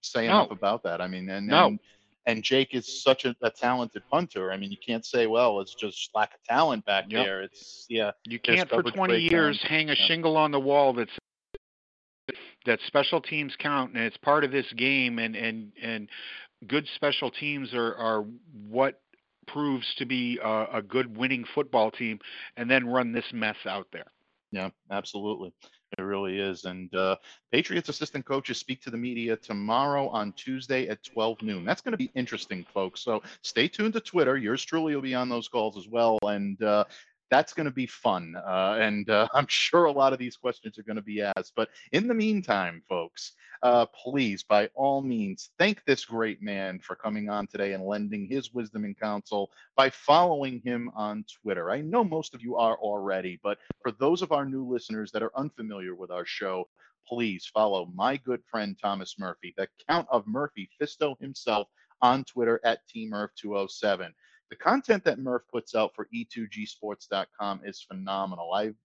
say 0.00 0.26
no. 0.26 0.40
enough 0.40 0.50
about 0.50 0.82
that. 0.84 1.00
I 1.00 1.08
mean, 1.08 1.28
and 1.28 1.48
no. 1.48 1.66
and, 1.66 1.80
and 2.26 2.42
Jake 2.42 2.74
is 2.74 3.02
such 3.02 3.24
a, 3.24 3.34
a, 3.42 3.50
talented 3.50 4.02
punter. 4.10 4.52
I 4.52 4.56
mean, 4.56 4.70
you 4.70 4.76
can't 4.84 5.04
say, 5.04 5.26
well, 5.26 5.60
it's 5.60 5.74
just 5.74 6.10
lack 6.14 6.34
of 6.34 6.42
talent 6.44 6.84
back 6.84 7.06
yep. 7.08 7.24
there. 7.24 7.42
It's 7.42 7.86
yeah. 7.88 8.12
You 8.24 8.38
can't 8.38 8.68
for 8.68 8.82
20 8.82 9.16
years 9.16 9.60
hang 9.62 9.90
a 9.90 9.94
yeah. 9.94 10.06
shingle 10.06 10.36
on 10.36 10.50
the 10.50 10.60
wall 10.60 10.92
that's 10.92 11.12
that 12.66 12.78
special 12.86 13.20
teams 13.20 13.54
count 13.58 13.94
and 13.94 14.02
it's 14.02 14.16
part 14.18 14.44
of 14.44 14.50
this 14.50 14.66
game 14.76 15.18
and 15.18 15.34
and 15.36 15.72
and 15.82 16.08
good 16.66 16.86
special 16.94 17.30
teams 17.30 17.74
are 17.74 17.94
are 17.96 18.24
what 18.68 19.00
proves 19.46 19.86
to 19.96 20.04
be 20.04 20.38
a, 20.42 20.66
a 20.74 20.82
good 20.82 21.16
winning 21.16 21.44
football 21.54 21.90
team 21.90 22.18
and 22.56 22.70
then 22.70 22.86
run 22.86 23.12
this 23.12 23.32
mess 23.32 23.56
out 23.66 23.86
there 23.92 24.06
yeah 24.50 24.68
absolutely 24.90 25.52
it 25.98 26.02
really 26.02 26.38
is. 26.38 26.64
And 26.64 26.94
uh, 26.94 27.16
Patriots 27.52 27.88
assistant 27.88 28.24
coaches 28.24 28.58
speak 28.58 28.82
to 28.82 28.90
the 28.90 28.96
media 28.96 29.36
tomorrow 29.36 30.08
on 30.08 30.32
Tuesday 30.32 30.88
at 30.88 31.02
12 31.04 31.42
noon. 31.42 31.64
That's 31.64 31.80
going 31.80 31.92
to 31.92 31.98
be 31.98 32.10
interesting, 32.14 32.66
folks. 32.74 33.02
So 33.02 33.22
stay 33.42 33.68
tuned 33.68 33.94
to 33.94 34.00
Twitter. 34.00 34.36
Yours 34.36 34.64
truly 34.64 34.94
will 34.94 35.02
be 35.02 35.14
on 35.14 35.28
those 35.28 35.48
calls 35.48 35.76
as 35.76 35.88
well. 35.88 36.18
And 36.22 36.60
uh, 36.62 36.84
that's 37.30 37.52
going 37.52 37.66
to 37.66 37.72
be 37.72 37.86
fun. 37.86 38.34
Uh, 38.36 38.76
and 38.80 39.08
uh, 39.10 39.28
I'm 39.34 39.46
sure 39.48 39.84
a 39.84 39.92
lot 39.92 40.12
of 40.12 40.18
these 40.18 40.36
questions 40.36 40.78
are 40.78 40.82
going 40.82 40.96
to 40.96 41.02
be 41.02 41.22
asked. 41.22 41.52
But 41.56 41.70
in 41.92 42.06
the 42.08 42.14
meantime, 42.14 42.82
folks, 42.88 43.32
uh, 43.62 43.86
please, 43.86 44.42
by 44.42 44.68
all 44.74 45.02
means, 45.02 45.50
thank 45.58 45.84
this 45.84 46.04
great 46.04 46.42
man 46.42 46.78
for 46.78 46.94
coming 46.94 47.28
on 47.28 47.46
today 47.46 47.72
and 47.72 47.84
lending 47.84 48.26
his 48.26 48.52
wisdom 48.52 48.84
and 48.84 48.98
counsel 48.98 49.50
by 49.76 49.90
following 49.90 50.60
him 50.64 50.90
on 50.94 51.24
Twitter. 51.42 51.70
I 51.70 51.80
know 51.80 52.04
most 52.04 52.34
of 52.34 52.42
you 52.42 52.56
are 52.56 52.76
already, 52.76 53.40
but 53.42 53.58
for 53.82 53.92
those 53.92 54.22
of 54.22 54.32
our 54.32 54.44
new 54.44 54.64
listeners 54.64 55.10
that 55.12 55.22
are 55.22 55.36
unfamiliar 55.36 55.94
with 55.94 56.10
our 56.10 56.26
show, 56.26 56.68
please 57.08 57.46
follow 57.46 57.90
my 57.94 58.16
good 58.16 58.42
friend 58.50 58.76
Thomas 58.80 59.16
Murphy, 59.18 59.54
the 59.56 59.68
Count 59.88 60.08
of 60.10 60.26
Murphy 60.26 60.68
Fisto 60.80 61.18
himself 61.20 61.68
on 62.02 62.24
Twitter 62.24 62.60
at 62.64 62.80
TMurph207 62.94 64.12
the 64.50 64.56
content 64.56 65.04
that 65.04 65.18
Murph 65.18 65.42
puts 65.50 65.74
out 65.74 65.94
for 65.94 66.08
e2gsports.com 66.14 67.60
is 67.64 67.82
phenomenal. 67.82 68.52
I've 68.52 68.76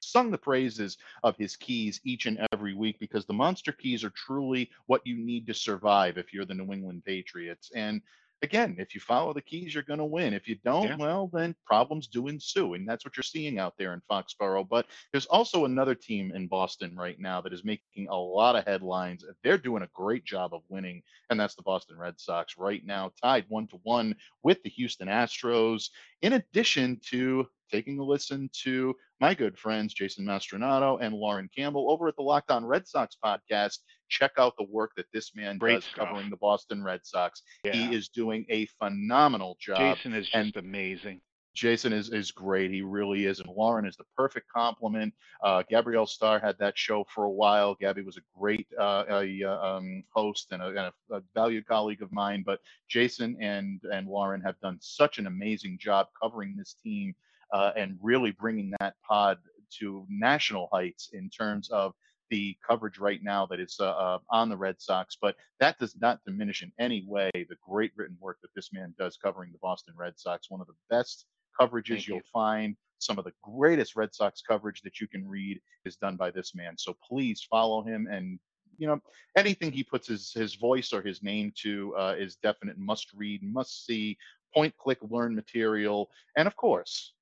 sung 0.00 0.30
the 0.30 0.38
praises 0.38 0.96
of 1.22 1.36
his 1.36 1.56
keys 1.56 2.00
each 2.04 2.26
and 2.26 2.46
every 2.52 2.74
week 2.74 2.98
because 2.98 3.26
the 3.26 3.32
monster 3.32 3.72
keys 3.72 4.04
are 4.04 4.10
truly 4.10 4.70
what 4.86 5.06
you 5.06 5.18
need 5.18 5.46
to 5.46 5.54
survive 5.54 6.18
if 6.18 6.32
you're 6.32 6.44
the 6.44 6.54
New 6.54 6.72
England 6.72 7.04
Patriots. 7.04 7.70
And 7.74 8.00
again, 8.42 8.76
if 8.78 8.94
you 8.94 9.00
follow 9.00 9.32
the 9.32 9.42
keys, 9.42 9.74
you're 9.74 9.82
going 9.82 9.98
to 9.98 10.04
win. 10.04 10.32
If 10.32 10.48
you 10.48 10.56
don't, 10.64 10.88
yeah. 10.88 10.96
well, 10.96 11.30
then 11.32 11.54
problems 11.66 12.06
do 12.06 12.28
ensue. 12.28 12.74
And 12.74 12.88
that's 12.88 13.04
what 13.04 13.16
you're 13.16 13.22
seeing 13.24 13.58
out 13.58 13.74
there 13.78 13.92
in 13.94 14.02
Foxborough. 14.10 14.68
But 14.68 14.86
there's 15.12 15.26
also 15.26 15.64
another 15.64 15.94
team 15.94 16.32
in 16.34 16.46
Boston 16.46 16.94
right 16.96 17.18
now 17.18 17.40
that 17.40 17.52
is 17.52 17.64
making 17.64 18.08
a 18.08 18.16
lot 18.16 18.56
of 18.56 18.64
headlines. 18.64 19.24
They're 19.42 19.58
doing 19.58 19.82
a 19.82 19.90
great 19.94 20.24
job 20.24 20.54
of 20.54 20.62
winning, 20.68 21.02
and 21.30 21.38
that's 21.38 21.54
the 21.54 21.62
Boston 21.62 21.98
Red 21.98 22.18
Sox 22.20 22.56
right 22.56 22.84
now, 22.84 23.12
tied 23.22 23.44
one 23.48 23.66
to 23.68 23.80
one 23.82 24.14
with 24.42 24.62
the 24.62 24.70
Houston 24.70 25.08
Astros, 25.08 25.90
in 26.22 26.34
addition 26.34 27.00
to 27.10 27.46
taking 27.70 27.98
a 27.98 28.04
listen 28.04 28.48
to 28.62 28.94
my 29.20 29.34
good 29.34 29.58
friends 29.58 29.92
Jason 29.92 30.24
Mastrodonato 30.24 30.98
and 31.00 31.14
Lauren 31.14 31.50
Campbell 31.54 31.90
over 31.90 32.08
at 32.08 32.16
the 32.16 32.22
Locked 32.22 32.50
On 32.50 32.64
Red 32.64 32.86
Sox 32.86 33.16
podcast. 33.22 33.78
Check 34.08 34.32
out 34.38 34.54
the 34.58 34.66
work 34.70 34.92
that 34.96 35.06
this 35.12 35.34
man 35.34 35.58
Great 35.58 35.74
does 35.74 35.84
stuff. 35.84 36.08
covering 36.08 36.30
the 36.30 36.36
Boston 36.36 36.82
Red 36.82 37.00
Sox. 37.04 37.42
Yeah. 37.64 37.72
He 37.72 37.94
is 37.94 38.08
doing 38.08 38.46
a 38.48 38.66
phenomenal 38.78 39.56
job. 39.60 39.96
Jason 39.96 40.14
is 40.14 40.28
just 40.28 40.56
amazing. 40.56 41.20
Jason 41.58 41.92
is 41.92 42.10
is 42.10 42.30
great. 42.30 42.70
He 42.70 42.82
really 42.82 43.26
is, 43.26 43.40
and 43.40 43.48
Lauren 43.48 43.84
is 43.84 43.96
the 43.96 44.04
perfect 44.16 44.46
complement. 44.48 45.12
Uh, 45.42 45.64
Gabrielle 45.68 46.06
Starr 46.06 46.38
had 46.38 46.56
that 46.58 46.78
show 46.78 47.04
for 47.12 47.24
a 47.24 47.30
while. 47.30 47.74
Gabby 47.74 48.02
was 48.02 48.16
a 48.16 48.20
great 48.38 48.68
uh, 48.78 49.04
a, 49.10 49.42
uh, 49.42 49.76
um, 49.76 50.04
host 50.14 50.52
and, 50.52 50.62
a, 50.62 50.68
and 50.68 50.78
a, 50.78 50.92
a, 51.10 51.22
valued 51.34 51.66
colleague 51.66 52.00
of 52.00 52.12
mine. 52.12 52.44
But 52.46 52.60
Jason 52.88 53.36
and 53.40 53.80
and 53.92 54.06
Lauren 54.06 54.40
have 54.42 54.60
done 54.60 54.78
such 54.80 55.18
an 55.18 55.26
amazing 55.26 55.78
job 55.80 56.06
covering 56.22 56.54
this 56.56 56.76
team 56.80 57.12
uh, 57.52 57.72
and 57.76 57.98
really 58.00 58.30
bringing 58.30 58.72
that 58.78 58.94
pod 59.02 59.38
to 59.80 60.06
national 60.08 60.68
heights 60.72 61.10
in 61.12 61.28
terms 61.28 61.70
of 61.70 61.92
the 62.30 62.56
coverage 62.66 62.98
right 62.98 63.22
now 63.22 63.46
that 63.46 63.60
is 63.60 63.76
uh, 63.80 63.90
uh, 63.90 64.18
on 64.30 64.48
the 64.48 64.56
Red 64.56 64.80
Sox, 64.80 65.16
but 65.20 65.36
that 65.60 65.78
does 65.78 65.96
not 66.00 66.20
diminish 66.26 66.62
in 66.62 66.72
any 66.78 67.04
way 67.06 67.30
the 67.34 67.56
great 67.66 67.92
written 67.96 68.16
work 68.20 68.38
that 68.42 68.50
this 68.54 68.72
man 68.72 68.94
does 68.98 69.16
covering 69.16 69.52
the 69.52 69.58
Boston 69.58 69.94
Red 69.96 70.18
Sox. 70.18 70.50
One 70.50 70.60
of 70.60 70.66
the 70.66 70.74
best 70.90 71.26
coverages 71.58 71.88
Thank 71.88 72.08
you'll 72.08 72.16
you. 72.18 72.22
find. 72.32 72.76
Some 72.98 73.18
of 73.18 73.24
the 73.24 73.32
greatest 73.42 73.96
Red 73.96 74.14
Sox 74.14 74.42
coverage 74.42 74.82
that 74.82 75.00
you 75.00 75.06
can 75.06 75.26
read 75.26 75.60
is 75.84 75.96
done 75.96 76.16
by 76.16 76.30
this 76.30 76.54
man. 76.54 76.76
So 76.76 76.96
please 77.06 77.46
follow 77.48 77.82
him 77.82 78.08
and 78.10 78.38
you 78.76 78.86
know 78.86 79.00
anything 79.36 79.72
he 79.72 79.82
puts 79.82 80.06
his 80.06 80.32
his 80.32 80.54
voice 80.54 80.92
or 80.92 81.02
his 81.02 81.22
name 81.22 81.52
to 81.62 81.94
uh, 81.96 82.14
is 82.18 82.36
definite 82.36 82.78
must 82.78 83.12
read, 83.12 83.42
must 83.42 83.86
see, 83.86 84.16
point 84.54 84.76
click 84.76 84.98
learn 85.02 85.34
material, 85.34 86.10
and 86.36 86.46
of 86.46 86.56
course 86.56 87.14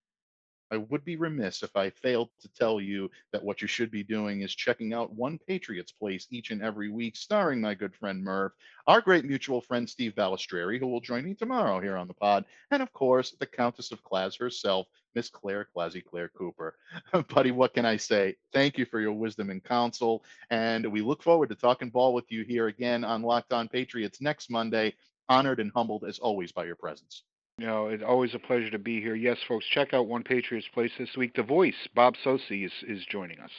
I 0.71 0.79
would 0.79 1.05
be 1.05 1.15
remiss 1.15 1.63
if 1.63 1.77
I 1.77 1.91
failed 1.91 2.31
to 2.41 2.49
tell 2.49 2.81
you 2.81 3.09
that 3.33 3.43
what 3.43 3.63
you 3.63 3.69
should 3.69 3.91
be 3.91 4.03
doing 4.03 4.41
is 4.41 4.55
checking 4.55 4.93
out 4.93 5.15
One 5.15 5.39
Patriots 5.39 5.93
Place 5.93 6.27
each 6.31 6.51
and 6.51 6.61
every 6.61 6.89
week, 6.91 7.17
starring 7.17 7.61
my 7.61 7.75
good 7.75 7.95
friend 7.95 8.23
Murph, 8.23 8.53
our 8.89 9.01
great 9.01 9.25
mutual 9.25 9.61
friend 9.61 9.89
Steve 9.89 10.15
Balistreri, 10.17 10.81
who 10.81 10.89
will 10.89 11.01
join 11.01 11.25
me 11.25 11.35
tomorrow 11.35 11.81
here 11.81 11.97
on 11.97 12.09
the 12.09 12.15
pod, 12.15 12.45
and 12.73 12.83
of 12.83 12.93
course, 12.93 13.31
the 13.39 13.47
Countess 13.47 13.93
of 13.93 14.03
Claz 14.03 14.35
herself, 14.35 14.89
Miss 15.15 15.31
Claire 15.31 15.67
Classy 15.73 16.01
Claire 16.01 16.31
Cooper. 16.31 16.77
Buddy, 17.29 17.53
what 17.53 17.73
can 17.73 17.87
I 17.87 17.97
say? 17.97 18.35
Thank 18.53 18.77
you 18.77 18.87
for 18.87 19.01
your 19.01 19.13
wisdom 19.13 19.51
and 19.51 19.63
counsel, 19.63 20.25
and 20.51 20.85
we 20.91 21.01
look 21.01 21.23
forward 21.23 21.49
to 21.51 21.55
talking 21.55 21.91
ball 21.91 22.13
with 22.13 22.31
you 22.33 22.43
here 22.43 22.67
again 22.67 23.05
on 23.05 23.23
Locked 23.23 23.53
On 23.53 23.69
Patriots 23.69 24.21
next 24.21 24.51
Monday. 24.51 24.95
Honored 25.29 25.59
and 25.59 25.73
humbled 25.75 26.05
as 26.05 26.19
always 26.19 26.53
by 26.53 26.65
your 26.65 26.77
presence. 26.77 27.25
You 27.59 27.67
know, 27.67 27.87
it's 27.89 28.03
always 28.03 28.35
a 28.35 28.39
pleasure 28.39 28.69
to 28.69 28.79
be 28.79 29.01
here. 29.01 29.15
Yes, 29.15 29.39
folks, 29.49 29.65
check 29.65 29.95
out 29.95 30.07
One 30.07 30.23
Patriots 30.23 30.69
Place 30.75 30.93
this 30.99 31.17
week. 31.17 31.35
The 31.35 31.43
voice, 31.43 31.89
Bob 31.95 32.15
Socci, 32.23 32.67
is, 32.67 32.73
is 32.87 33.03
joining 33.07 33.41
us. 33.41 33.51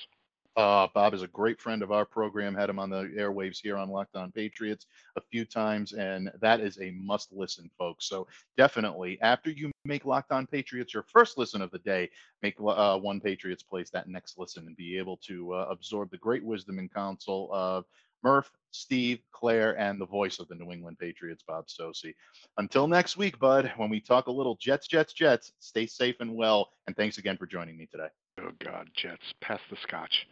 Uh, 0.55 0.87
Bob 0.93 1.15
is 1.15 1.23
a 1.23 1.27
great 1.27 1.59
friend 1.59 1.81
of 1.81 1.91
our 1.91 2.05
program. 2.05 2.53
Had 2.53 2.69
him 2.69 2.77
on 2.77 2.91
the 2.91 3.11
airwaves 3.17 3.57
here 3.59 3.75
on 3.75 3.89
Locked 3.89 4.15
On 4.15 4.31
Patriots 4.31 4.85
a 5.15 5.21
few 5.31 5.45
times, 5.45 5.93
and 5.93 6.31
that 6.41 6.59
is 6.59 6.79
a 6.79 6.91
must 6.91 7.31
listen, 7.31 7.71
folks. 7.75 8.07
So 8.07 8.27
definitely, 8.55 9.17
after 9.21 9.49
you 9.49 9.71
make 9.83 10.05
Locked 10.05 10.31
On 10.31 10.45
Patriots 10.45 10.93
your 10.93 11.05
first 11.11 11.39
listen 11.39 11.63
of 11.63 11.71
the 11.71 11.79
day, 11.79 12.07
make 12.43 12.55
uh, 12.59 12.99
One 12.99 13.19
Patriots 13.19 13.63
Place 13.63 13.89
that 13.91 14.07
next 14.07 14.37
listen 14.37 14.67
and 14.67 14.77
be 14.77 14.99
able 14.99 15.17
to 15.27 15.53
uh, 15.53 15.67
absorb 15.71 16.11
the 16.11 16.17
great 16.17 16.43
wisdom 16.43 16.77
and 16.77 16.93
counsel 16.93 17.49
of 17.51 17.85
Murph, 18.23 18.51
Steve, 18.71 19.19
Claire, 19.31 19.77
and 19.79 19.99
the 19.99 20.05
voice 20.05 20.39
of 20.39 20.47
the 20.47 20.55
New 20.55 20.71
England 20.71 20.99
Patriots, 20.99 21.43
Bob 21.47 21.65
Socci. 21.67 22.13
Until 22.57 22.87
next 22.87 23.17
week, 23.17 23.39
bud, 23.39 23.71
when 23.77 23.89
we 23.89 23.99
talk 23.99 24.27
a 24.27 24.31
little 24.31 24.57
Jets, 24.59 24.87
Jets, 24.87 25.13
Jets, 25.13 25.53
stay 25.59 25.85
safe 25.85 26.15
and 26.19 26.35
well. 26.35 26.69
And 26.87 26.95
thanks 26.95 27.17
again 27.17 27.37
for 27.37 27.45
joining 27.45 27.77
me 27.77 27.87
today. 27.91 28.09
Oh, 28.39 28.51
God, 28.63 28.89
Jets, 28.95 29.33
pass 29.41 29.59
the 29.69 29.77
scotch. 29.77 30.27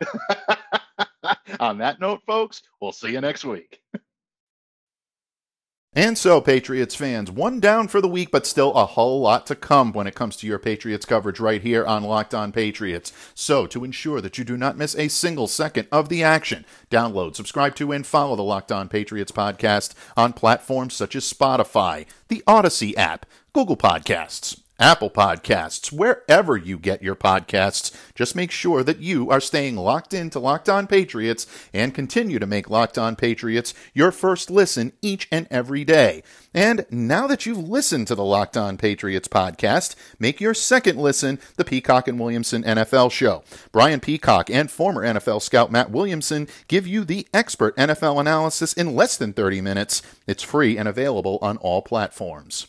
On 1.60 1.78
that 1.78 2.00
note, 2.00 2.20
folks, 2.26 2.62
we'll 2.80 2.92
see 2.92 3.12
you 3.12 3.20
next 3.20 3.44
week. 3.44 3.80
And 5.98 6.16
so, 6.16 6.40
Patriots 6.40 6.94
fans, 6.94 7.28
one 7.28 7.58
down 7.58 7.88
for 7.88 8.00
the 8.00 8.06
week, 8.06 8.30
but 8.30 8.46
still 8.46 8.72
a 8.74 8.86
whole 8.86 9.20
lot 9.20 9.48
to 9.48 9.56
come 9.56 9.92
when 9.92 10.06
it 10.06 10.14
comes 10.14 10.36
to 10.36 10.46
your 10.46 10.60
Patriots 10.60 11.04
coverage 11.04 11.40
right 11.40 11.60
here 11.60 11.84
on 11.84 12.04
Locked 12.04 12.34
On 12.34 12.52
Patriots. 12.52 13.12
So, 13.34 13.66
to 13.66 13.82
ensure 13.82 14.20
that 14.20 14.38
you 14.38 14.44
do 14.44 14.56
not 14.56 14.76
miss 14.76 14.94
a 14.94 15.08
single 15.08 15.48
second 15.48 15.88
of 15.90 16.08
the 16.08 16.22
action, 16.22 16.64
download, 16.88 17.34
subscribe 17.34 17.74
to, 17.74 17.90
and 17.90 18.06
follow 18.06 18.36
the 18.36 18.44
Locked 18.44 18.70
On 18.70 18.88
Patriots 18.88 19.32
podcast 19.32 19.94
on 20.16 20.34
platforms 20.34 20.94
such 20.94 21.16
as 21.16 21.24
Spotify, 21.24 22.06
the 22.28 22.44
Odyssey 22.46 22.96
app, 22.96 23.26
Google 23.52 23.76
Podcasts, 23.76 24.60
Apple 24.80 25.10
Podcasts, 25.10 25.90
wherever 25.90 26.56
you 26.56 26.78
get 26.78 27.02
your 27.02 27.16
podcasts. 27.16 27.92
Just 28.14 28.36
make 28.36 28.52
sure 28.52 28.84
that 28.84 29.00
you 29.00 29.28
are 29.28 29.40
staying 29.40 29.74
locked 29.76 30.14
into 30.14 30.38
Locked 30.38 30.68
On 30.68 30.86
Patriots 30.86 31.48
and 31.72 31.92
continue 31.92 32.38
to 32.38 32.46
make 32.46 32.70
Locked 32.70 32.96
On 32.96 33.16
Patriots 33.16 33.74
your 33.92 34.12
first 34.12 34.50
listen 34.50 34.92
each 35.02 35.26
and 35.32 35.48
every 35.50 35.84
day. 35.84 36.22
And 36.54 36.86
now 36.90 37.26
that 37.26 37.44
you've 37.44 37.58
listened 37.58 38.06
to 38.06 38.14
the 38.14 38.24
Locked 38.24 38.56
On 38.56 38.76
Patriots 38.76 39.26
podcast, 39.26 39.96
make 40.20 40.40
your 40.40 40.54
second 40.54 40.96
listen 40.96 41.40
the 41.56 41.64
Peacock 41.64 42.06
and 42.06 42.18
Williamson 42.20 42.62
NFL 42.62 43.10
show. 43.10 43.42
Brian 43.72 43.98
Peacock 43.98 44.48
and 44.48 44.70
former 44.70 45.02
NFL 45.02 45.42
scout 45.42 45.72
Matt 45.72 45.90
Williamson 45.90 46.46
give 46.68 46.86
you 46.86 47.04
the 47.04 47.26
expert 47.34 47.76
NFL 47.76 48.20
analysis 48.20 48.74
in 48.74 48.94
less 48.94 49.16
than 49.16 49.32
30 49.32 49.60
minutes. 49.60 50.02
It's 50.28 50.44
free 50.44 50.78
and 50.78 50.88
available 50.88 51.40
on 51.42 51.56
all 51.56 51.82
platforms. 51.82 52.68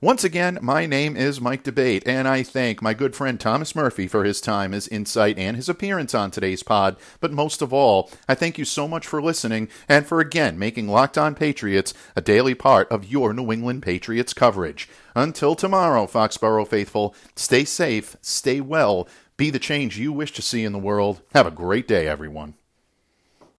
Once 0.00 0.22
again, 0.22 0.56
my 0.62 0.86
name 0.86 1.16
is 1.16 1.40
Mike 1.40 1.64
D'Abate, 1.64 2.06
and 2.06 2.28
I 2.28 2.44
thank 2.44 2.80
my 2.80 2.94
good 2.94 3.16
friend 3.16 3.40
Thomas 3.40 3.74
Murphy 3.74 4.06
for 4.06 4.22
his 4.22 4.40
time, 4.40 4.70
his 4.70 4.86
insight, 4.86 5.36
and 5.36 5.56
his 5.56 5.68
appearance 5.68 6.14
on 6.14 6.30
today's 6.30 6.62
pod. 6.62 6.96
But 7.18 7.32
most 7.32 7.62
of 7.62 7.72
all, 7.72 8.08
I 8.28 8.36
thank 8.36 8.58
you 8.58 8.64
so 8.64 8.86
much 8.86 9.08
for 9.08 9.20
listening 9.20 9.68
and 9.88 10.06
for 10.06 10.20
again 10.20 10.56
making 10.56 10.86
Locked 10.86 11.18
On 11.18 11.34
Patriots 11.34 11.94
a 12.14 12.20
daily 12.20 12.54
part 12.54 12.86
of 12.92 13.06
your 13.06 13.32
New 13.32 13.50
England 13.50 13.82
Patriots 13.82 14.32
coverage. 14.32 14.88
Until 15.16 15.56
tomorrow, 15.56 16.06
Foxborough 16.06 16.68
faithful, 16.68 17.12
stay 17.34 17.64
safe, 17.64 18.16
stay 18.22 18.60
well, 18.60 19.08
be 19.36 19.50
the 19.50 19.58
change 19.58 19.98
you 19.98 20.12
wish 20.12 20.30
to 20.34 20.42
see 20.42 20.62
in 20.62 20.72
the 20.72 20.78
world. 20.78 21.22
Have 21.34 21.48
a 21.48 21.50
great 21.50 21.88
day, 21.88 22.06
everyone. 22.06 22.54